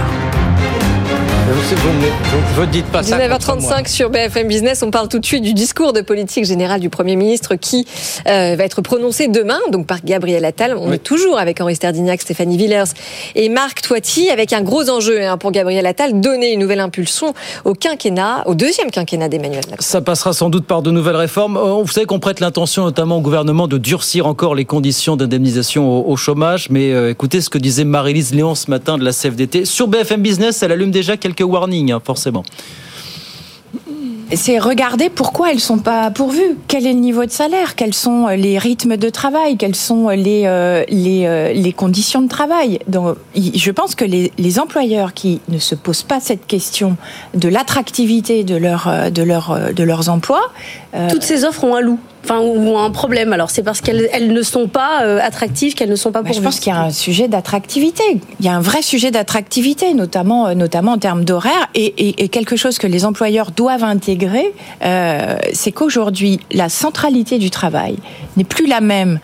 Vous 1.60 2.62
ne 2.62 2.66
dites 2.68 2.86
pas 2.86 3.02
ça. 3.02 3.18
contre 3.18 3.58
moi. 3.60 3.72
19h35 3.78 3.88
sur 3.88 4.10
BFM 4.12 4.48
Business, 4.48 4.84
on 4.84 4.92
parle 4.92 5.08
tout 5.08 5.18
de 5.18 5.26
suite 5.26 5.42
du 5.42 5.54
discours 5.56 5.92
de 5.92 6.02
politique 6.02 6.46
générale 6.46 6.80
du 6.80 6.90
Premier 6.90 7.16
ministre 7.16 7.56
qui 7.56 7.88
euh, 8.28 8.56
va 8.56 8.64
être 8.64 8.82
prononcé 8.82 9.28
demain, 9.28 9.58
donc 9.72 9.88
par 9.88 10.04
Gabriel 10.04 10.46
Attal. 10.46 10.76
On 10.80 10.92
est 10.92 11.00
toujours 11.00 11.40
avec 11.40 11.60
Henri 11.60 11.76
Sterdignac, 11.76 12.22
Stéphanie 12.22 12.58
Villers 12.58 12.84
et 13.34 13.50
Marc 13.50 13.82
Toiti, 13.82 14.30
avec 14.30 14.54
un 14.54 14.62
gros 14.62 14.88
enjeu 14.92 15.24
hein, 15.26 15.38
pour 15.38 15.52
Gabriel 15.52 15.86
Attal, 15.88 16.22
donner 16.22 16.54
une 16.54 16.60
nouvelle 16.60 16.80
impulsion 16.80 17.34
au 17.66 17.74
quinquennat, 17.74 18.44
au 18.46 18.54
deuxième 18.54 18.92
quinquennat 18.92 19.28
d'Emmanuel 19.28 19.64
Macron. 19.70 19.78
Ça 19.80 20.02
passera 20.02 20.34
sans 20.34 20.52
doute 20.52 20.68
par 20.68 20.84
de 20.84 20.92
nouvelles 20.92 21.16
réformes. 21.16 21.58
Euh, 21.58 21.82
Vous 21.82 21.92
savez 21.92 22.06
qu'on 22.06 22.20
prête 22.20 22.40
l'intention 22.40 22.84
notamment 22.86 23.18
au 23.18 23.22
gouvernement 23.22 23.68
de 23.68 23.80
durcir 23.80 24.28
encore 24.28 24.54
les 24.54 24.66
conditions 24.66 25.16
d'indemnisation 25.16 25.90
au, 25.90 26.12
au 26.12 26.16
chômage. 26.18 26.70
Mais 26.70 26.92
euh, 26.92 27.10
écoutez 27.10 27.42
ce 27.42 27.50
que 27.50 27.58
disait 27.58 27.84
Marie-Lise 27.84 28.34
Léon 28.36 28.54
ce 28.54 28.70
matin 28.70 29.00
de 29.00 29.04
la 29.04 29.12
CFDT. 29.12 29.66
Sur 29.66 29.88
BFM 29.88 30.22
Business, 30.22 30.62
elle 30.62 30.72
allume 30.72 30.92
déjà 30.92 31.18
quelques 31.18 31.47
warnings, 31.48 31.92
hein, 31.92 32.02
forcément. 32.04 32.44
C'est 34.34 34.60
regarder 34.60 35.10
pourquoi 35.10 35.52
elles 35.52 35.62
sont 35.62 35.78
pas 35.78 36.12
pourvues. 36.12 36.58
Quel 36.68 36.86
est 36.86 36.92
le 36.92 37.00
niveau 37.00 37.24
de 37.24 37.32
salaire? 37.32 37.76
Quels 37.76 37.94
sont 37.94 38.28
les 38.28 38.58
rythmes 38.58 38.98
de 38.98 39.10
travail? 39.10 39.56
Quelles 39.56 39.76
sont 39.76 40.10
les 40.10 40.44
euh, 40.46 40.84
les, 40.90 41.26
euh, 41.26 41.54
les 41.54 41.72
conditions 41.72 42.22
de 42.22 42.28
travail? 42.28 42.80
Donc, 42.90 43.16
je 43.36 43.72
pense 43.72 43.96
que 43.96 44.04
les, 44.04 44.34
les 44.38 44.60
employeurs 44.60 45.14
qui 45.14 45.40
ne 45.48 45.60
se 45.60 45.76
posent 45.76 46.04
pas 46.04 46.20
cette 46.20 46.46
question 46.46 46.98
de 47.36 47.48
l'attractivité 47.48 48.44
de 48.44 48.58
leur 48.58 48.90
euh, 48.90 49.10
de 49.10 49.24
leur 49.24 49.52
euh, 49.52 49.72
de 49.72 49.84
leurs 49.84 50.10
emplois, 50.10 50.52
euh, 50.94 51.10
Toutes 51.10 51.24
ces 51.24 51.46
offres 51.46 51.64
ont 51.64 51.76
un 51.76 51.82
loup. 51.82 52.00
Enfin 52.24 52.40
ou 52.42 52.78
un 52.78 52.92
problème. 52.92 53.32
Alors 53.34 53.50
c'est 53.50 53.64
parce 53.64 53.82
qu'elles 53.82 54.10
elles 54.12 54.32
ne 54.34 54.42
sont 54.42 54.68
pas 54.68 55.04
euh, 55.04 55.20
attractives 55.22 55.74
qu'elles 55.76 55.90
ne 55.90 55.96
sont 55.96 56.12
pas 56.12 56.22
Bah, 56.22 56.32
je 56.34 56.42
pense 56.42 56.60
qu'il 56.60 56.72
y 56.74 56.76
a 56.76 56.82
un 56.82 56.90
sujet 56.92 57.28
d'attractivité. 57.28 58.04
Il 58.40 58.46
y 58.46 58.50
a 58.50 58.54
un 58.56 58.60
vrai 58.62 58.82
sujet 58.82 59.12
d'attractivité, 59.12 59.94
notamment, 59.94 60.48
euh, 60.48 60.54
notamment 60.54 60.94
en 60.94 60.98
termes 60.98 61.24
d'horaire. 61.24 61.68
Et, 61.76 61.86
et- 61.86 62.24
et 62.24 62.28
quelque 62.30 62.56
chose 62.56 62.78
que 62.78 62.88
les 62.88 63.06
employeurs 63.06 63.52
doivent 63.52 63.84
intégrer, 63.84 64.54
euh, 64.84 65.38
c'est 65.54 65.72
qu'aujourd'hui, 65.72 66.40
la 66.52 66.70
centralité 66.70 67.38
du 67.40 67.50
travail 67.50 67.96
n'est 68.36 68.44
plus 68.44 68.68
la 68.68 68.82
même 68.82 69.20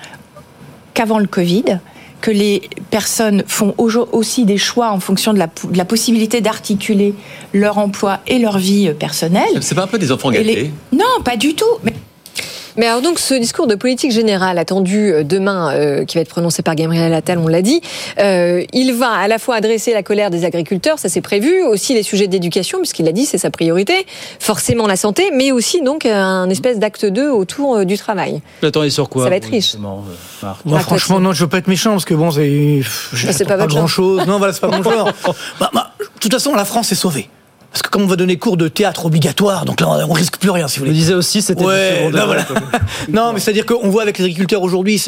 qu'avant 0.94 1.20
le 1.20 1.28
Covid 1.28 1.80
que 2.22 2.32
les 2.32 2.62
personnes 2.90 3.44
font 3.48 3.74
aussi 3.78 4.46
des 4.46 4.58
choix 4.58 4.92
en 4.92 5.02
fonction 5.02 5.34
de 5.34 5.40
la, 5.40 5.50
po- 5.50 5.68
de 5.68 5.78
la 5.78 5.84
possibilité 5.84 6.40
d'articuler 6.40 7.14
leur 7.52 7.78
emploi 7.80 8.20
et 8.28 8.40
leur 8.40 8.58
vie 8.60 8.94
personnelle. 8.98 9.50
C'est 9.60 9.76
pas 9.76 9.84
un 9.84 9.88
peu 9.88 9.98
des 10.00 10.10
enfants 10.10 10.32
gâtés? 10.32 10.44
Les- 10.46 10.72
Non, 10.98 11.22
pas 11.26 11.36
du 11.36 11.54
tout. 11.54 11.66
Mais 11.84 11.92
Mais 12.78 12.88
alors 12.88 13.02
donc 13.02 13.20
ce 13.20 13.34
discours 13.36 13.68
de 13.68 13.76
politique 13.76 14.12
générale 14.12 14.58
attendu 14.58 15.12
euh, 15.14 15.24
demain, 15.24 15.72
euh, 15.74 16.06
qui 16.06 16.16
va 16.18 16.22
être 16.22 16.30
prononcé 16.30 16.64
par 16.64 16.76
Gabriel 16.76 17.14
Attal, 17.14 17.38
on 17.38 17.48
l'a 17.48 17.62
dit, 17.62 17.82
euh, 18.20 18.64
il 18.74 18.94
va 18.94 19.12
à 19.12 19.28
la 19.28 19.38
fois 19.38 19.56
adresser 19.56 19.94
la 19.94 20.02
colère 20.02 20.30
des 20.32 20.44
agriculteurs, 20.44 20.98
ça 20.98 21.08
c'est 21.10 21.22
prévu, 21.22 21.64
aussi 21.64 21.94
les 21.94 22.04
sujets 22.04 22.28
d'éducation, 22.28 22.80
puisqu'il 22.80 23.08
a 23.08 23.12
dit 23.12 23.26
c'est 23.26 23.38
sa 23.38 23.52
priorité, 23.52 24.06
forcément 24.40 24.88
la 24.88 24.96
santé, 24.96 25.30
mais 25.34 25.52
aussi 25.52 25.82
donc 25.82 26.06
un 26.06 26.50
espèce 26.50 26.80
d'acte 26.80 27.06
2 27.06 27.30
autour 27.30 27.76
euh, 27.76 27.86
du 27.86 27.98
travail. 27.98 28.42
Vous 28.62 28.68
attendez 28.68 28.90
sur 28.90 29.08
quoi 29.10 29.24
Ça 29.26 29.30
va 29.30 29.36
être 29.36 29.50
riche. 29.50 29.76
euh, 30.44 30.48
Moi, 30.66 30.80
franchement, 30.80 31.20
non, 31.20 31.34
je 31.34 31.44
veux 31.44 31.50
pas 31.50 31.60
être 31.60 31.68
méchant 31.68 31.92
parce 31.92 32.06
que 32.06 32.14
bon, 32.16 32.32
c'est. 32.32 32.82
Je 33.14 33.28
Bah, 33.28 33.34
pas 33.46 33.58
votre 33.58 33.68
grand 33.70 33.82
genre. 33.82 33.90
chose. 33.90 34.26
Non, 34.26 34.38
voilà, 34.38 34.54
c'est 34.54 34.62
pas 34.62 34.68
mon 34.76 34.84
genre. 34.84 35.12
Bah, 35.60 35.70
bah, 35.74 35.94
de 36.00 36.06
toute 36.20 36.34
façon, 36.34 36.56
la 36.56 36.66
France 36.66 36.92
est 36.92 36.96
sauvée. 36.96 37.30
Parce 37.74 37.82
que 37.82 37.90
comme 37.90 38.04
on 38.04 38.08
va 38.08 38.16
donner 38.16 38.38
cours 38.38 38.56
de 38.56 38.68
théâtre 38.68 39.06
obligatoire, 39.08 39.66
donc 39.66 39.82
là, 39.82 39.90
on 39.90 40.10
on 40.12 40.14
risque 40.14 40.38
plus 40.38 40.52
rien, 40.52 40.68
si 40.68 40.78
vous 40.78 40.86
voulez. 40.86 40.92
le 40.92 41.00
disais 41.00 41.16
aussi, 41.16 41.42
c'était 41.42 41.66
Ouais, 41.66 42.08
non, 42.12 42.26
voilà. 42.28 42.46
non, 43.12 43.34
mais 43.34 43.40
c'est-à-dire 43.40 43.66
qu'on 43.66 43.90
voit 43.90 44.04
avec 44.04 44.20
les 44.20 44.26
agriculteurs 44.26 44.62
aujourd'hui, 44.62 45.04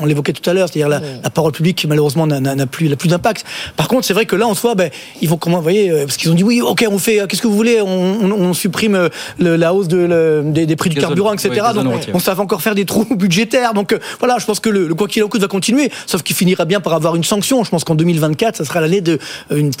on 0.00 0.04
l'évoquait 0.04 0.32
tout 0.32 0.50
à 0.50 0.52
l'heure, 0.52 0.68
c'est-à-dire 0.68 0.88
la, 0.88 1.00
la 1.22 1.30
parole 1.30 1.52
publique 1.52 1.86
malheureusement 1.88 2.26
n'a- 2.26 2.66
plus, 2.66 2.88
n'a 2.88 2.96
plus 2.96 3.08
d'impact. 3.08 3.44
Par 3.76 3.86
contre, 3.88 4.04
c'est 4.04 4.14
vrai 4.14 4.26
que 4.26 4.34
là, 4.36 4.46
en 4.48 4.54
soi, 4.54 4.74
ben, 4.74 4.90
ils 5.22 5.28
vont 5.28 5.36
comment, 5.36 5.58
vous 5.58 5.62
voyez, 5.62 5.90
euh, 5.90 6.04
parce 6.06 6.16
qu'ils 6.16 6.30
ont 6.30 6.34
dit 6.34 6.42
oui, 6.42 6.60
ok, 6.60 6.84
on 6.90 6.98
fait, 6.98 7.20
euh, 7.20 7.26
qu'est-ce 7.26 7.40
que 7.40 7.46
vous 7.46 7.56
voulez, 7.56 7.80
on, 7.80 7.88
on- 7.88 8.32
on 8.32 8.52
supprime 8.52 8.96
euh, 8.96 9.08
le- 9.38 9.54
la 9.56 9.72
hausse 9.72 9.86
de, 9.88 9.98
le- 9.98 10.42
des, 10.44 10.66
des 10.66 10.76
prix 10.76 10.90
du 10.90 10.96
carburant, 11.00 11.32
etc. 11.34 11.66
donc, 11.74 11.86
routier. 11.92 12.12
on 12.14 12.18
savait 12.18 12.40
encore 12.40 12.62
faire 12.62 12.74
des 12.74 12.84
trous 12.84 13.06
budgétaires. 13.16 13.74
Donc 13.74 13.92
euh, 13.92 13.98
voilà, 14.18 14.38
je 14.40 14.44
pense 14.44 14.58
que 14.60 14.68
le, 14.70 14.88
le 14.88 14.94
quoi 14.96 15.06
qu'il 15.08 15.22
en 15.22 15.28
coûte 15.28 15.40
va 15.40 15.48
continuer, 15.48 15.90
sauf 16.06 16.22
qu'il 16.22 16.34
finira 16.34 16.64
bien 16.64 16.80
par 16.80 16.94
avoir 16.94 17.14
une 17.16 17.24
sanction. 17.24 17.62
Je 17.64 17.70
pense 17.70 17.84
qu'en 17.84 17.94
2024, 17.94 18.56
ça 18.56 18.64
sera 18.64 18.80
l'année 18.80 19.02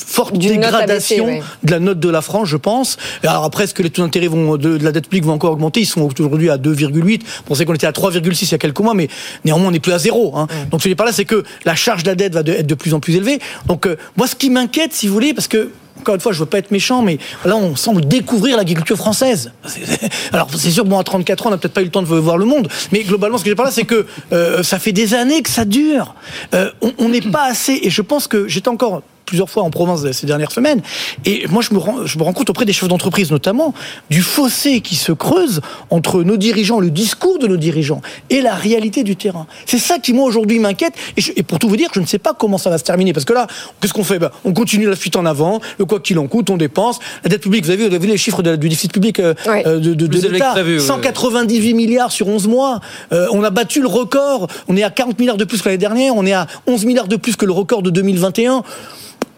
forte 0.06 0.34
D'une 0.38 0.60
note 0.60 0.70
dégradation 0.70 1.24
abaissée, 1.26 1.38
ouais. 1.38 1.42
de 1.64 1.70
la 1.72 1.78
note 1.80 1.98
de 2.00 2.08
la 2.08 2.22
France, 2.28 2.48
je 2.48 2.56
pense. 2.56 2.96
Alors 3.24 3.44
après, 3.44 3.64
est-ce 3.64 3.74
que 3.74 3.82
les 3.82 3.90
taux 3.90 4.02
d'intérêt 4.02 4.28
vont 4.28 4.56
de, 4.56 4.78
de 4.78 4.84
la 4.84 4.92
dette 4.92 5.04
publique 5.04 5.24
vont 5.24 5.32
encore 5.32 5.52
augmenter? 5.52 5.80
Ils 5.80 5.86
sont 5.86 6.02
aujourd'hui 6.20 6.50
à 6.50 6.56
2,8. 6.56 7.22
On 7.50 7.54
sait 7.54 7.64
qu'on 7.64 7.74
était 7.74 7.86
à 7.86 7.92
3,6 7.92 8.38
il 8.42 8.50
y 8.52 8.54
a 8.54 8.58
quelques 8.58 8.80
mois, 8.80 8.94
mais 8.94 9.08
néanmoins 9.44 9.68
on 9.68 9.72
n'est 9.72 9.80
plus 9.80 9.92
à 9.92 9.98
zéro. 9.98 10.36
Hein. 10.36 10.46
Donc 10.70 10.80
ce 10.80 10.84
que 10.84 10.90
je 10.90 10.94
par 10.94 11.06
là, 11.06 11.12
c'est 11.12 11.24
que 11.24 11.42
la 11.64 11.74
charge 11.74 12.02
de 12.04 12.08
la 12.10 12.14
dette 12.14 12.34
va 12.34 12.42
de- 12.42 12.52
être 12.52 12.66
de 12.66 12.74
plus 12.74 12.94
en 12.94 13.00
plus 13.00 13.16
élevée. 13.16 13.40
Donc 13.66 13.86
euh, 13.86 13.96
moi, 14.16 14.26
ce 14.26 14.34
qui 14.36 14.50
m'inquiète, 14.50 14.92
si 14.92 15.08
vous 15.08 15.14
voulez, 15.14 15.34
parce 15.34 15.48
que 15.48 15.70
encore 16.00 16.14
une 16.14 16.20
fois, 16.20 16.30
je 16.30 16.38
veux 16.38 16.46
pas 16.46 16.58
être 16.58 16.70
méchant, 16.70 17.02
mais 17.02 17.18
là, 17.44 17.56
on 17.56 17.74
semble 17.74 18.06
découvrir 18.06 18.56
l'agriculture 18.56 18.96
française. 18.96 19.50
Alors, 20.32 20.48
c'est 20.56 20.70
sûr, 20.70 20.84
bon, 20.84 20.96
à 20.96 21.02
34 21.02 21.46
ans, 21.46 21.48
on 21.48 21.50
n'a 21.50 21.58
peut-être 21.58 21.74
pas 21.74 21.80
eu 21.80 21.86
le 21.86 21.90
temps 21.90 22.02
de 22.02 22.06
voir 22.06 22.36
le 22.38 22.44
monde, 22.44 22.68
mais 22.92 23.02
globalement, 23.02 23.36
ce 23.36 23.42
que 23.42 23.50
j'ai 23.50 23.56
par 23.56 23.66
là, 23.66 23.72
c'est 23.72 23.82
que 23.84 24.06
euh, 24.32 24.62
ça 24.62 24.78
fait 24.78 24.92
des 24.92 25.14
années 25.14 25.42
que 25.42 25.50
ça 25.50 25.64
dure. 25.64 26.14
Euh, 26.54 26.70
on 26.98 27.08
n'est 27.08 27.20
pas 27.20 27.46
assez, 27.50 27.80
et 27.82 27.90
je 27.90 28.02
pense 28.02 28.28
que 28.28 28.46
j'étais 28.46 28.68
encore 28.68 29.02
plusieurs 29.28 29.50
fois 29.50 29.62
en 29.62 29.70
province 29.70 30.10
ces 30.10 30.26
dernières 30.26 30.50
semaines. 30.50 30.80
Et 31.24 31.46
moi, 31.48 31.62
je 31.62 31.74
me 31.74 31.78
rends, 31.78 32.06
je 32.06 32.18
me 32.18 32.22
rends 32.24 32.32
compte 32.32 32.50
auprès 32.50 32.64
des 32.64 32.72
chefs 32.72 32.88
d'entreprise, 32.88 33.30
notamment, 33.30 33.74
du 34.10 34.22
fossé 34.22 34.80
qui 34.80 34.96
se 34.96 35.12
creuse 35.12 35.60
entre 35.90 36.22
nos 36.22 36.36
dirigeants, 36.36 36.80
le 36.80 36.90
discours 36.90 37.38
de 37.38 37.46
nos 37.46 37.56
dirigeants, 37.56 38.00
et 38.30 38.40
la 38.40 38.54
réalité 38.54 39.04
du 39.04 39.16
terrain. 39.16 39.46
C'est 39.66 39.78
ça 39.78 39.98
qui, 39.98 40.12
moi, 40.12 40.24
aujourd'hui, 40.24 40.58
m'inquiète. 40.58 40.94
Et, 41.16 41.42
pour 41.42 41.58
tout 41.58 41.68
vous 41.68 41.76
dire, 41.76 41.90
je 41.94 42.00
ne 42.00 42.06
sais 42.06 42.18
pas 42.18 42.34
comment 42.34 42.58
ça 42.58 42.70
va 42.70 42.78
se 42.78 42.84
terminer. 42.84 43.12
Parce 43.12 43.24
que 43.26 43.32
là, 43.34 43.46
qu'est-ce 43.80 43.92
qu'on 43.92 44.04
fait? 44.04 44.18
Ben, 44.18 44.30
On 44.44 44.52
continue 44.52 44.86
la 44.88 44.96
fuite 44.96 45.16
en 45.16 45.26
avant, 45.26 45.60
le 45.78 45.84
quoi 45.84 46.00
qu'il 46.00 46.18
en 46.18 46.26
coûte, 46.26 46.50
on 46.50 46.56
dépense. 46.56 46.98
La 47.22 47.30
dette 47.30 47.42
publique, 47.42 47.64
vous 47.64 47.70
avez 47.70 47.82
vu, 47.82 47.88
vous 47.88 47.94
avez 47.94 48.04
vu 48.06 48.10
les 48.10 48.18
chiffres 48.18 48.42
de 48.42 48.56
du 48.56 48.68
déficit 48.68 48.92
public 48.92 49.20
euh, 49.20 49.34
Ouais. 49.46 49.66
euh, 49.66 49.78
de, 49.78 49.94
de, 49.94 50.28
l'État 50.28 50.52
prévu, 50.52 50.78
ouais. 50.78 50.84
198 50.84 51.74
milliards 51.74 52.12
sur 52.12 52.28
11 52.28 52.48
mois. 52.48 52.80
Euh, 53.12 53.26
on 53.32 53.42
a 53.44 53.50
battu 53.50 53.80
le 53.80 53.86
record. 53.86 54.48
On 54.68 54.76
est 54.76 54.82
à 54.82 54.90
40 54.90 55.18
milliards 55.18 55.36
de 55.36 55.44
plus 55.44 55.60
que 55.60 55.66
l'année 55.68 55.78
dernière. 55.78 56.14
On 56.16 56.26
est 56.26 56.32
à 56.32 56.46
11 56.66 56.84
milliards 56.86 57.08
de 57.08 57.16
plus 57.16 57.36
que 57.36 57.46
le 57.46 57.52
record 57.52 57.82
de 57.82 57.90
2021. 57.90 58.62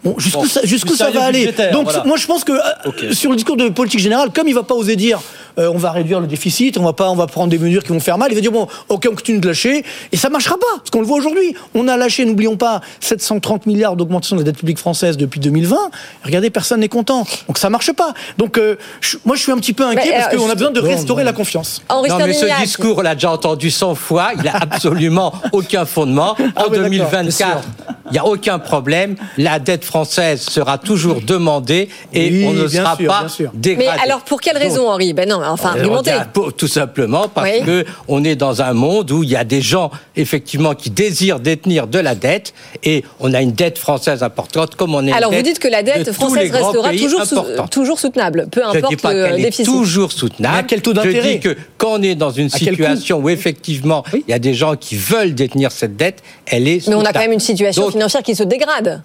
Bon, 0.03 0.15
jusqu'où 0.17 0.41
Bon, 0.41 0.95
ça, 0.95 1.11
va 1.11 1.23
aller 1.23 1.53
Donc 1.71 1.83
voilà. 1.83 2.03
moi 2.05 2.17
je 2.17 2.25
pense 2.25 2.43
que 2.43 2.53
euh, 2.53 3.13
sur 3.13 3.29
le 3.29 3.35
discours 3.35 3.55
de 3.55 3.69
politique 3.69 3.99
générale, 3.99 4.31
comme 4.33 4.47
il 4.47 4.55
va 4.55 4.63
pas 4.63 4.73
oser 4.73 4.95
dire 4.95 5.21
euh, 5.59 5.71
on 5.73 5.77
va 5.77 5.91
réduire 5.91 6.19
le 6.19 6.27
déficit, 6.27 6.77
on 6.77 6.83
va 6.83 6.93
pas, 6.93 7.09
on 7.09 7.15
va 7.15 7.27
prendre 7.27 7.49
des 7.49 7.57
mesures 7.57 7.83
qui 7.83 7.89
vont 7.89 7.99
faire 7.99 8.17
mal, 8.17 8.29
il 8.31 8.35
va 8.35 8.41
dire 8.41 8.51
bon, 8.51 8.67
ok, 8.89 9.07
on 9.11 9.15
continue 9.15 9.39
de 9.39 9.47
lâcher 9.47 9.83
et 10.11 10.17
ça 10.17 10.29
marchera 10.29 10.55
pas 10.57 10.65
parce 10.77 10.89
qu'on 10.89 10.99
le 11.01 11.05
voit 11.05 11.17
aujourd'hui. 11.17 11.55
On 11.75 11.87
a 11.87 11.97
lâché, 11.97 12.25
n'oublions 12.25 12.57
pas, 12.57 12.81
730 12.99 13.65
milliards 13.65 13.95
d'augmentation 13.95 14.35
de 14.35 14.41
la 14.41 14.45
dette 14.45 14.57
publique 14.57 14.77
française 14.79 15.17
depuis 15.17 15.39
2020. 15.39 15.77
Regardez, 16.23 16.49
personne 16.49 16.79
n'est 16.81 16.87
content, 16.89 17.25
donc 17.47 17.57
ça 17.57 17.69
marche 17.69 17.91
pas. 17.93 18.13
Donc 18.37 18.57
euh, 18.57 18.75
je- 19.01 19.17
moi 19.25 19.35
je 19.35 19.41
suis 19.41 19.51
un 19.51 19.57
petit 19.57 19.73
peu 19.73 19.85
inquiet 19.85 20.09
Mais, 20.11 20.19
parce 20.21 20.33
euh, 20.33 20.37
qu'on 20.37 20.49
a 20.49 20.55
besoin 20.55 20.71
de 20.71 20.79
restaurer 20.79 21.23
bon. 21.23 21.27
la 21.27 21.33
confiance. 21.33 21.81
Henri 21.89 22.09
Non, 22.09 22.17
mais 22.19 22.33
ce 22.33 22.45
discours, 22.61 22.97
on 22.97 23.01
l'a 23.01 23.15
déjà 23.15 23.31
entendu 23.31 23.69
100 23.71 23.95
fois. 23.95 24.31
Il 24.39 24.47
a 24.47 24.55
absolument 24.57 25.33
aucun 25.51 25.85
fondement. 25.85 26.31
En 26.31 26.35
Ah 26.55 26.63
oui, 26.69 26.77
d'accord, 26.77 26.83
2024, 26.89 27.61
il 28.07 28.11
n'y 28.13 28.17
a 28.19 28.25
aucun 28.25 28.59
problème. 28.59 29.15
La 29.37 29.59
dette 29.59 29.85
française 29.85 30.41
sera 30.41 30.77
toujours 30.77 31.21
demandée 31.21 31.89
et 32.13 32.29
Oui, 32.29 32.45
on 32.47 32.53
ne 32.53 32.67
sera 32.67 32.95
sûr, 32.95 33.07
pas 33.07 33.27
sûr. 33.29 33.51
Mais 33.53 33.59
dégradé. 33.59 33.99
alors 34.03 34.21
pour 34.21 34.41
quelle 34.41 34.57
raison, 34.57 34.89
Henri? 34.89 35.13
Ben 35.13 35.27
non, 35.29 35.40
enfin, 35.47 35.75
Euh, 35.77 35.87
regarde, 35.87 36.29
pour- 36.33 36.53
tout 36.53 36.67
simplement 36.67 37.27
parce 37.27 37.49
Oui. 37.59 37.65
que 37.65 37.85
on 38.07 38.23
est 38.23 38.35
dans 38.35 38.61
un 38.61 38.73
monde 38.73 39.11
où 39.11 39.23
il 39.23 39.29
y 39.29 39.35
a 39.35 39.43
des 39.43 39.61
gens 39.61 39.91
effectivement 40.15 40.73
qui 40.75 40.89
désirent 40.89 41.39
détenir 41.39 41.87
de 41.87 41.99
la 41.99 42.15
dette 42.15 42.53
et 42.83 43.03
on 43.19 43.33
a 43.33 43.41
une 43.41 43.51
dette 43.51 43.77
française 43.77 44.23
importante 44.23 44.75
comme 44.75 44.93
on 44.95 45.05
est. 45.07 45.11
Alors 45.11 45.31
une 45.31 45.37
vous 45.37 45.43
dette 45.43 45.53
dites 45.53 45.59
que 45.63 45.67
la 45.67 45.81
de 45.83 45.87
dette 45.87 46.11
française 46.11 46.51
restera 46.51 46.91
toujours, 46.93 47.25
sou- 47.25 47.67
toujours 47.69 47.99
soutenable, 47.99 48.47
peu 48.51 48.61
Je 48.61 48.67
ne 48.67 48.71
dis 48.73 48.77
importe 48.79 49.01
pas 49.01 49.13
le 49.13 49.23
qu'elle 49.25 49.39
est 49.39 49.43
déficit. 49.43 49.65
toujours 49.65 50.11
soutenable. 50.11 50.53
Mais 50.53 50.59
à 50.59 50.63
quel 50.63 50.81
taux 50.81 50.91
Je 50.91 50.95
d'intérêt 50.95 51.33
dis 51.35 51.39
que 51.39 51.55
quand 51.77 51.93
on 51.99 52.01
est 52.03 52.15
dans 52.15 52.31
une 52.31 52.49
situation 52.49 53.17
où 53.19 53.29
effectivement 53.29 54.03
il 54.13 54.23
y 54.29 54.33
a 54.33 54.39
des 54.39 54.53
gens 54.53 54.75
qui 54.75 54.95
veulent 54.95 55.33
détenir 55.35 55.71
cette 55.71 55.95
dette, 55.97 56.21
elle 56.45 56.67
est 56.67 56.87
Mais 56.87 56.95
on 56.95 57.01
a 57.05 57.13
quand 57.13 57.19
même 57.19 57.31
une 57.31 57.39
situation 57.39 57.83
Donc, 57.83 57.91
financière 57.91 58.23
qui 58.23 58.35
se 58.35 58.43
dégrade. 58.43 59.01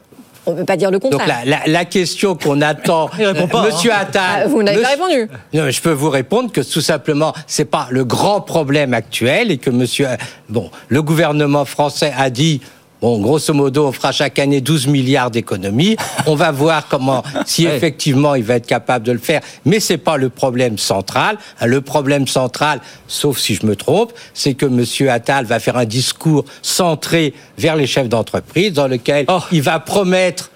On 0.46 0.52
ne 0.52 0.58
peut 0.58 0.64
pas 0.64 0.76
dire 0.76 0.90
le 0.90 0.98
donc 0.98 1.10
contraire. 1.12 1.40
la, 1.44 1.58
la- 1.58 1.66
la 1.66 1.84
question 1.84 2.36
qu'on 2.36 2.60
attend, 2.60 3.08
pas, 3.50 3.62
Monsieur 3.66 3.92
hein. 3.92 3.96
Attal, 4.00 4.42
Ah, 4.44 4.46
vous 4.48 4.62
n'avez 4.62 4.80
pas 4.80 4.88
répondu. 4.90 5.28
Non, 5.52 5.64
mais 5.64 5.72
je 5.72 5.82
peux 5.82 5.90
vous 5.90 6.10
répondre 6.10 6.52
que 6.52 6.60
tout 6.60 6.80
simplement, 6.80 7.34
c'est 7.46 7.64
pas 7.64 7.88
le 7.90 8.04
grand 8.04 8.40
problème 8.40 8.94
actuel 8.94 9.50
et 9.50 9.58
que 9.58 9.70
Monsieur, 9.70 10.06
bon, 10.48 10.70
le 10.88 11.02
gouvernement 11.02 11.64
français 11.64 12.12
a 12.16 12.30
dit. 12.30 12.60
Bon, 13.02 13.18
grosso 13.20 13.52
modo, 13.52 13.86
on 13.86 13.92
fera 13.92 14.10
chaque 14.10 14.38
année 14.38 14.62
12 14.62 14.86
milliards 14.86 15.30
d'économies. 15.30 15.96
On 16.26 16.34
va 16.34 16.50
voir 16.50 16.88
comment, 16.88 17.22
si 17.46 17.66
effectivement 17.66 18.34
il 18.34 18.42
va 18.44 18.54
être 18.54 18.66
capable 18.66 19.04
de 19.04 19.12
le 19.12 19.18
faire. 19.18 19.42
Mais 19.66 19.80
c'est 19.80 19.98
pas 19.98 20.16
le 20.16 20.30
problème 20.30 20.78
central. 20.78 21.36
Le 21.62 21.80
problème 21.82 22.26
central, 22.26 22.80
sauf 23.06 23.38
si 23.38 23.54
je 23.54 23.66
me 23.66 23.76
trompe, 23.76 24.12
c'est 24.32 24.54
que 24.54 24.66
Monsieur 24.66 25.10
Attal 25.10 25.44
va 25.44 25.60
faire 25.60 25.76
un 25.76 25.84
discours 25.84 26.44
centré 26.62 27.34
vers 27.58 27.76
les 27.76 27.86
chefs 27.86 28.08
d'entreprise 28.08 28.72
dans 28.72 28.88
lequel 28.88 29.26
Oh. 29.28 29.40
il 29.52 29.62
va 29.62 29.78
promettre 29.78 30.50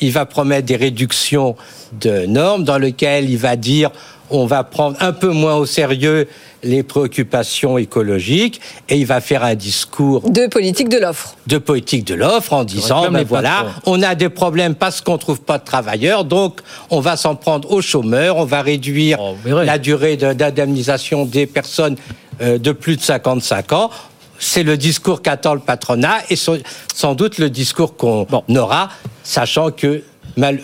il 0.00 0.10
va 0.10 0.26
promettre 0.26 0.66
des 0.66 0.74
réductions 0.74 1.54
de 2.00 2.26
normes 2.26 2.64
dans 2.64 2.78
lesquelles 2.78 3.30
il 3.30 3.38
va 3.38 3.54
dire 3.54 3.90
on 4.32 4.46
va 4.46 4.64
prendre 4.64 4.96
un 5.00 5.12
peu 5.12 5.28
moins 5.30 5.54
au 5.56 5.66
sérieux 5.66 6.28
les 6.64 6.82
préoccupations 6.82 7.76
écologiques 7.78 8.60
et 8.88 8.96
il 8.96 9.06
va 9.06 9.20
faire 9.20 9.42
un 9.44 9.54
discours 9.54 10.28
De 10.30 10.46
politique 10.46 10.88
de 10.88 10.98
l'offre. 10.98 11.36
de 11.46 11.58
politique 11.58 12.04
de 12.04 12.14
l'offre 12.14 12.52
en 12.52 12.64
disant 12.64 13.10
ben 13.10 13.24
voilà, 13.24 13.66
on 13.86 14.00
a 14.02 14.14
des 14.14 14.28
problèmes 14.28 14.74
parce 14.74 15.00
qu'on 15.00 15.18
trouve 15.18 15.40
pas 15.40 15.58
de 15.58 15.64
travailleurs, 15.64 16.24
donc 16.24 16.60
on 16.90 17.00
va 17.00 17.16
s'en 17.16 17.34
prendre 17.34 17.70
aux 17.72 17.82
chômeurs, 17.82 18.36
on 18.36 18.44
va 18.44 18.62
réduire 18.62 19.18
Oh, 19.20 19.34
la 19.44 19.78
durée 19.78 20.16
de- 20.16 20.32
d'indemnisation 20.32 21.24
des 21.24 21.46
personnes 21.46 21.96
euh, 22.40 22.58
de 22.58 22.72
plus 22.72 22.96
de 22.96 23.02
55 23.02 23.72
ans. 23.72 23.90
C'est 24.38 24.62
le 24.64 24.76
discours 24.76 25.22
qu'attend 25.22 25.54
le 25.54 25.60
patronat 25.60 26.18
et 26.30 26.36
sans 26.36 27.14
doute 27.14 27.38
le 27.38 27.48
discours 27.50 27.96
qu'on 27.96 28.26
aura, 28.56 28.88
sachant 29.22 29.70
que 29.70 30.02
mal- 30.36 30.60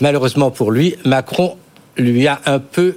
malheureusement 0.00 0.50
pour 0.50 0.70
lui, 0.70 0.96
Macron 1.04 1.56
lui 1.98 2.26
a 2.26 2.40
un 2.46 2.58
peu 2.58 2.94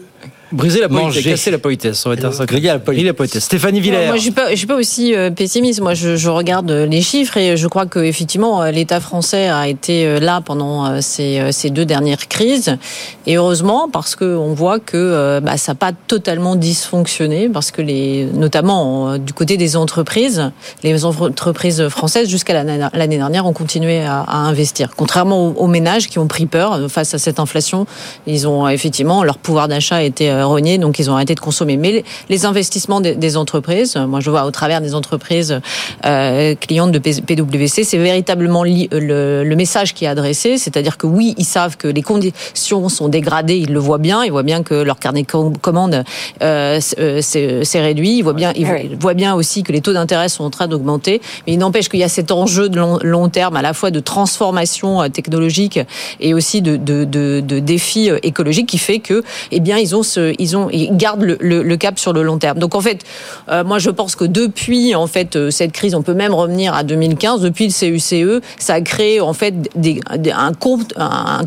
Briser 0.52 0.82
la 0.82 0.90
politesse, 0.90 1.16
Manger. 1.16 1.30
casser 1.30 1.52
la 1.52 1.58
politesse, 1.58 2.06
on 2.06 2.10
va 2.10 2.16
dire 2.16 2.34
ça. 2.34 2.40
la 2.40 2.46
Griller 2.46 3.04
la 3.06 3.14
politesse. 3.14 3.44
Stéphanie 3.46 3.80
Ouais, 3.80 3.84
Villers. 3.84 4.08
Moi, 4.08 4.18
je 4.18 4.22
suis 4.22 4.32
pas, 4.32 4.50
je 4.52 4.56
suis 4.56 4.68
pas 4.68 4.76
aussi 4.76 5.16
euh, 5.16 5.30
pessimiste. 5.32 5.82
Moi, 5.82 5.94
je, 5.94 6.16
je 6.16 6.30
regarde 6.30 6.70
euh, 6.72 6.86
les 6.86 7.02
chiffres 7.02 7.38
et 7.38 7.56
je 7.58 7.68
crois 7.68 7.86
que 7.86 8.00
effectivement, 8.00 8.62
euh, 8.62 8.72
l'État 8.72 9.00
français 9.00 9.48
a 9.50 9.68
été 9.68 10.20
là 10.20 10.42
pendant 10.42 11.02
ces, 11.02 11.52
ces 11.52 11.70
deux 11.70 11.86
dernières 11.86 12.28
crises. 12.28 12.78
Et 13.26 13.38
heureusement, 13.38 13.90
parce 13.92 14.16
que 14.16 14.26
on 14.38 14.54
voit 14.54 14.80
que 14.80 15.40
bah, 15.40 15.58
ça 15.58 15.72
n'a 15.72 15.76
pas 15.76 15.92
totalement 16.08 16.56
dysfonctionné, 16.56 17.50
parce 17.50 17.72
que 17.72 17.82
les, 17.82 18.26
notamment 18.34 19.18
du 19.18 19.34
côté 19.34 19.58
des 19.58 19.76
entreprises, 19.76 20.52
les 20.84 21.06
entreprises 21.06 21.88
françaises 21.90 22.30
jusqu'à 22.30 22.64
l'année 22.64 23.18
dernière 23.18 23.46
ont 23.46 23.54
continué 23.54 24.02
à, 24.02 24.22
à 24.22 24.38
investir. 24.38 24.90
Contrairement 24.96 25.48
aux, 25.48 25.52
aux 25.54 25.68
ménages 25.68 26.08
qui 26.08 26.20
ont 26.20 26.28
pris 26.28 26.46
peur 26.46 26.80
face 26.90 27.14
à 27.14 27.18
cette 27.18 27.40
inflation, 27.40 27.86
ils 28.28 28.48
ont 28.48 28.68
effectivement 28.68 29.24
leur 29.24 29.38
pouvoir 29.38 29.68
d'achat 29.68 29.98
a 29.98 30.02
été 30.04 30.30
euh, 30.42 30.44
euh, 30.44 30.46
renié, 30.48 30.78
donc 30.78 31.00
ils 31.00 31.10
ont 31.10 31.14
arrêté 31.14 31.36
de 31.36 31.40
consommer. 31.40 31.78
Mais 31.78 32.04
les, 32.30 32.46
investissements 32.46 33.02
des, 33.02 33.16
des 33.16 33.38
entreprises, 33.38 33.96
euh, 33.96 34.08
moi 34.08 34.20
je 34.20 34.30
vois 34.30 34.46
au 34.46 34.52
travers 34.52 34.82
des 34.82 34.94
entreprises 34.96 35.60
euh, 36.06 36.56
clientes 36.56 36.92
de 36.92 37.00
PwC, 37.00 37.84
c'est 37.84 37.98
véritablement 37.98 38.64
li- 38.64 38.90
le, 38.92 39.44
le 39.44 39.56
message 39.56 39.94
qui 39.94 40.06
est 40.06 40.08
adressé, 40.08 40.58
c'est-à-dire 40.58 40.98
que 40.98 41.08
oui, 41.08 41.36
ils 41.38 41.46
savent 41.46 41.78
que 41.78 41.88
les 41.88 42.02
conditions 42.02 42.90
sont 42.90 43.08
dégradées, 43.10 43.58
ils 43.58 43.72
le 43.74 43.80
voient 43.80 43.98
bien, 43.98 44.24
ils 44.24 44.32
voient 44.32 44.44
bien 44.44 44.64
que 44.64 44.74
leur 44.74 44.98
carnet 45.00 45.24
de 45.24 45.28
com- 45.28 45.58
commandes 45.58 46.04
euh, 46.42 46.80
euh, 47.00 47.22
s'est 47.22 47.82
réduit, 47.82 48.18
ils 48.18 48.24
voient 48.24 48.34
bien, 48.34 48.52
ils 48.56 48.66
voient, 48.66 48.80
ils 48.80 48.98
voient 48.98 49.14
bien 49.14 49.36
aussi 49.36 49.64
que 49.64 49.72
les 49.72 49.82
taux 49.82 49.94
d'intérêt 49.94 50.30
sont 50.30 50.44
en 50.44 50.50
train 50.50 50.68
d'augmenter, 50.68 51.22
mais 51.46 51.54
il 51.54 51.60
n'empêche 51.60 51.88
qu'il 51.90 52.00
y 52.00 52.04
a 52.04 52.10
cet 52.10 52.32
enjeu 52.32 52.70
de 52.70 52.78
long, 52.78 52.98
long 53.04 53.30
terme 53.30 53.56
à 53.56 53.62
la 53.62 53.74
fois 53.74 53.92
de 53.92 54.00
transformation 54.00 55.02
euh, 55.02 55.10
technologique 55.10 55.80
et 56.20 56.34
aussi 56.34 56.62
de, 56.62 56.78
de, 56.78 57.06
de, 57.06 57.42
de 57.46 57.60
défis 57.60 58.10
euh, 58.10 58.18
écologiques 58.24 58.68
qui 58.68 58.78
fait 58.78 59.00
que, 59.00 59.24
eh 59.52 59.60
bien, 59.60 59.78
ils 59.78 59.96
ont 59.96 60.04
ce, 60.04 60.31
ils 60.40 60.56
ont, 60.58 60.70
ils 60.72 60.96
gardent 60.96 61.24
le, 61.24 61.38
le, 61.40 61.64
le 61.64 61.78
cap 61.78 62.00
sur 62.00 62.14
le 62.14 62.24
long 62.24 62.38
terme. 62.38 62.60
Donc 62.60 62.76
en 62.76 62.82
fait, 62.82 63.04
euh, 63.50 63.64
moi 63.64 63.80
je 63.80 63.90
pense 63.90 64.16
que 64.16 64.26
depuis 64.26 64.96
en 64.96 65.08
fait 65.08 65.36
euh, 65.36 65.52
cette 65.52 65.72
crise, 65.72 65.96
on 65.96 66.02
peut 66.02 66.14
même 66.14 66.34
revenir 66.34 66.74
à 66.74 66.84
2015. 66.84 67.42
Depuis 67.42 67.68
le 67.68 67.72
CUCE, 67.74 68.42
ça 68.58 68.76
a 68.76 68.82
créé 68.82 69.22
en 69.22 69.34
fait 69.34 69.54
des, 69.76 70.00
des- 70.18 70.32
un, 70.32 70.54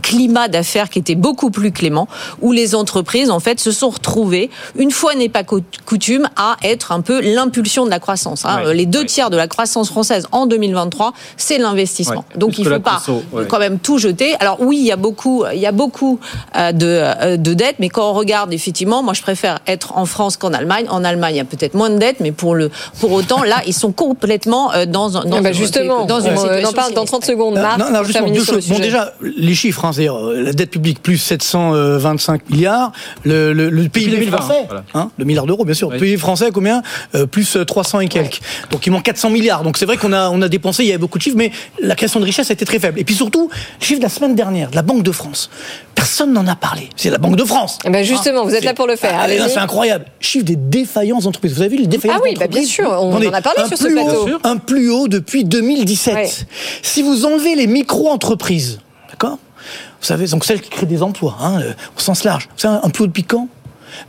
climat 0.02 0.48
d'affaires 0.48 0.88
qui 0.88 0.98
était 0.98 1.14
beaucoup 1.14 1.50
plus 1.50 1.72
clément, 1.72 2.08
où 2.40 2.52
les 2.52 2.74
entreprises 2.74 3.30
en 3.30 3.40
fait 3.40 3.60
se 3.60 3.70
sont 3.72 3.90
retrouvées, 3.90 4.50
une 4.76 4.90
fois 4.90 5.14
n'est 5.14 5.28
pas 5.28 5.44
cou- 5.44 5.60
coutume, 5.86 6.28
à 6.36 6.56
être 6.62 6.92
un 6.92 7.00
peu 7.00 7.20
l'impulsion 7.20 7.84
de 7.84 7.90
la 7.90 7.98
croissance. 8.00 8.44
hein. 8.44 8.62
Ouais. 8.64 8.74
Les 8.74 8.86
deux 8.86 9.04
tiers 9.04 9.30
de 9.30 9.36
la 9.36 9.46
croissance 9.48 9.88
française 9.88 10.26
en 10.32 10.46
2023, 10.46 11.12
c'est 11.36 11.58
l'investissement. 11.58 12.24
Ouais. 12.32 12.38
Donc 12.38 12.58
il 12.58 12.64
que 12.64 12.70
faut 12.74 12.80
pas 12.80 13.00
conso, 13.04 13.22
quand 13.48 13.58
même 13.58 13.78
tout 13.78 13.98
jeter. 13.98 14.34
Alors 14.40 14.56
oui, 14.60 14.78
il 14.78 14.86
y 14.86 14.92
a 14.92 14.96
beaucoup, 14.96 15.44
il 15.52 15.58
y 15.60 15.66
a 15.66 15.72
beaucoup 15.72 16.18
euh, 16.56 16.72
de, 16.72 17.36
de 17.36 17.54
dettes, 17.54 17.76
mais 17.78 17.88
quand 17.88 18.10
on 18.10 18.12
regarde 18.14 18.52
effectivement, 18.52 18.73
moi 18.82 19.12
je 19.14 19.22
préfère 19.22 19.58
être 19.66 19.96
en 19.96 20.06
France 20.06 20.36
qu'en 20.36 20.52
Allemagne. 20.52 20.86
En 20.88 21.04
Allemagne, 21.04 21.34
il 21.34 21.38
y 21.38 21.40
a 21.40 21.44
peut-être 21.44 21.74
moins 21.74 21.90
de 21.90 21.98
dettes, 21.98 22.20
mais 22.20 22.32
pour 22.32 22.54
le, 22.54 22.70
pour 23.00 23.12
autant, 23.12 23.42
là, 23.44 23.56
ils 23.66 23.72
sont 23.74 23.92
complètement 23.92 24.72
euh, 24.74 24.86
dans, 24.86 25.10
dans, 25.10 25.22
Ah 25.32 25.40
bah 25.40 25.48
une- 25.50 25.54
justement, 25.54 26.04
dans 26.06 26.20
une 26.20 26.32
on 26.32 26.36
situation 26.40 26.68
en 26.68 26.72
parle 26.72 26.92
dans 26.94 27.04
30 27.04 27.24
secondes. 27.24 27.56
Euh, 27.58 27.62
Marc, 27.62 27.78
non, 27.78 27.90
non, 27.90 28.04
justement, 28.04 28.28
deux 28.30 28.44
choses. 28.44 28.68
Bon, 28.68 28.78
déjà, 28.78 29.12
les 29.22 29.54
chiffres, 29.54 29.84
hein, 29.84 29.92
c'est-à-dire 29.92 30.16
euh, 30.16 30.42
la 30.42 30.52
dette 30.52 30.70
publique 30.70 31.02
plus 31.02 31.18
725 31.18 32.50
milliards, 32.50 32.92
le, 33.24 33.52
le, 33.52 33.70
le 33.70 33.88
PIB 33.88 34.10
2020, 34.12 34.36
français, 34.38 34.64
voilà. 34.66 34.84
hein, 34.94 35.10
le 35.16 35.24
milliard 35.24 35.46
d'euros, 35.46 35.64
bien 35.64 35.74
sûr, 35.74 35.90
le 35.90 35.98
PIB 35.98 36.16
français, 36.18 36.50
combien 36.52 36.82
Euh, 37.14 37.26
Plus 37.26 37.56
euh, 37.56 37.64
300 37.64 38.00
et 38.00 38.08
quelques. 38.08 38.40
Donc 38.70 38.86
il 38.86 38.90
manque 38.90 39.04
400 39.04 39.30
milliards. 39.30 39.62
Donc 39.62 39.76
c'est 39.78 39.86
vrai 39.86 39.96
qu'on 39.96 40.12
a, 40.12 40.30
on 40.30 40.40
a 40.42 40.48
dépensé, 40.48 40.82
il 40.84 40.86
y 40.88 40.90
avait 40.90 40.98
beaucoup 40.98 41.18
de 41.18 41.22
chiffres, 41.22 41.36
mais 41.36 41.50
la 41.80 41.94
création 41.94 42.20
de 42.20 42.24
richesse 42.24 42.50
a 42.50 42.52
été 42.54 42.64
très 42.64 42.78
faible. 42.78 42.98
Et 42.98 43.04
puis 43.04 43.14
surtout, 43.14 43.50
le 43.80 43.84
chiffre 43.84 43.98
de 44.00 44.04
la 44.04 44.08
semaine 44.10 44.34
dernière, 44.34 44.70
de 44.70 44.76
la 44.76 44.82
Banque 44.82 45.02
de 45.02 45.12
France, 45.12 45.50
personne 46.04 46.34
n'en 46.34 46.46
a 46.46 46.54
parlé. 46.54 46.90
C'est 46.96 47.08
la 47.08 47.16
Banque 47.16 47.36
de 47.36 47.44
France. 47.44 47.78
Eh 47.86 47.88
ben 47.88 48.04
justement, 48.04 48.44
vous 48.44 48.50
êtes 48.50 48.60
c'est- 48.60 48.66
là 48.66 48.74
pour 48.74 48.86
le 48.86 48.94
faire. 48.94 49.18
Ah, 49.18 49.26
c'est 49.48 49.56
incroyable. 49.56 50.04
Chiffre 50.20 50.44
des 50.44 50.56
défaillances 50.56 51.24
d'entreprises. 51.24 51.54
Vous 51.54 51.62
avez 51.62 51.70
vu 51.76 51.82
les 51.82 51.86
défaillances 51.86 52.18
Ah 52.20 52.24
oui, 52.28 52.36
bah 52.38 52.46
bien 52.46 52.62
sûr, 52.64 52.90
on 52.90 53.08
Attendez, 53.10 53.28
en 53.28 53.32
a 53.32 53.40
parlé 53.40 53.60
un 53.62 53.68
sur 53.68 53.78
ce 53.78 53.84
plus 53.86 53.98
haut- 53.98 54.04
plateau. 54.04 54.28
Un 54.44 54.56
plus 54.58 54.90
haut 54.90 55.08
depuis 55.08 55.44
2017. 55.44 56.14
Ouais. 56.14 56.30
Si 56.82 57.00
vous 57.00 57.24
enlevez 57.24 57.54
les 57.54 57.66
micro-entreprises, 57.66 58.80
d'accord 59.10 59.38
Vous 60.00 60.06
savez, 60.06 60.26
donc 60.26 60.44
celles 60.44 60.60
qui 60.60 60.68
créent 60.68 60.84
des 60.84 61.02
emplois, 61.02 61.36
hein, 61.40 61.58
euh, 61.62 61.72
au 61.96 62.00
sens 62.00 62.22
large. 62.24 62.48
Vous 62.54 62.60
savez, 62.60 62.78
un 62.82 62.90
plus 62.90 63.04
haut 63.04 63.06
depuis 63.06 63.24
quand? 63.24 63.48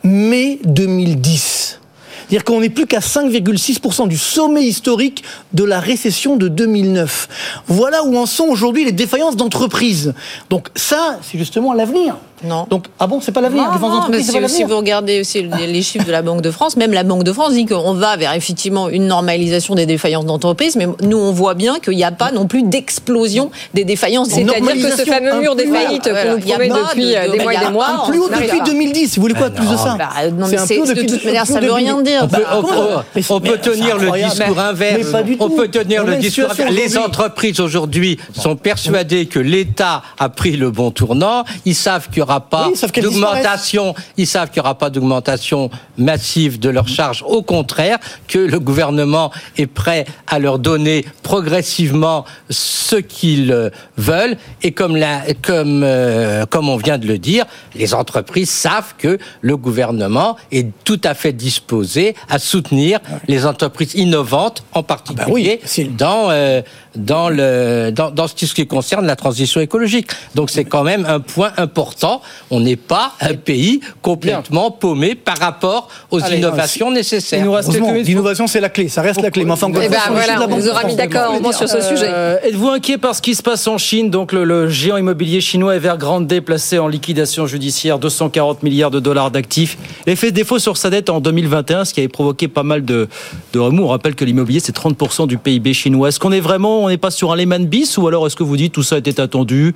Mai 0.04 0.60
2010. 0.66 1.80
C'est-à-dire 2.28 2.44
qu'on 2.44 2.60
n'est 2.60 2.70
plus 2.70 2.88
qu'à 2.88 3.00
5,6% 3.00 4.08
du 4.08 4.18
sommet 4.18 4.64
historique 4.64 5.24
de 5.54 5.64
la 5.64 5.80
récession 5.80 6.38
de 6.38 6.48
2009. 6.48 7.64
Voilà 7.68 8.04
où 8.04 8.18
en 8.18 8.26
sont 8.26 8.46
aujourd'hui 8.46 8.84
les 8.84 8.92
défaillances 8.92 9.36
d'entreprises. 9.36 10.14
Donc 10.50 10.70
ça, 10.76 11.20
c'est 11.22 11.38
justement 11.38 11.74
l'avenir. 11.74 12.18
Non. 12.46 12.68
Donc, 12.70 12.86
ah 13.00 13.08
bon, 13.08 13.20
c'est 13.22 13.32
pas 13.32 13.42
l'avenir. 13.42 13.64
D'entreprise, 13.80 14.30
si, 14.32 14.50
si 14.50 14.64
vous 14.64 14.78
regardez 14.78 15.22
aussi 15.22 15.48
les, 15.68 15.82
chiffres 15.82 16.06
de 16.06 16.12
la 16.12 16.22
Banque 16.22 16.42
de 16.42 16.52
France, 16.52 16.76
même 16.78 16.94
la 16.94 17.04
Banque 17.04 17.24
de 17.24 17.32
France 17.34 17.54
dit 17.54 17.66
qu'on 17.66 17.94
va 17.94 18.18
vers 18.18 18.34
effectivement 18.34 18.90
une 18.90 19.08
normalisation 19.08 19.76
des 19.76 19.86
défaillances 19.86 20.26
d'entreprises, 20.26 20.76
mais 20.76 20.88
nous 21.02 21.18
on 21.18 21.32
voit 21.32 21.54
bien 21.54 21.80
qu'il 21.80 21.96
n'y 21.96 22.04
a 22.04 22.12
pas 22.12 22.32
non 22.32 22.48
plus 22.48 22.64
d'explosion 22.64 23.52
des 23.74 23.84
défaillances. 23.84 24.30
C'est-à-dire 24.30 24.74
que 24.74 24.98
ce 24.98 25.06
fameux 25.06 25.40
mur 25.40 25.56
des 25.56 25.66
faillites 25.68 26.08
Voilà, 26.10 26.24
qu'on 26.24 26.32
nous 26.34 26.38
il 26.40 26.48
y 26.50 26.54
a 26.54 26.56
promet 26.56 26.70
pas 26.70 26.90
depuis 26.90 27.06
de- 27.06 27.16
euh, 27.16 27.32
des 27.32 27.38
de- 27.38 27.44
mois 27.44 27.52
et 27.54 27.56
il 27.56 27.60
y 27.62 27.64
a 27.64 27.66
des 27.68 27.74
mois. 27.74 27.88
Un 28.06 28.10
plus 28.10 28.20
haut 28.20 28.30
depuis 28.30 28.58
pas. 28.58 28.64
2010. 28.66 29.16
Vous 29.16 29.22
voulez 29.22 29.34
quoi 29.34 29.50
de 29.50 29.56
plus 29.56 29.70
de 29.70 29.78
ça 29.78 29.96
Bah, 29.98 30.10
de 30.30 31.02
toute 31.08 31.26
manière, 31.26 31.46
ça 31.48 31.60
veut 31.60 31.72
rien 31.72 32.02
dire. 32.02 32.22
On 32.24 32.28
peut, 32.28 32.44
Bah, 32.44 33.04
on 33.30 33.40
peut- 33.40 33.58
tenir 33.58 33.98
le 33.98 34.12
discours 34.12 34.60
inverse. 34.60 35.08
on 35.40 35.50
peut 35.50 35.68
tenir 35.68 36.04
le 36.06 36.16
discours. 36.18 36.50
Les 36.70 36.98
entreprises 36.98 37.60
aujourd'hui 37.60 38.18
sont 38.34 38.56
persuadées 38.56 39.26
que 39.26 39.40
l'État 39.40 40.02
a 40.20 40.30
pris 40.30 40.58
le 40.58 40.72
bon 40.72 40.92
tournant. 40.92 41.44
Ils 41.66 41.76
savent 41.76 42.08
qu'il 42.10 42.18
n'y 42.18 42.24
aura 42.24 42.35
pas 42.40 42.70
Oui, 42.70 43.02
d'augmentation. 43.02 43.94
Ils 44.18 44.28
savent 44.28 44.50
qu'il 44.50 44.62
n'y 44.62 44.66
aura 44.66 44.78
pas 44.78 44.90
d'augmentation 44.90 45.70
massive 45.98 46.60
de 46.60 46.70
leurs 46.70 46.88
charges. 46.88 47.24
Au 47.28 47.42
contraire, 47.42 47.98
que 48.28 48.40
le 48.40 48.60
gouvernement 48.60 49.32
est 49.58 49.68
prêt 49.68 50.06
à 50.28 50.40
leur 50.40 50.60
donner 50.60 51.06
progressivement 51.24 52.26
ce 52.50 52.96
qu'ils 52.96 53.72
veulent. 53.98 54.38
Et 54.62 54.72
comme, 54.72 54.96
la, 54.96 55.22
comme, 55.42 55.84
euh, 55.84 56.46
comme 56.46 56.70
on 56.70 56.78
vient 56.78 56.98
de 56.98 57.08
le 57.08 57.18
dire, 57.18 57.46
les 57.76 57.94
entreprises 57.94 58.50
savent 58.50 58.96
que 58.98 59.18
le 59.42 59.58
gouvernement 59.58 60.38
est 60.52 60.68
tout 60.84 61.02
à 61.04 61.14
fait 61.14 61.34
disposé 61.34 62.16
à 62.30 62.40
soutenir 62.40 63.00
les 63.28 63.46
entreprises 63.46 63.96
innovantes, 63.96 64.64
en 64.74 64.84
particulier 64.84 65.62
dans, 65.98 66.30
euh, 66.30 66.62
dans, 66.96 67.30
le, 67.30 67.92
dans, 67.92 68.12
dans 68.12 68.28
ce 68.28 68.36
qui 68.36 68.68
concerne 68.68 69.06
la 69.06 69.16
transition 69.16 69.62
écologique. 69.62 70.08
Donc 70.36 70.50
c'est 70.50 70.66
quand 70.66 70.84
même 70.84 71.06
un 71.08 71.20
point 71.20 71.52
important. 71.58 72.22
On 72.52 72.60
n'est 72.60 72.76
pas 72.76 73.14
un 73.22 73.34
pays 73.34 73.82
complètement 74.02 74.72
paumé 74.72 75.16
par 75.16 75.38
rapport 75.38 75.90
aux 76.12 76.24
Allez, 76.24 76.38
innovations 76.38 76.92
nécessaires. 76.92 77.40
Il 77.40 77.46
nous 77.46 77.52
reste 77.54 77.74
l'innovation, 77.74 78.48
c'est 78.48 78.60
la 78.62 78.70
clé. 78.70 78.88
Ça 78.90 79.02
reste 79.02 79.22
la 79.22 79.32
clé. 79.32 79.46
Mais 79.46 79.52
enfin, 79.52 79.68
Eh 79.70 79.90
ben 79.90 79.98
voilà, 80.12 80.48
on 80.50 80.58
de 80.58 80.70
aura 80.70 80.84
mis 80.84 80.96
d'accord 80.96 81.36
au 81.36 81.40
moins 81.40 81.52
sur 81.52 81.68
ce 81.68 81.82
sujet. 81.82 82.08
Euh, 82.10 82.38
Êtes-vous 82.44 82.70
inquiet 82.70 82.98
par 82.98 83.16
ce 83.16 83.22
qui 83.22 83.36
se 83.36 83.44
passe 83.44 83.68
en 83.68 83.78
Chine? 83.78 84.10
Donc 84.10 84.32
le, 84.32 84.44
le 84.44 84.70
géant 84.70 84.98
immobilier 84.98 85.42
chinois 85.42 85.76
Evergrande 85.76 86.28
placé 86.42 86.80
en 86.80 86.88
liquidation 86.88 87.48
judiciaire, 87.48 88.00
240 88.00 88.64
milliards 88.64 88.92
de 88.92 89.00
dollars 89.00 89.32
d'actifs. 89.32 89.78
Fait 90.16 90.32
défaut 90.32 90.60
sur 90.60 90.78
sa 90.78 90.90
dette 90.90 91.10
en 91.10 91.20
2021, 91.20 91.86
ce 91.86 91.94
qui 91.94 92.00
avait 92.00 92.08
provoqué 92.08 92.48
pas 92.48 92.64
mal 92.64 92.84
de, 92.84 93.08
de 93.54 93.60
remous. 93.60 93.84
On 93.84 93.90
rappelle 93.90 94.16
que 94.16 94.26
l'immobilier 94.26 94.60
c'est 94.60 94.76
30% 94.76 95.28
du 95.28 95.38
PIB 95.38 95.74
chinois. 95.74 96.10
Est-ce 96.10 96.20
qu'on 96.20 96.32
est 96.32 96.40
vraiment, 96.40 96.85
on 96.86 96.90
n'est 96.90 96.98
pas 96.98 97.12
sur 97.12 97.32
un 97.32 97.36
Lehman 97.36 97.66
bis 97.66 97.98
ou 97.98 98.08
alors 98.08 98.26
est-ce 98.28 98.36
que 98.36 98.44
vous 98.44 98.58
dites 98.58 98.74
tout 98.74 98.84
ça 98.84 98.98
était 98.98 99.20
attendu? 99.20 99.76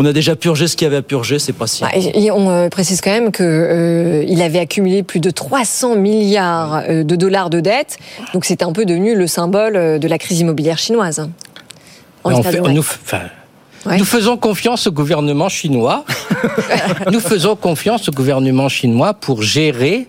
On 0.00 0.04
a 0.04 0.12
déjà 0.12 0.36
purgé 0.36 0.68
ce 0.68 0.76
qu'il 0.76 0.84
y 0.84 0.88
avait 0.88 0.98
à 0.98 1.02
purger, 1.02 1.38
c'est 1.40 1.52
pas 1.52 1.66
si. 1.66 1.82
Bah, 1.82 1.88
et- 1.94 2.30
on 2.30 2.48
euh, 2.50 2.68
précise 2.68 3.00
quand 3.00 3.10
même 3.10 3.32
que 3.32 3.42
euh, 3.42 4.24
il 4.28 4.40
avait 4.42 4.60
accumulé 4.60 5.02
plus 5.02 5.18
de 5.18 5.30
300 5.30 5.96
milliards 5.96 6.82
euh, 6.88 7.02
de 7.02 7.16
dollars 7.16 7.50
de 7.50 7.58
dettes, 7.60 7.96
donc 8.32 8.44
c'est 8.44 8.62
un 8.62 8.72
peu 8.72 8.84
devenu 8.84 9.16
le 9.16 9.26
symbole 9.26 9.74
euh, 9.76 9.98
de 9.98 10.06
la 10.06 10.18
crise 10.18 10.38
immobilière 10.40 10.78
chinoise. 10.78 11.18
hein. 11.18 11.30
En 12.24 12.32
On 12.32 12.40
état 12.40 12.50
fait- 12.52 12.58
de- 12.58 12.62
ouais. 12.62 12.72
nous, 12.72 12.80
enfin, 12.80 13.22
nous 13.96 14.04
faisons 14.04 14.36
confiance 14.36 14.86
au 14.86 14.92
gouvernement 14.92 15.48
chinois. 15.48 16.04
nous 17.12 17.20
faisons 17.20 17.56
confiance 17.56 18.08
au 18.08 18.12
gouvernement 18.12 18.68
chinois 18.68 19.14
pour 19.14 19.42
gérer 19.42 20.06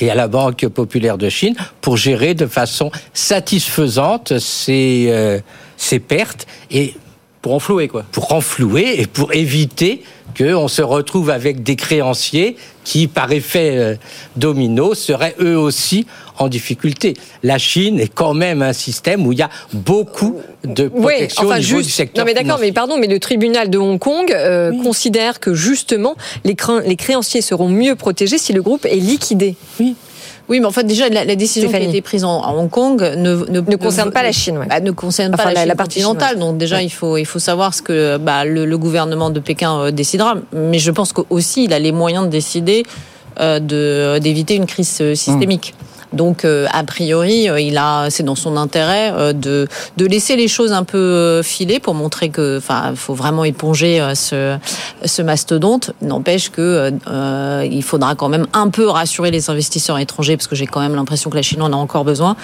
et 0.00 0.10
à 0.10 0.14
la 0.14 0.28
Banque 0.28 0.66
populaire 0.68 1.18
de 1.18 1.28
Chine 1.28 1.54
pour 1.80 1.96
gérer 1.96 2.34
de 2.34 2.46
façon 2.46 2.90
satisfaisante 3.12 4.38
ces, 4.38 5.06
euh, 5.08 5.40
ces 5.76 5.98
pertes 5.98 6.46
et 6.70 6.94
pour 7.42 7.52
renflouer 7.52 7.88
quoi. 7.88 8.04
Pour 8.12 8.28
renflouer 8.28 9.00
et 9.00 9.06
pour 9.06 9.32
éviter 9.32 10.02
qu'on 10.38 10.68
se 10.68 10.82
retrouve 10.82 11.30
avec 11.30 11.62
des 11.62 11.76
créanciers 11.76 12.56
qui, 12.84 13.06
par 13.08 13.30
effet 13.32 13.72
euh, 13.76 13.94
domino, 14.36 14.94
seraient 14.94 15.34
eux 15.40 15.58
aussi 15.58 16.06
en 16.38 16.48
difficulté. 16.48 17.14
La 17.42 17.58
Chine 17.58 17.98
est 18.00 18.12
quand 18.12 18.32
même 18.32 18.62
un 18.62 18.72
système 18.72 19.26
où 19.26 19.32
il 19.32 19.38
y 19.38 19.42
a 19.42 19.50
beaucoup 19.72 20.36
de 20.64 20.90
Oui, 20.94 21.12
protection 21.12 21.44
enfin 21.44 21.56
au 21.56 21.58
niveau 21.58 21.76
juste. 21.78 21.88
du 21.88 21.92
secteur 21.92 22.24
non 22.24 22.26
mais 22.26 22.34
d'accord, 22.34 22.58
mais 22.60 22.72
pardon, 22.72 22.96
mais 22.96 23.08
le 23.08 23.18
tribunal 23.18 23.68
de 23.68 23.78
Hong 23.78 23.98
Kong 23.98 24.32
euh, 24.32 24.70
considère 24.82 25.40
que 25.40 25.52
justement 25.54 26.14
les, 26.44 26.56
les 26.86 26.96
créanciers 26.96 27.42
seront 27.42 27.68
mieux 27.68 27.96
protégés 27.96 28.38
si 28.38 28.52
le 28.52 28.62
groupe 28.62 28.86
est 28.86 28.96
liquidé. 28.96 29.56
Oui. 29.80 29.94
Oui, 30.48 30.60
mais 30.60 30.66
en 30.66 30.70
fait, 30.70 30.84
déjà, 30.84 31.08
la, 31.08 31.24
la 31.24 31.34
décision 31.36 31.68
qui 31.68 31.76
a 31.76 31.80
été 31.80 32.00
prise 32.00 32.24
en, 32.24 32.42
à 32.42 32.52
Hong 32.52 32.70
Kong 32.70 33.00
ne, 33.16 33.34
ne, 33.50 33.76
concerne 33.76 34.10
pas 34.10 34.22
la 34.22 34.32
Chine, 34.32 34.56
ouais. 34.58 34.66
bah, 34.66 34.80
ne 34.80 34.90
concerne 34.92 35.34
Enfin, 35.34 35.44
pas 35.44 35.48
la, 35.50 35.54
la- 35.54 35.60
Chine 35.60 35.68
la 35.68 35.74
partie 35.74 36.00
continentale. 36.02 36.38
Donc 36.38 36.56
déjà, 36.58 36.82
il 36.82 36.90
faut 36.90 37.16
il 37.18 37.26
faut 37.26 37.38
savoir 37.38 37.74
ce 37.74 37.82
que 37.82 38.16
bah, 38.16 38.44
le, 38.44 38.64
le 38.64 38.78
gouvernement 38.78 39.30
de 39.30 39.40
Pékin 39.40 39.78
euh, 39.78 39.90
décidera. 39.90 40.36
Mais 40.54 40.78
je 40.78 40.90
pense 40.90 41.12
qu'aussi, 41.12 41.64
il 41.64 41.72
a 41.74 41.78
les 41.78 41.92
moyens 41.92 42.24
de 42.24 42.30
décider 42.30 42.84
euh, 43.40 43.58
de 43.60 44.18
d'éviter 44.20 44.54
une 44.54 44.66
crise 44.66 44.98
euh, 45.00 45.14
systémique. 45.14 45.74
Donc, 46.12 46.44
euh, 46.44 46.66
a 46.72 46.84
priori, 46.84 47.48
euh, 47.48 47.60
il 47.60 47.76
a, 47.76 48.08
c'est 48.10 48.22
dans 48.22 48.34
son 48.34 48.56
intérêt 48.56 49.12
euh, 49.12 49.32
de 49.32 49.68
de 49.96 50.06
laisser 50.06 50.36
les 50.36 50.48
choses 50.48 50.72
un 50.72 50.84
peu 50.84 51.42
filer 51.42 51.80
pour 51.80 51.94
montrer 51.94 52.30
que, 52.30 52.58
enfin, 52.58 52.92
faut 52.94 53.14
vraiment 53.14 53.44
éponger 53.44 54.00
euh, 54.00 54.14
ce 54.14 54.56
ce 55.04 55.22
mastodonte. 55.22 55.92
N'empêche 56.02 56.50
que 56.50 56.92
euh, 57.08 57.68
il 57.70 57.82
faudra 57.82 58.14
quand 58.14 58.28
même 58.28 58.46
un 58.52 58.68
peu 58.68 58.88
rassurer 58.88 59.30
les 59.30 59.50
investisseurs 59.50 59.98
étrangers 59.98 60.36
parce 60.36 60.46
que 60.46 60.56
j'ai 60.56 60.66
quand 60.66 60.80
même 60.80 60.94
l'impression 60.94 61.30
que 61.30 61.36
la 61.36 61.42
Chine 61.42 61.62
en 61.62 61.72
a 61.72 61.76
encore 61.76 62.04
besoin 62.04 62.36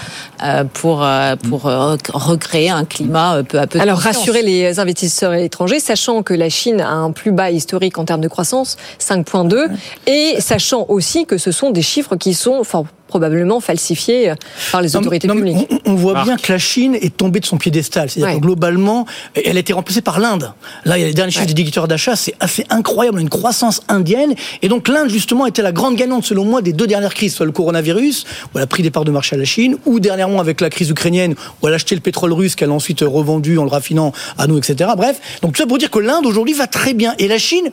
euh, 0.43 0.65
pour 0.65 1.03
euh, 1.03 1.37
pour 1.37 1.63
recréer 1.63 2.71
un 2.71 2.85
climat 2.85 3.37
euh, 3.37 3.43
peu 3.43 3.59
à 3.59 3.67
peu. 3.67 3.81
Alors 3.81 3.99
rassurer 3.99 4.43
les 4.43 4.79
investisseurs 4.79 5.35
étrangers, 5.35 5.81
sachant 5.81 6.23
que 6.23 6.35
la 6.35 6.49
Chine 6.49 6.81
a 6.81 6.91
un 6.91 7.13
plus 7.13 7.33
bas 7.33 7.51
historique 7.51 7.99
en 7.99 8.05
termes 8.05 8.21
de 8.21 8.29
croissance, 8.29 8.77
5,2, 9.01 9.69
et 10.07 10.41
sachant 10.41 10.87
aussi 10.89 11.27
que 11.27 11.39
ce 11.39 11.51
sont 11.51 11.71
des 11.71 11.83
chiffres 11.83 12.17
qui 12.17 12.35
sont 12.35 12.65
fort 12.65 12.87
probablement 13.15 13.61
falsifiés 13.61 14.33
par 14.73 14.83
les 14.83 14.97
autorités 14.97 15.29
non, 15.29 15.37
publiques. 15.37 15.69
On, 15.87 15.93
on 15.93 15.95
voit 15.95 16.25
bien 16.25 16.37
que 16.37 16.51
la 16.51 16.59
Chine 16.59 16.97
est 17.01 17.17
tombée 17.17 17.39
de 17.39 17.47
son 17.47 17.59
piédestal. 17.59 18.11
C'est-à-dire 18.11 18.35
Ouais. 18.35 18.41
que 18.41 18.45
globalement, 18.45 19.07
elle 19.37 19.57
a 19.57 19.61
été 19.61 19.73
remplacée 19.73 20.01
par 20.01 20.19
l'Inde. 20.19 20.53
Là, 20.85 20.99
il 20.99 21.03
y 21.03 21.05
a 21.05 21.07
les 21.07 21.15
derniers 21.15 21.31
chiffres 21.31 21.47
des 21.47 21.55
directeurs 21.55 21.87
d'achat, 21.87 22.17
c'est 22.17 22.35
assez 22.41 22.67
incroyable, 22.71 23.21
une 23.21 23.29
croissance 23.29 23.83
indienne. 23.87 24.35
Et 24.63 24.69
donc 24.69 24.89
l'Inde, 24.89 25.11
justement, 25.11 25.47
était 25.47 25.63
la 25.63 25.71
grande 25.71 25.95
gagnante, 25.95 26.25
selon 26.25 26.45
moi, 26.45 26.61
des 26.61 26.73
deux 26.73 26.89
dernières 26.89 27.15
crises, 27.15 27.35
soit 27.37 27.47
le 27.47 27.53
coronavirus, 27.53 28.25
où 28.53 28.59
elle 28.59 28.65
a 28.65 28.67
pris 28.67 28.83
des 28.83 28.91
parts 28.91 29.05
de 29.05 29.13
marché 29.13 29.37
à 29.37 29.39
la 29.39 29.45
Chine, 29.45 29.77
ou 29.87 30.01
dernièrement 30.01 30.41
avec 30.41 30.61
la 30.61 30.71
crise 30.71 30.91
ukrainienne, 30.91 31.37
où 31.63 31.69
elle 31.69 31.73
a 31.75 31.77
acheté 31.77 31.95
le 31.95 32.01
pétrole 32.01 32.33
russe 32.33 32.57
qu'elle 32.57 32.71
a 32.71 32.75
ensuite 32.75 33.03
revendu 33.03 33.59
en 33.59 33.63
le 33.65 33.71
raffinant 33.71 34.11
à 34.39 34.49
nous, 34.49 34.59
etc. 34.59 34.91
Bref, 34.97 35.21
donc 35.41 35.53
tout 35.53 35.63
ça 35.63 35.69
pour 35.69 35.79
dire 35.79 35.91
que 35.93 36.01
l'Inde, 36.01 36.27
aujourd'hui, 36.27 36.55
va 36.55 36.67
très 36.67 36.95
bien. 36.95 37.15
Et 37.21 37.29
la 37.29 37.39
Chine, 37.39 37.71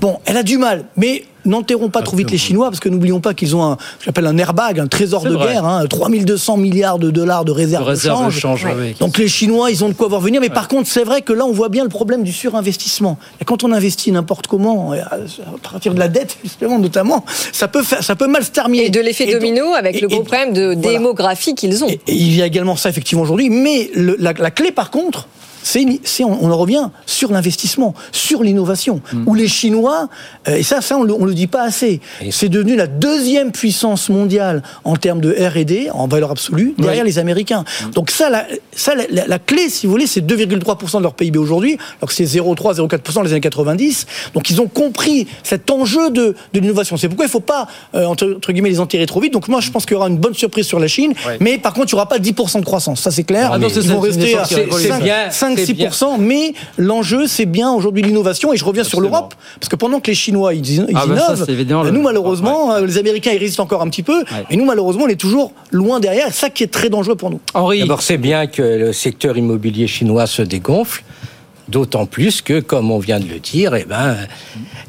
bon, 0.00 0.18
elle 0.24 0.38
a 0.38 0.42
du 0.42 0.56
mal, 0.56 0.86
mais 0.96 1.24
n'enterrons 1.48 1.88
pas 1.88 2.02
trop 2.02 2.16
vite 2.16 2.30
les 2.30 2.38
Chinois, 2.38 2.68
parce 2.68 2.80
que 2.80 2.88
n'oublions 2.88 3.20
pas 3.20 3.34
qu'ils 3.34 3.56
ont 3.56 3.64
un, 3.64 3.76
j'appelle 4.04 4.26
un 4.26 4.36
airbag, 4.38 4.78
un 4.80 4.86
trésor 4.86 5.22
de 5.24 5.30
vrai. 5.30 5.54
guerre, 5.54 5.64
hein, 5.64 5.84
3200 5.88 6.56
milliards 6.56 6.98
de 6.98 7.10
dollars 7.10 7.44
de 7.44 7.52
réserves 7.52 7.84
De 7.84 7.88
réserves 7.90 8.26
de 8.26 8.30
change. 8.30 8.38
change, 8.40 8.64
ouais, 8.64 8.74
ouais. 8.74 8.94
Donc 9.00 9.18
les 9.18 9.28
Chinois, 9.28 9.70
ils 9.70 9.82
ont 9.84 9.88
de 9.88 9.94
quoi 9.94 10.08
voir 10.08 10.20
venir. 10.20 10.40
Mais 10.40 10.50
par 10.50 10.68
contre, 10.68 10.88
c'est 10.88 11.04
vrai 11.04 11.22
que 11.22 11.32
là, 11.32 11.44
on 11.44 11.52
voit 11.52 11.68
bien 11.68 11.82
le 11.82 11.88
problème 11.90 12.22
du 12.22 12.32
surinvestissement. 12.32 13.18
Et 13.40 13.44
quand 13.44 13.64
on 13.64 13.72
investit 13.72 14.12
n'importe 14.12 14.46
comment, 14.46 14.94
et 14.94 15.00
à 15.00 15.18
partir 15.70 15.94
de 15.94 15.98
la 15.98 16.08
dette, 16.08 16.36
justement, 16.44 16.78
notamment, 16.78 17.24
ça 17.52 17.68
peut, 17.68 17.82
faire, 17.82 18.02
ça 18.02 18.14
peut 18.16 18.26
mal 18.28 18.44
se 18.44 18.50
terminer. 18.50 18.86
Et 18.86 18.90
de 18.90 19.00
l'effet 19.00 19.24
donc- 19.26 19.34
domino 19.34 19.74
avec 19.74 19.96
et- 19.96 20.00
le 20.00 20.08
gros 20.08 20.20
et- 20.20 20.24
problème 20.24 20.52
de 20.52 20.74
voilà. 20.74 20.98
démographie 20.98 21.54
qu'ils 21.54 21.82
ont. 21.84 21.88
Et 21.88 22.00
il 22.08 22.34
y 22.36 22.42
a 22.42 22.46
également 22.46 22.76
ça, 22.76 22.88
effectivement, 22.88 23.22
aujourd'hui. 23.22 23.50
Mais 23.50 23.90
le- 23.94 24.16
la, 24.18 24.32
la 24.32 24.50
clé, 24.50 24.70
par 24.72 24.90
contre, 24.90 25.28
c'est, 26.04 26.24
on, 26.24 26.44
on 26.44 26.50
en 26.50 26.56
revient 26.56 26.88
sur 27.06 27.30
l'investissement, 27.32 27.94
sur 28.12 28.42
l'innovation, 28.42 29.00
Hmm. 29.12 29.24
où 29.26 29.34
les 29.34 29.48
Chinois, 29.48 30.08
euh, 30.48 30.56
et 30.56 30.62
ça, 30.62 30.80
ça 30.80 30.96
on 30.98 31.02
le, 31.02 31.12
on 31.14 31.24
le 31.24 31.34
dit 31.34 31.46
pas 31.46 31.62
assez, 31.62 32.00
c'est 32.30 32.48
devenu 32.48 32.76
la 32.76 32.86
deuxième 32.86 33.52
puissance 33.52 34.08
mondiale 34.08 34.62
en 34.84 34.96
termes 34.96 35.20
de 35.20 35.30
R&D, 35.32 35.88
en 35.92 36.06
valeur 36.08 36.30
absolue, 36.30 36.74
derrière 36.78 37.04
les 37.04 37.18
Américains. 37.18 37.64
Hmm. 37.84 37.90
Donc 37.90 38.10
ça, 38.10 38.28
la, 38.30 38.46
ça 38.74 38.94
la, 38.94 39.04
la- 39.10 39.26
la 39.26 39.38
clé, 39.38 39.68
si 39.68 39.86
vous 39.86 39.92
voulez, 39.92 40.06
c'est 40.06 40.20
2,3% 40.20 40.98
de 40.98 41.02
leur 41.02 41.14
PIB 41.14 41.38
aujourd'hui, 41.38 41.76
alors 42.00 42.08
que 42.08 42.14
c'est 42.14 42.24
0,3, 42.24 42.74
0,4% 42.76 43.14
dans 43.14 43.22
les 43.22 43.32
années 43.32 43.40
90. 43.40 44.06
Donc 44.34 44.50
ils 44.50 44.60
ont 44.60 44.68
compris 44.68 45.26
cet 45.42 45.70
enjeu 45.70 46.10
de, 46.10 46.34
de 46.54 46.60
l'innovation. 46.60 46.96
C'est 46.96 47.08
pourquoi 47.08 47.26
il 47.26 47.30
faut 47.30 47.40
pas, 47.40 47.66
euh, 47.94 48.04
entre, 48.06 48.34
entre 48.36 48.52
guillemets, 48.52 48.70
les 48.70 48.80
enterrer 48.80 49.06
trop 49.06 49.20
vite. 49.20 49.32
Donc 49.32 49.48
moi, 49.48 49.60
je 49.60 49.70
pense 49.70 49.84
qu'il 49.86 49.94
y 49.94 49.96
aura 49.96 50.08
une 50.08 50.18
bonne 50.18 50.34
surprise 50.34 50.66
sur 50.66 50.78
la 50.78 50.88
Chine, 50.88 51.12
mais 51.40 51.58
par 51.58 51.72
contre, 51.74 51.92
il 51.92 51.96
n'y 51.96 52.00
aura 52.00 52.08
pas 52.08 52.18
10% 52.18 52.60
de 52.60 52.64
croissance. 52.64 53.00
Ça, 53.00 53.10
c'est 53.10 53.24
clair. 53.24 53.50
Ah 53.52 53.58
Ils 53.84 53.90
vont 53.92 54.00
rester 54.00 54.34
à 54.38 54.44
effort 54.68 54.78
qui 55.56 55.57
est 55.58 55.64
révolté. 55.64 55.66
C'est 55.66 55.74
bien, 55.74 56.16
5-6%, 56.16 56.20
mais 56.20 56.54
l'enjeu, 56.76 57.26
c'est 57.26 57.46
bien 57.46 57.70
aujourd'hui 57.72 58.02
l'innovation. 58.02 58.52
Et 58.52 58.56
je 58.56 58.64
reviens 58.64 58.84
sur 58.84 59.00
l'Europe, 59.00 59.34
parce 59.58 59.68
que 59.68 59.76
pendant 59.76 60.00
que 60.00 60.08
les 60.08 60.14
Chinois, 60.14 60.54
ils, 60.54 60.68
ils 60.68 60.92
Ah 60.94 61.06
bah 61.06 61.36
ça, 61.36 61.52
innovent, 61.52 61.90
nous, 61.90 62.02
malheureusement, 62.02 62.72
euh, 62.72 62.86
les 62.86 62.98
Américains, 62.98 63.32
ils 63.32 63.38
résistent 63.38 63.60
encore 63.60 63.82
un 63.82 63.88
petit 63.88 64.02
peu, 64.02 64.24
et 64.50 64.56
nous, 64.56 64.64
malheureusement, 64.64 65.04
on 65.04 65.08
est 65.08 65.20
toujours 65.20 65.52
loin 65.70 66.00
derrière. 66.00 66.26
C'est 66.28 66.40
ça 66.40 66.50
qui 66.50 66.62
est 66.64 66.72
très 66.72 66.88
dangereux 66.88 67.16
pour 67.16 67.30
nous. 67.30 67.40
D'abord, 67.80 68.02
c'est 68.02 68.18
bien 68.18 68.46
que 68.46 68.62
le 68.62 68.92
secteur 68.92 69.36
immobilier 69.36 69.86
chinois 69.86 70.26
se 70.26 70.42
dégonfle. 70.42 71.02
D'autant 71.68 72.06
plus 72.06 72.40
que, 72.40 72.60
comme 72.60 72.90
on 72.90 72.98
vient 72.98 73.20
de 73.20 73.28
le 73.28 73.38
dire, 73.40 73.74
eh 73.74 73.84
ben, 73.84 74.16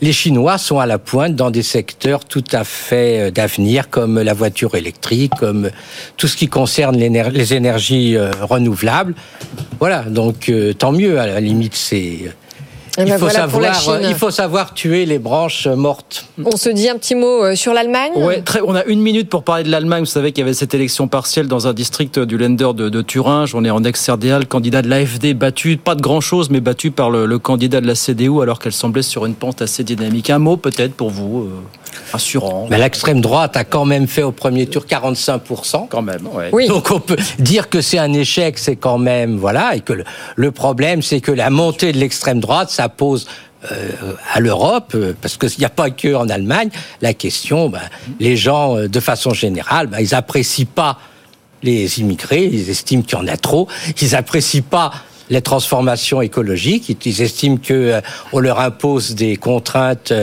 les 0.02 0.14
Chinois 0.14 0.58
sont 0.58 0.80
à 0.80 0.86
la 0.86 0.98
pointe 0.98 1.36
dans 1.36 1.52
des 1.52 1.64
secteurs 1.64 2.24
tout 2.24 2.44
à 2.54 2.64
fait 2.64 3.28
euh, 3.28 3.32
d'avenir, 3.32 3.90
comme 3.90 4.20
la 4.20 4.34
voiture 4.34 4.76
électrique, 4.76 5.34
comme 5.38 5.72
tout 6.16 6.28
ce 6.28 6.38
qui 6.38 6.48
concerne 6.48 6.98
les 6.98 7.54
énergies 7.54 8.16
euh, 8.16 8.32
renouvelables. 8.42 9.14
Voilà, 9.80 10.04
donc 10.04 10.50
euh, 10.50 10.74
tant 10.74 10.94
mieux. 10.94 11.20
À 11.20 11.28
la 11.28 11.42
limite, 11.42 11.76
c'est 11.76 12.32
il 13.06 13.06
ben 13.06 13.14
faut 13.14 13.26
voilà 13.26 13.40
savoir, 13.40 13.90
euh, 13.90 14.02
il 14.04 14.16
faut 14.16 14.32
savoir 14.32 14.74
tuer 14.74 15.06
les 15.06 15.20
branches 15.20 15.68
euh, 15.68 15.76
mortes. 15.76 16.26
On 16.44 16.56
se 16.56 16.70
dit 16.70 16.90
un 16.90 16.98
petit 16.98 17.16
mot 17.16 17.44
euh, 17.44 17.56
sur 17.56 17.74
l'Allemagne? 17.74 18.12
Ouais, 18.16 18.42
très, 18.42 18.62
on 18.62 18.76
a 18.76 18.84
une 18.86 19.02
minute 19.02 19.30
pour 19.30 19.44
parler 19.44 19.64
de 19.64 19.72
l'Allemagne. 19.72 20.02
Vous 20.02 20.06
savez 20.06 20.32
qu'il 20.32 20.42
y 20.42 20.44
avait 20.44 20.54
cette 20.54 20.74
élection 20.74 21.08
partielle 21.08 21.48
dans 21.48 21.68
un 21.68 21.74
district 21.74 22.20
du 22.20 22.38
Länder 22.38 22.70
de, 22.76 22.90
de 22.90 23.02
Thuringe. 23.02 23.56
On 23.56 23.64
est 23.64 23.70
en 23.70 23.84
ex-RDA, 23.84 24.40
le 24.40 24.46
candidat 24.46 24.82
de 24.82 24.90
l'AFD 24.90 25.34
battu, 25.34 25.78
pas 25.78 25.96
de 25.96 26.02
grand-chose, 26.02 26.50
mais 26.50 26.60
battu 26.60 26.92
par 26.92 27.10
le, 27.10 27.26
le 27.26 27.40
candidat 27.40 27.82
de 27.82 27.88
la 27.88 27.96
CDU 27.96 28.42
alors 28.42 28.60
qu'elle 28.60 28.74
semblait 28.74 29.02
sur 29.02 29.26
une 29.26 29.36
pente 29.36 29.62
assez 29.62 29.84
dynamique. 29.84 30.30
Un 30.30 30.40
mot 30.40 30.58
peut-être 30.58 30.94
pour 30.94 31.10
vous, 31.10 31.42
euh, 31.42 31.50
rassurant. 32.12 32.68
Mais 32.70 32.78
l'extrême 32.78 33.22
droite 33.22 33.56
a 33.56 33.64
quand 33.64 33.86
même 33.86 34.08
fait 34.08 34.24
au 34.24 34.32
premier 34.32 34.66
tour 34.68 34.86
45%. 34.86 35.88
Quand 35.90 36.02
même, 36.02 36.28
ouais. 36.34 36.68
Donc 36.68 36.92
on 36.92 37.00
peut 37.00 37.18
dire 37.40 37.70
que 37.70 37.82
c'est 37.82 38.00
un 38.00 38.14
échec, 38.14 38.58
c'est 38.58 38.76
quand 38.76 38.98
même 38.98 39.38
voilà, 39.38 39.76
et 39.76 39.82
que 39.82 39.94
le, 39.94 40.04
le 40.36 40.52
problème 40.52 41.02
c'est 41.02 41.22
que 41.22 41.32
la 41.32 41.50
montée 41.50 41.92
de 41.92 41.98
l'extrême 41.98 42.40
droite, 42.40 42.70
ça 42.70 42.89
pose 42.90 43.28
euh, 43.72 44.14
à 44.32 44.40
l'Europe, 44.40 44.94
euh, 44.96 45.14
parce 45.22 45.36
qu'il 45.38 45.60
n'y 45.60 45.66
a 45.66 45.70
pas 45.70 45.90
que 45.90 46.16
en 46.16 46.30
Allemagne, 46.30 46.70
la 47.02 47.14
question, 47.14 47.70
ben, 47.70 47.82
les 48.20 48.38
gens 48.38 48.78
euh, 48.78 48.88
de 48.88 49.00
façon 49.02 49.32
générale, 49.32 49.88
ben, 49.88 50.00
ils 50.00 50.16
apprécient 50.16 50.66
pas 50.66 50.98
les 51.62 52.00
immigrés, 52.00 52.46
ils 52.46 52.70
estiment 52.70 53.02
qu'il 53.02 53.18
y 53.18 53.22
en 53.22 53.28
a 53.28 53.36
trop, 53.36 53.68
ils 54.02 54.16
apprécient 54.16 54.62
pas 54.62 54.94
les 55.30 55.42
transformations 55.42 56.22
écologiques, 56.22 56.96
ils 57.06 57.22
estiment 57.22 57.58
que 57.58 57.74
euh, 57.74 58.02
on 58.32 58.40
leur 58.40 58.60
impose 58.60 59.16
des 59.16 59.36
contraintes 59.36 60.14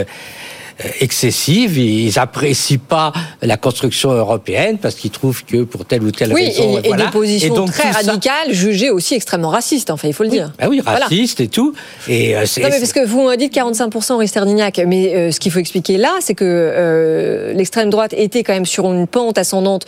excessives, 1.00 1.78
ils 1.78 2.18
apprécient 2.18 2.78
pas 2.78 3.12
la 3.42 3.56
construction 3.56 4.10
européenne 4.12 4.78
parce 4.78 4.94
qu'ils 4.94 5.10
trouvent 5.10 5.44
que 5.44 5.62
pour 5.62 5.84
telle 5.84 6.02
ou 6.02 6.10
telle 6.10 6.32
Oui, 6.32 6.46
raison, 6.46 6.78
et, 6.82 6.92
des 6.92 7.04
positions 7.10 7.52
Et 7.52 7.56
donc, 7.56 7.72
très 7.72 7.92
ça- 7.92 7.98
radicales, 8.06 8.52
jugées 8.52 8.90
aussi 8.90 9.14
extrêmement 9.14 9.48
racistes, 9.50 9.90
enfin, 9.90 10.08
il 10.08 10.14
faut 10.14 10.22
le 10.24 10.28
dire. 10.30 10.52
Ah 10.58 10.68
oui, 10.68 10.80
Voilà. 10.84 11.06
raciste 11.06 11.40
et 11.40 11.48
tout. 11.48 11.74
Et 12.08 12.36
euh, 12.36 12.44
c'est 12.46 12.60
Non, 12.62 12.68
mais 12.70 12.78
parce 12.78 12.92
que 12.92 13.04
vous 13.06 13.22
m'avez 13.24 13.36
dit 13.36 13.48
45% 13.48 14.18
Rister 14.18 14.44
Dignac, 14.44 14.80
mais 14.86 15.14
euh, 15.14 15.30
ce 15.32 15.40
qu'il 15.40 15.50
faut 15.50 15.58
expliquer 15.58 15.96
là, 15.96 16.12
c'est 16.20 16.34
que 16.34 16.44
euh, 16.44 17.52
l'extrême 17.54 17.90
droite 17.90 18.14
était 18.16 18.42
quand 18.42 18.52
même 18.54 18.66
sur 18.66 18.92
une 18.92 19.06
pente 19.06 19.38
ascendante 19.38 19.86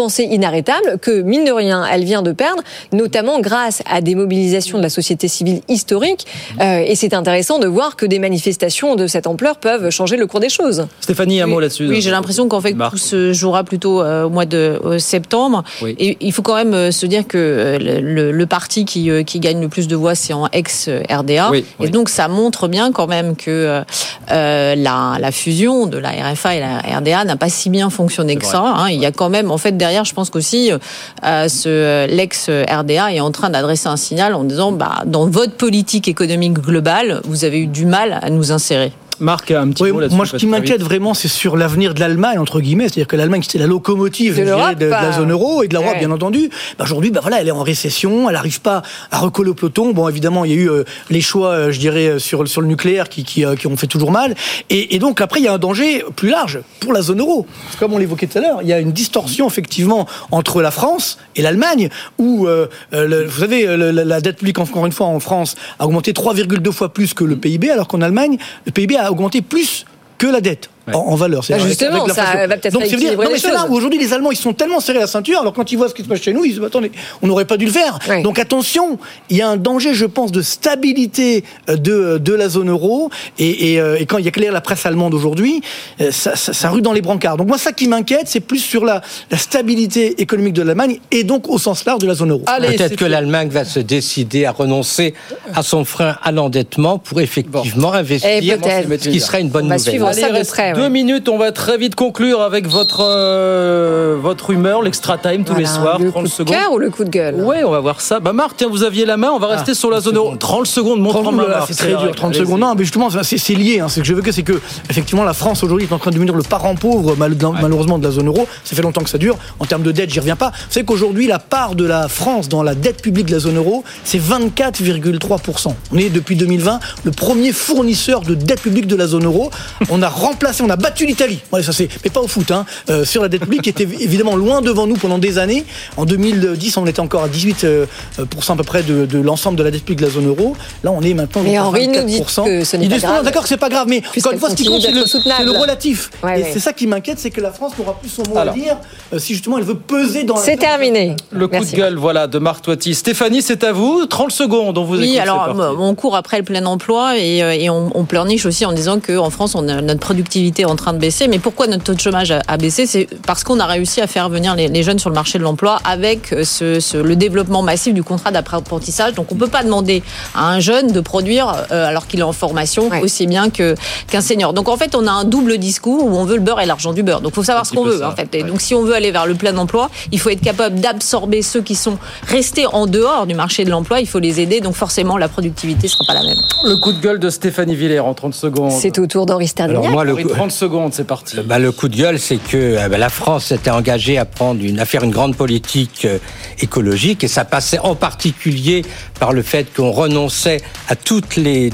pensait 0.00 0.24
inarrêtable, 0.24 0.98
que 1.00 1.22
mine 1.22 1.44
de 1.44 1.52
rien, 1.52 1.84
elle 1.84 2.04
vient 2.04 2.22
de 2.22 2.32
perdre, 2.32 2.62
notamment 2.92 3.40
grâce 3.40 3.82
à 3.86 4.00
des 4.00 4.14
mobilisations 4.14 4.78
de 4.78 4.82
la 4.82 4.88
société 4.88 5.28
civile 5.28 5.60
historique. 5.68 6.26
Euh, 6.60 6.78
et 6.86 6.94
c'est 6.94 7.14
intéressant 7.14 7.58
de 7.58 7.66
voir 7.66 7.96
que 7.96 8.06
des 8.06 8.18
manifestations 8.18 8.96
de 8.96 9.06
cette 9.06 9.26
ampleur 9.26 9.58
peuvent 9.58 9.90
changer 9.90 10.16
le 10.16 10.26
cours 10.30 10.40
des 10.40 10.48
choses. 10.48 10.86
Stéphanie, 11.00 11.40
un 11.40 11.46
mot 11.46 11.60
là-dessus. 11.60 11.86
Oui, 11.88 12.00
j'ai 12.00 12.10
l'impression 12.10 12.48
qu'en 12.48 12.60
fait 12.60 12.72
Marc. 12.72 12.92
tout 12.92 12.98
se 12.98 13.32
jouera 13.32 13.64
plutôt 13.64 14.00
euh, 14.02 14.24
au 14.24 14.30
mois 14.30 14.46
de 14.46 14.80
euh, 14.84 14.98
septembre. 14.98 15.62
Oui. 15.82 15.94
Et 15.98 16.16
il 16.20 16.32
faut 16.32 16.42
quand 16.42 16.54
même 16.56 16.72
euh, 16.72 16.90
se 16.90 17.04
dire 17.06 17.26
que 17.26 17.36
euh, 17.38 18.30
le, 18.32 18.46
parti 18.46 18.84
qui, 18.84 19.10
euh, 19.10 19.22
qui 19.22 19.40
gagne 19.40 19.60
le 19.60 19.68
plus 19.68 19.88
de 19.88 19.96
voix, 19.96 20.14
c'est 20.14 20.32
en 20.32 20.46
ex-RDA. 20.52 21.50
Oui, 21.50 21.58
et 21.58 21.64
oui. 21.84 21.90
donc 21.90 22.08
ça 22.08 22.28
montre 22.28 22.68
bien 22.68 22.92
quand 22.92 23.06
même 23.06 23.36
que 23.36 23.50
euh, 23.50 23.82
euh, 24.30 24.74
la, 24.76 25.16
la 25.20 25.32
fusion 25.32 25.86
de 25.86 25.98
la 25.98 26.10
RFA 26.10 26.54
et 26.56 26.60
la 26.60 26.78
RDA 26.98 27.24
n'a 27.24 27.36
pas 27.36 27.48
si 27.48 27.68
bien 27.70 27.90
fonctionné 27.90 28.36
que 28.36 28.46
ça. 28.46 28.60
hein. 28.64 28.88
Il 28.90 29.00
y 29.00 29.06
a 29.06 29.12
quand 29.12 29.28
même, 29.28 29.50
en 29.50 29.58
fait, 29.58 29.76
derrière, 29.76 30.04
je 30.04 30.14
pense 30.14 30.30
qu'aussi 30.30 30.70
euh, 30.72 31.48
ce 31.48 32.06
l'ex-RDA 32.06 33.12
est 33.12 33.20
en 33.20 33.30
train 33.30 33.50
d'adresser 33.50 33.88
un 33.88 33.96
signal 33.96 34.34
en 34.34 34.44
disant, 34.44 34.72
bah, 34.72 35.02
dans 35.06 35.26
votre 35.26 35.54
politique 35.54 36.08
économique 36.08 36.54
globale, 36.54 37.20
vous 37.24 37.44
avez 37.44 37.60
eu 37.60 37.66
du 37.66 37.86
mal 37.86 38.18
à 38.22 38.30
nous 38.30 38.52
insérer. 38.52 38.92
Marc, 39.20 39.50
un 39.50 39.68
petit 39.68 39.82
Oui, 39.82 39.92
mot 39.92 40.00
là-dessus. 40.00 40.16
moi, 40.16 40.26
ce 40.26 40.36
qui 40.36 40.46
m'inquiète 40.46 40.82
vraiment, 40.82 41.14
c'est 41.14 41.28
sur 41.28 41.56
l'avenir 41.56 41.94
de 41.94 42.00
l'Allemagne, 42.00 42.38
entre 42.38 42.60
guillemets. 42.60 42.84
C'est-à-dire 42.84 43.06
que 43.06 43.16
l'Allemagne, 43.16 43.42
c'était 43.42 43.58
la 43.58 43.66
locomotive 43.66 44.38
De 44.38 44.44
dirais, 44.44 44.74
de, 44.74 44.80
de 44.80 44.86
la 44.86 45.00
bah. 45.10 45.12
zone 45.12 45.30
euro 45.30 45.62
et 45.62 45.68
de 45.68 45.74
l'Europe, 45.74 45.90
Ouais. 45.92 45.98
bien 45.98 46.10
entendu. 46.10 46.48
Bah, 46.78 46.84
Aujourd'hui, 46.84 47.10
bah, 47.10 47.20
voilà, 47.22 47.40
elle 47.40 47.48
est 47.48 47.52
en 47.52 47.62
récession, 47.62 48.28
elle 48.28 48.34
n'arrive 48.34 48.60
pas 48.60 48.82
à 49.10 49.18
recoller 49.18 49.50
au 49.50 49.54
peloton. 49.54 49.92
Bon, 49.92 50.08
évidemment, 50.08 50.44
il 50.44 50.50
y 50.52 50.54
a 50.54 50.56
eu 50.58 50.70
euh, 50.70 50.84
les 51.10 51.20
choix, 51.20 51.48
euh, 51.50 51.70
je 51.72 51.78
dirais, 51.78 52.06
euh, 52.06 52.18
sur, 52.18 52.46
sur 52.48 52.60
le 52.60 52.66
nucléaire 52.66 53.08
qui, 53.08 53.24
qui, 53.24 53.44
euh, 53.44 53.56
qui 53.56 53.66
ont 53.66 53.76
fait 53.76 53.86
toujours 53.86 54.10
mal. 54.10 54.34
Et, 54.70 54.94
et 54.94 54.98
donc, 54.98 55.20
après, 55.20 55.40
il 55.40 55.44
y 55.44 55.48
a 55.48 55.52
un 55.52 55.58
danger 55.58 56.02
plus 56.16 56.30
large 56.30 56.60
pour 56.80 56.92
la 56.92 57.02
zone 57.02 57.20
euro. 57.20 57.46
Comme 57.78 57.92
on 57.92 57.98
l'évoquait 57.98 58.26
tout 58.26 58.38
à 58.38 58.40
l'heure, 58.40 58.58
il 58.62 58.68
y 58.68 58.72
a 58.72 58.78
une 58.80 58.92
distorsion, 58.92 59.46
effectivement, 59.46 60.06
entre 60.30 60.62
la 60.62 60.70
France 60.70 61.18
et 61.36 61.42
l'Allemagne, 61.42 61.88
où, 62.18 62.46
le- 62.46 63.24
vous 63.26 63.40
savez, 63.40 63.66
le- 63.76 63.90
la, 63.90 64.04
la 64.04 64.20
dette 64.20 64.36
publique, 64.38 64.58
encore 64.58 64.86
une 64.86 64.92
fois, 64.92 65.06
en 65.06 65.20
France, 65.20 65.56
a 65.78 65.86
augmenté 65.86 66.12
3,2 66.12 66.72
fois 66.72 66.92
plus 66.92 67.12
que 67.14 67.24
le 67.24 67.36
PIB, 67.36 67.70
alors 67.70 67.88
qu'en 67.88 68.00
Allemagne, 68.00 68.38
le 68.66 68.72
PIB 68.72 68.96
a 68.96 69.09
augmenté 69.10 69.42
plus 69.42 69.84
que 70.18 70.26
la 70.26 70.40
dette. 70.40 70.70
En, 70.94 70.98
en 71.12 71.14
valeur. 71.16 71.44
Bah, 71.48 71.58
justement, 71.58 72.06
ça 72.08 72.22
l'inflation. 72.22 72.48
va 72.48 72.56
peut-être 72.56 72.72
Donc, 72.74 72.82
c'est 72.84 72.88
rééquilibrer 72.90 73.16
dire- 73.16 73.24
non, 73.24 73.30
mais 73.30 73.34
les 73.34 73.40
c'est 73.40 73.52
là 73.52 73.66
où 73.68 73.74
aujourd'hui 73.74 73.98
les 73.98 74.12
Allemands 74.12 74.30
ils 74.30 74.36
sont 74.36 74.52
tellement 74.52 74.80
serrés 74.80 74.98
la 75.00 75.06
ceinture, 75.06 75.40
alors 75.40 75.52
quand 75.52 75.70
ils 75.72 75.76
voient 75.76 75.88
ce 75.88 75.94
qui 75.94 76.02
se 76.02 76.08
passe 76.08 76.20
chez 76.22 76.32
nous, 76.32 76.44
ils 76.44 76.52
se 76.52 76.58
disent 76.58 76.64
attendez, 76.66 76.90
on 77.22 77.26
n'aurait 77.26 77.44
pas 77.44 77.56
dû 77.56 77.66
le 77.66 77.72
faire. 77.72 77.98
Donc 78.22 78.38
attention, 78.38 78.98
il 79.28 79.36
y 79.36 79.42
a 79.42 79.48
un 79.48 79.56
danger, 79.56 79.94
je 79.94 80.06
pense, 80.06 80.32
de 80.32 80.42
stabilité 80.42 81.44
euh, 81.68 81.76
de, 81.76 82.18
de 82.18 82.34
la 82.34 82.48
zone 82.48 82.70
euro. 82.70 83.10
Et, 83.38 83.72
et, 83.74 83.80
euh, 83.80 83.98
et 83.98 84.06
quand 84.06 84.18
il 84.18 84.24
y 84.24 84.28
a 84.28 84.30
clair 84.30 84.52
la 84.52 84.60
presse 84.60 84.84
allemande 84.86 85.14
aujourd'hui, 85.14 85.60
euh, 86.00 86.10
ça, 86.10 86.36
ça, 86.36 86.52
ça 86.52 86.70
rue 86.70 86.82
dans 86.82 86.92
les 86.92 87.02
brancards. 87.02 87.36
Donc 87.36 87.48
moi, 87.48 87.58
ça 87.58 87.72
qui 87.72 87.88
m'inquiète, 87.88 88.24
c'est 88.26 88.40
plus 88.40 88.58
sur 88.60 88.84
la, 88.84 89.02
la 89.30 89.38
stabilité 89.38 90.20
économique 90.22 90.54
de 90.54 90.62
l'Allemagne 90.62 90.98
et 91.10 91.24
donc 91.24 91.48
au 91.48 91.58
sens 91.58 91.84
large 91.84 92.00
de 92.00 92.06
la 92.06 92.14
zone 92.14 92.30
euro. 92.30 92.42
Peut-être 92.44 92.96
que 92.96 93.04
l'Allemagne 93.04 93.48
va 93.48 93.64
se 93.64 93.80
décider 93.80 94.44
à 94.46 94.52
renoncer 94.52 95.14
à 95.54 95.62
son 95.62 95.84
frein 95.84 96.16
à 96.22 96.32
l'endettement 96.32 96.98
pour 96.98 97.20
effectivement 97.20 97.92
investir, 97.92 98.30
Eh, 98.42 98.56
peut-être. 98.56 99.02
ce 99.04 99.08
qui 99.08 99.20
serait 99.20 99.40
une 99.40 99.48
bonne 99.48 99.64
nouvelle. 99.64 99.80
Allez, 99.80 100.20
il 100.20 100.24
reste 100.32 100.50
deux 100.80 100.88
minutes, 100.88 101.28
on 101.28 101.38
va 101.38 101.52
très 101.52 101.76
vite 101.78 101.94
conclure 101.94 102.40
avec 102.42 102.66
votre, 102.66 103.00
euh, 103.02 104.16
votre 104.20 104.50
humeur, 104.50 104.82
l'extra 104.82 105.18
time 105.18 105.44
tous 105.44 105.54
les 105.54 105.66
soirs, 105.66 105.98
le 105.98 106.10
30 106.10 106.22
coup 106.22 106.28
de 106.28 106.32
secondes. 106.32 106.54
cœur 106.54 106.72
ou 106.72 106.78
le 106.78 106.90
coup 106.90 107.04
de 107.04 107.10
gueule 107.10 107.34
Ouais, 107.36 107.62
on 107.64 107.70
va 107.70 107.80
voir 107.80 108.00
ça. 108.00 108.20
Bah 108.20 108.32
Marc, 108.32 108.56
tiens, 108.56 108.68
vous 108.70 108.82
aviez 108.82 109.04
la 109.04 109.16
main, 109.16 109.30
on 109.32 109.38
va 109.38 109.48
rester 109.48 109.74
sur 109.74 109.90
la 109.90 110.00
zone 110.00 110.16
euro. 110.16 110.34
30 110.36 110.66
secondes, 110.66 111.00
montre 111.00 111.16
en 111.18 111.22
30 111.22 111.34
main, 111.34 111.42
secondes, 111.42 111.50
là, 111.52 111.58
Marc. 111.58 111.68
c'est 111.72 111.76
très 111.76 111.88
dur. 111.96 112.14
30 112.14 112.34
secondes. 112.34 112.60
Non, 112.60 112.74
mais 112.74 112.84
justement, 112.84 113.08
c'est 113.10 113.38
c'est 113.38 113.54
lié. 113.54 113.80
Hein. 113.80 113.88
Ce 113.88 114.00
que 114.00 114.06
je 114.06 114.14
veux 114.14 114.22
que 114.22 114.32
c'est 114.32 114.42
que, 114.42 114.60
effectivement, 114.88 115.24
la 115.24 115.34
France 115.34 115.62
aujourd'hui 115.62 115.86
est 115.86 115.92
en 115.92 115.98
train 115.98 116.10
de 116.10 116.16
devenir 116.16 116.34
le 116.34 116.42
parent 116.42 116.74
pauvre, 116.74 117.16
mal- 117.16 117.36
malheureusement, 117.60 117.98
de 117.98 118.04
la 118.04 118.10
zone 118.12 118.26
euro. 118.28 118.46
Ça 118.64 118.74
fait 118.76 118.82
longtemps 118.82 119.02
que 119.02 119.10
ça 119.10 119.18
dure. 119.18 119.36
En 119.58 119.64
termes 119.66 119.82
de 119.82 119.92
dette, 119.92 120.10
j'y 120.10 120.18
reviens 120.20 120.36
pas. 120.36 120.50
Vous 120.50 120.72
savez 120.72 120.86
qu'aujourd'hui, 120.86 121.26
la 121.26 121.38
part 121.38 121.74
de 121.74 121.84
la 121.84 122.08
France 122.08 122.48
dans 122.48 122.62
la 122.62 122.74
dette 122.74 123.02
publique 123.02 123.26
de 123.26 123.32
la 123.32 123.38
zone 123.40 123.56
euro, 123.56 123.84
c'est 124.04 124.20
24,3%. 124.20 125.74
On 125.92 125.98
est 125.98 126.08
depuis 126.10 126.36
2020 126.36 126.80
le 127.04 127.10
premier 127.10 127.52
fournisseur 127.52 128.20
de 128.22 128.34
dette 128.34 128.60
publique 128.62 128.86
de 128.86 128.96
la 128.96 129.06
zone 129.06 129.24
euro. 129.24 129.50
On 129.90 130.02
a 130.02 130.08
remplacé, 130.20 130.62
on 130.62 130.69
a 130.70 130.76
battu 130.76 131.06
l'Italie. 131.06 131.40
Ouais, 131.52 131.62
ça 131.62 131.72
c'est, 131.72 131.88
mais 132.04 132.10
pas 132.10 132.20
au 132.20 132.28
foot, 132.28 132.50
hein. 132.50 132.64
Euh, 132.88 133.04
sur 133.04 133.22
la 133.22 133.28
dette 133.28 133.42
publique, 133.42 133.62
qui 133.62 133.70
était 133.70 133.82
évidemment 134.00 134.36
loin 134.36 134.60
devant 134.60 134.86
nous 134.86 134.96
pendant 134.96 135.18
des 135.18 135.38
années. 135.38 135.64
En 135.96 136.04
2010, 136.04 136.76
on 136.76 136.86
était 136.86 137.00
encore 137.00 137.22
à 137.24 137.28
18% 137.28 137.64
euh, 137.64 137.86
à 138.18 138.56
peu 138.56 138.62
près 138.64 138.82
de, 138.82 139.06
de 139.06 139.18
l'ensemble 139.18 139.56
de 139.58 139.62
la 139.62 139.70
dette 139.70 139.82
publique 139.84 140.00
de 140.00 140.06
la 140.06 140.12
zone 140.12 140.26
euro. 140.28 140.56
Là, 140.84 140.92
on 140.92 141.02
est 141.02 141.14
maintenant 141.14 141.42
Mais 141.42 141.56
à 141.56 141.64
Henri 141.64 141.88
nous 141.88 141.94
24%. 141.94 142.04
dit 142.06 142.22
que 142.44 142.64
ce 142.64 142.76
n'est 142.76 142.88
pas 142.88 142.98
grave. 142.98 143.24
D'accord, 143.24 143.46
c'est 143.46 143.56
pas 143.56 143.68
grave, 143.68 143.86
mais 143.88 144.02
encore 144.18 144.32
une 144.32 144.38
fois, 144.38 144.50
ce 144.50 144.54
qui 144.56 144.64
compte, 144.64 144.82
c'est 144.82 144.88
le, 144.90 144.98
d'être 144.98 145.08
soutenable. 145.08 145.44
c'est 145.46 145.52
le 145.52 145.58
relatif. 145.58 146.10
Ouais, 146.22 146.40
Et 146.40 146.42
ouais. 146.44 146.50
c'est 146.52 146.60
ça 146.60 146.72
qui 146.72 146.86
m'inquiète, 146.86 147.18
c'est 147.18 147.30
que 147.30 147.40
la 147.40 147.52
France 147.52 147.72
n'aura 147.78 147.98
plus 147.98 148.08
son 148.08 148.22
mot 148.28 148.36
Alors. 148.36 148.54
à 148.54 148.56
dire 148.56 148.76
euh, 149.12 149.18
si 149.18 149.34
justement 149.34 149.58
elle 149.58 149.64
veut 149.64 149.74
peser 149.78 150.24
dans 150.24 150.36
la 150.36 150.42
C'est 150.42 150.56
terminé. 150.56 151.16
Le 151.30 151.48
coup 151.48 151.64
de 151.64 151.70
gueule, 151.76 151.96
voilà, 151.96 152.26
de 152.26 152.38
Marc 152.38 152.62
Toiti. 152.64 152.94
Stéphanie, 152.94 153.42
c'est 153.42 153.64
à 153.64 153.72
vous. 153.72 154.06
30 154.06 154.30
secondes, 154.30 154.76
on 154.78 154.84
vous 154.84 154.96
Oui, 154.98 155.04
écoute, 155.04 155.14
c'est 155.16 155.20
alors 155.20 155.76
on 155.78 155.94
court 155.94 156.16
après 156.16 156.38
le 156.38 156.44
plein 156.44 156.64
emploi 156.66 157.18
et, 157.18 157.38
et 157.38 157.70
on, 157.70 157.90
on 157.94 158.04
pleurniche 158.04 158.46
aussi 158.46 158.64
en 158.64 158.72
disant 158.72 159.00
qu'en 159.00 159.30
France, 159.30 159.54
on 159.54 159.68
a, 159.68 159.80
notre 159.80 160.00
productivité 160.00 160.49
est 160.58 160.64
en 160.64 160.76
train 160.76 160.92
de 160.92 160.98
baisser. 160.98 161.28
Mais 161.28 161.38
pourquoi 161.38 161.66
notre 161.66 161.84
taux 161.84 161.94
de 161.94 162.00
chômage 162.00 162.32
a, 162.32 162.56
baissé? 162.56 162.86
C'est 162.86 163.08
parce 163.26 163.44
qu'on 163.44 163.60
a 163.60 163.66
réussi 163.66 164.00
à 164.00 164.06
faire 164.06 164.28
venir 164.28 164.54
les, 164.56 164.68
les 164.68 164.82
jeunes 164.82 164.98
sur 164.98 165.10
le 165.10 165.14
marché 165.14 165.38
de 165.38 165.44
l'emploi 165.44 165.78
avec 165.84 166.32
euh, 166.32 166.44
ce, 166.44 166.80
ce- 166.80 166.96
le 166.96 167.16
développement 167.16 167.62
massif 167.62 167.94
du 167.94 168.02
contrat 168.02 168.30
d'après-apprentissage. 168.30 169.14
Donc 169.14 169.30
on 169.32 169.34
peut 169.36 169.48
pas 169.48 169.62
demander 169.62 170.02
à 170.34 170.48
un 170.48 170.60
jeune 170.60 170.92
de 170.92 171.00
produire 171.00 171.54
euh, 171.70 171.86
alors 171.88 172.06
qu'il 172.06 172.20
est 172.20 172.24
en 172.24 172.32
formation 172.32 172.88
aussi 173.02 173.26
bien 173.26 173.50
que 173.50 173.74
qu'un 174.08 174.20
senior. 174.20 174.52
Donc 174.52 174.68
en 174.68 174.76
fait, 174.76 174.94
on 174.94 175.06
a 175.06 175.10
un 175.12 175.24
double 175.24 175.58
discours 175.58 176.04
où 176.04 176.16
on 176.16 176.24
veut 176.24 176.36
le 176.36 176.42
beurre 176.42 176.60
et 176.60 176.66
l'argent 176.66 176.92
du 176.92 177.02
beurre. 177.02 177.20
Donc 177.20 177.32
il 177.32 177.34
faut 177.36 177.44
savoir 177.44 177.66
ce 177.66 177.72
qu'on 177.72 177.84
veut 177.84 177.98
ça, 177.98 178.08
en 178.10 178.16
fait. 178.16 178.34
Et 178.34 178.42
donc 178.42 178.60
si 178.60 178.74
on 178.74 178.82
veut 178.82 178.94
aller 178.94 179.10
vers 179.12 179.26
le 179.26 179.34
plein 179.34 179.56
emploi, 179.56 179.90
il 180.12 180.18
faut 180.20 180.30
être 180.30 180.40
capable 180.40 180.80
d'absorber 180.80 181.42
ceux 181.42 181.60
qui 181.62 181.74
sont 181.74 181.98
restés 182.26 182.66
en 182.66 182.86
dehors 182.86 183.26
du 183.26 183.34
marché 183.34 183.64
de 183.64 183.70
l'emploi. 183.70 184.00
Il 184.00 184.06
faut 184.08 184.18
les 184.18 184.40
aider. 184.40 184.60
Donc 184.60 184.74
forcément, 184.74 185.16
la 185.18 185.28
productivité 185.28 185.88
sera 185.88 186.04
pas 186.06 186.14
la 186.14 186.22
même. 186.22 186.36
Le 186.64 186.76
coup 186.76 186.92
de 186.92 187.00
gueule 187.00 187.18
de 187.18 187.30
Stéphanie 187.30 187.74
Villers 187.74 188.00
en 188.00 188.14
30 188.14 188.34
secondes. 188.34 188.70
C'est 188.72 188.98
au 188.98 189.06
tour 189.06 189.26
d'Henri 189.26 189.48
Sterdignac. 189.48 189.82
Alors 189.82 189.92
moi, 189.92 190.04
le 190.04 190.12
Oui, 190.14 190.22
coup- 190.24 190.30
30 190.40 190.50
secondes, 190.52 190.94
c'est 190.94 191.04
parti. 191.06 191.36
Bah, 191.44 191.58
le 191.58 191.70
coup 191.70 191.88
de 191.88 191.96
gueule, 191.96 192.18
c'est 192.18 192.38
que 192.38 192.56
euh, 192.56 192.88
bah, 192.88 192.96
la 192.98 193.10
France 193.10 193.46
s'était 193.46 193.70
engagée 193.70 194.16
à 194.16 194.24
prendre 194.24 194.64
une, 194.64 194.80
à 194.80 194.86
faire 194.86 195.04
une 195.04 195.10
grande 195.10 195.36
politique 195.36 196.06
euh, 196.06 196.18
écologique, 196.60 197.22
et 197.24 197.28
ça 197.28 197.44
passait 197.44 197.78
en 197.78 197.94
particulier 197.94 198.82
par 199.18 199.32
le 199.34 199.42
fait 199.42 199.66
qu'on 199.74 199.90
renonçait 199.90 200.62
à 200.88 200.96
toutes 200.96 201.36
les 201.36 201.70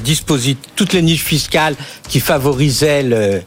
toutes 0.75 0.93
les 0.93 1.01
niches 1.01 1.23
fiscales 1.23 1.75
qui 2.09 2.19
favorisaient 2.19 3.03
le, 3.03 3.41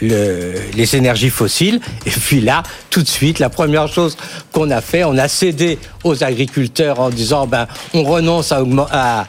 le- 0.00 0.54
les 0.74 0.96
énergies 0.96 1.30
fossiles. 1.30 1.80
Et 2.06 2.10
puis 2.10 2.40
là, 2.40 2.62
tout 2.90 3.02
de 3.02 3.08
suite, 3.08 3.38
la 3.40 3.50
première 3.50 3.88
chose 3.88 4.16
qu'on 4.52 4.70
a 4.70 4.80
fait, 4.80 5.04
on 5.04 5.18
a 5.18 5.28
cédé 5.28 5.78
aux 6.04 6.24
agriculteurs 6.24 7.00
en 7.00 7.10
disant, 7.10 7.46
ben, 7.46 7.66
on 7.92 8.02
renonce 8.02 8.50
à, 8.52 9.26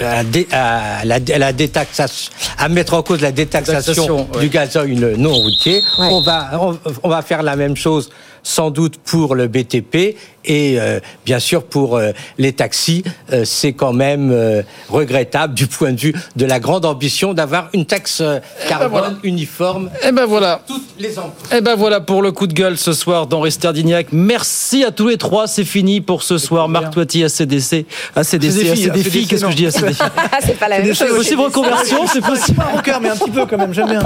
à 0.00 0.24
dé- 0.24 0.48
à 0.52 1.04
la, 1.04 1.16
à 1.32 1.38
la 1.38 1.52
détaxation, 1.52 2.32
à 2.58 2.68
mettre 2.68 2.94
en 2.94 3.02
cause 3.02 3.20
la 3.20 3.32
détaxation 3.32 3.74
Taxation, 4.04 4.28
ouais. 4.34 4.40
du 4.40 4.48
gazoil 4.48 5.14
non 5.16 5.32
routier. 5.34 5.80
On 5.98 6.20
va, 6.22 6.50
on, 6.60 6.78
on 7.02 7.08
va 7.08 7.22
faire 7.22 7.42
la 7.42 7.56
même 7.56 7.76
chose 7.76 8.10
sans 8.42 8.70
doute 8.70 8.98
pour 8.98 9.34
le 9.34 9.48
BTP 9.48 10.16
et 10.46 10.80
euh, 10.80 11.00
bien 11.24 11.38
sûr 11.38 11.64
pour 11.64 11.96
euh, 11.96 12.12
les 12.38 12.52
taxis, 12.52 13.04
euh, 13.32 13.44
c'est 13.44 13.72
quand 13.72 13.92
même 13.92 14.30
euh, 14.32 14.62
regrettable 14.88 15.54
du 15.54 15.66
point 15.66 15.92
de 15.92 16.00
vue 16.00 16.14
de 16.36 16.46
la 16.46 16.60
grande 16.60 16.84
ambition 16.84 17.34
d'avoir 17.34 17.68
une 17.74 17.86
taxe 17.86 18.20
euh, 18.20 18.38
carbone 18.68 18.90
voilà. 18.90 19.12
uniforme. 19.22 19.90
Eh 20.06 20.12
ben 20.12 20.26
voilà. 20.26 20.60
Toutes 20.66 20.82
les 20.98 21.18
emplois. 21.18 21.32
Eh 21.56 21.60
ben 21.60 21.74
voilà 21.76 22.00
pour 22.00 22.22
le 22.22 22.32
coup 22.32 22.46
de 22.46 22.52
gueule 22.54 22.76
ce 22.78 22.92
soir 22.92 23.26
d'Henri 23.26 23.52
Sterdignac. 23.52 24.08
Merci 24.12 24.84
à 24.84 24.90
tous 24.90 25.08
les 25.08 25.16
trois. 25.16 25.46
C'est 25.46 25.64
fini 25.64 26.00
pour 26.00 26.22
ce 26.22 26.38
soir. 26.38 26.68
Marc 26.68 26.92
Toiti, 26.92 27.24
ACDC, 27.24 27.86
ACDC, 28.16 28.70
ACDFI. 28.70 29.26
Qu'est-ce 29.26 29.44
que 29.44 29.50
je 29.50 29.56
dis 29.56 29.66
ACDFI 29.66 29.98
Ah, 30.16 30.38
c'est 30.44 30.58
pas 30.58 30.68
la 30.68 30.78
même 30.80 30.86
C'est 30.94 31.06
chose. 31.06 31.08
des- 31.10 31.16
Possible 31.24 31.40
reconversion, 31.42 32.06
c'est 32.06 32.20
possible. 32.20 32.56
Pas 32.58 32.64
un 32.64 32.76
rocker, 32.76 32.98
mais 33.02 33.08
un 33.10 33.16
petit 33.16 33.30
peu 33.30 33.46
quand 33.46 33.56
même, 33.58 33.72
j'aime 33.72 33.88
bien. 33.88 34.02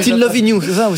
Still 0.00 0.18
loving 0.18 0.46
you, 0.48 0.60
c'est 0.62 0.72
ça. 0.74 0.88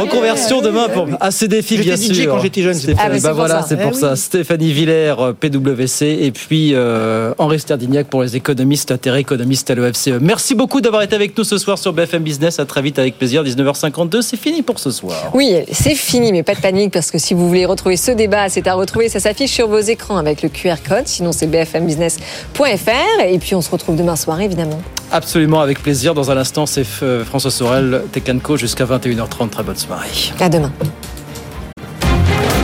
Reconversion 0.00 0.60
demain 0.60 0.88
pour 0.88 1.08
ACDFI, 1.20 1.78
bien 1.78 1.96
J'étais 1.96 2.14
sûr. 2.14 2.24
DJ 2.24 2.28
quand 2.28 2.40
j'étais 2.40 2.62
jeune, 2.62 2.74
c'est 2.74 2.94
Ah, 2.98 3.08
c'est 3.12 3.22
bah 3.22 3.28
pour 3.30 3.38
voilà, 3.38 3.60
ça. 3.62 3.66
c'est 3.68 3.76
pour 3.76 3.92
Eh 3.94 3.97
ça. 3.98 4.16
Stéphanie 4.16 4.72
Villers, 4.72 5.14
euh, 5.18 5.32
PWC, 5.32 6.18
et 6.20 6.30
puis 6.30 6.70
euh, 6.74 7.32
Henri 7.38 7.58
Sterdignac 7.58 8.06
pour 8.06 8.22
les 8.22 8.36
économistes, 8.36 8.90
intérêt 8.90 9.20
économistes 9.20 9.70
à 9.70 9.74
l'OFCE. 9.74 10.20
Merci 10.20 10.54
beaucoup 10.54 10.80
d'avoir 10.80 11.02
été 11.02 11.14
avec 11.14 11.36
nous 11.36 11.44
ce 11.44 11.58
soir 11.58 11.78
sur 11.78 11.92
BFM 11.92 12.22
Business. 12.22 12.58
À 12.58 12.64
très 12.64 12.82
vite 12.82 12.98
avec 12.98 13.18
plaisir. 13.18 13.44
19h52, 13.44 14.22
c'est 14.22 14.36
fini 14.36 14.62
pour 14.62 14.78
ce 14.78 14.90
soir. 14.90 15.30
Oui, 15.34 15.54
c'est 15.72 15.94
fini, 15.94 16.32
mais 16.32 16.42
pas 16.42 16.54
de 16.54 16.60
panique, 16.60 16.92
parce 16.92 17.10
que 17.10 17.18
si 17.18 17.34
vous 17.34 17.46
voulez 17.48 17.66
retrouver 17.66 17.96
ce 17.96 18.10
débat, 18.10 18.48
c'est 18.48 18.66
à 18.66 18.74
retrouver, 18.74 19.08
ça 19.08 19.20
s'affiche 19.20 19.52
sur 19.52 19.68
vos 19.68 19.80
écrans 19.80 20.16
avec 20.16 20.42
le 20.42 20.48
QR 20.48 20.76
code, 20.86 21.06
sinon 21.06 21.32
c'est 21.32 21.46
bfmbusiness.fr, 21.46 23.22
et 23.26 23.38
puis 23.38 23.54
on 23.54 23.62
se 23.62 23.70
retrouve 23.70 23.96
demain 23.96 24.16
soir, 24.16 24.40
évidemment. 24.40 24.80
Absolument, 25.10 25.60
avec 25.60 25.82
plaisir. 25.82 26.14
Dans 26.14 26.30
un 26.30 26.36
instant, 26.36 26.66
c'est 26.66 26.86
euh, 27.02 27.24
François 27.24 27.50
Sorel, 27.50 28.02
Tecanco, 28.12 28.56
jusqu'à 28.56 28.84
21h30. 28.84 29.50
Très 29.50 29.62
bonne 29.62 29.76
soirée. 29.76 30.08
À 30.40 30.48
demain. 30.48 30.72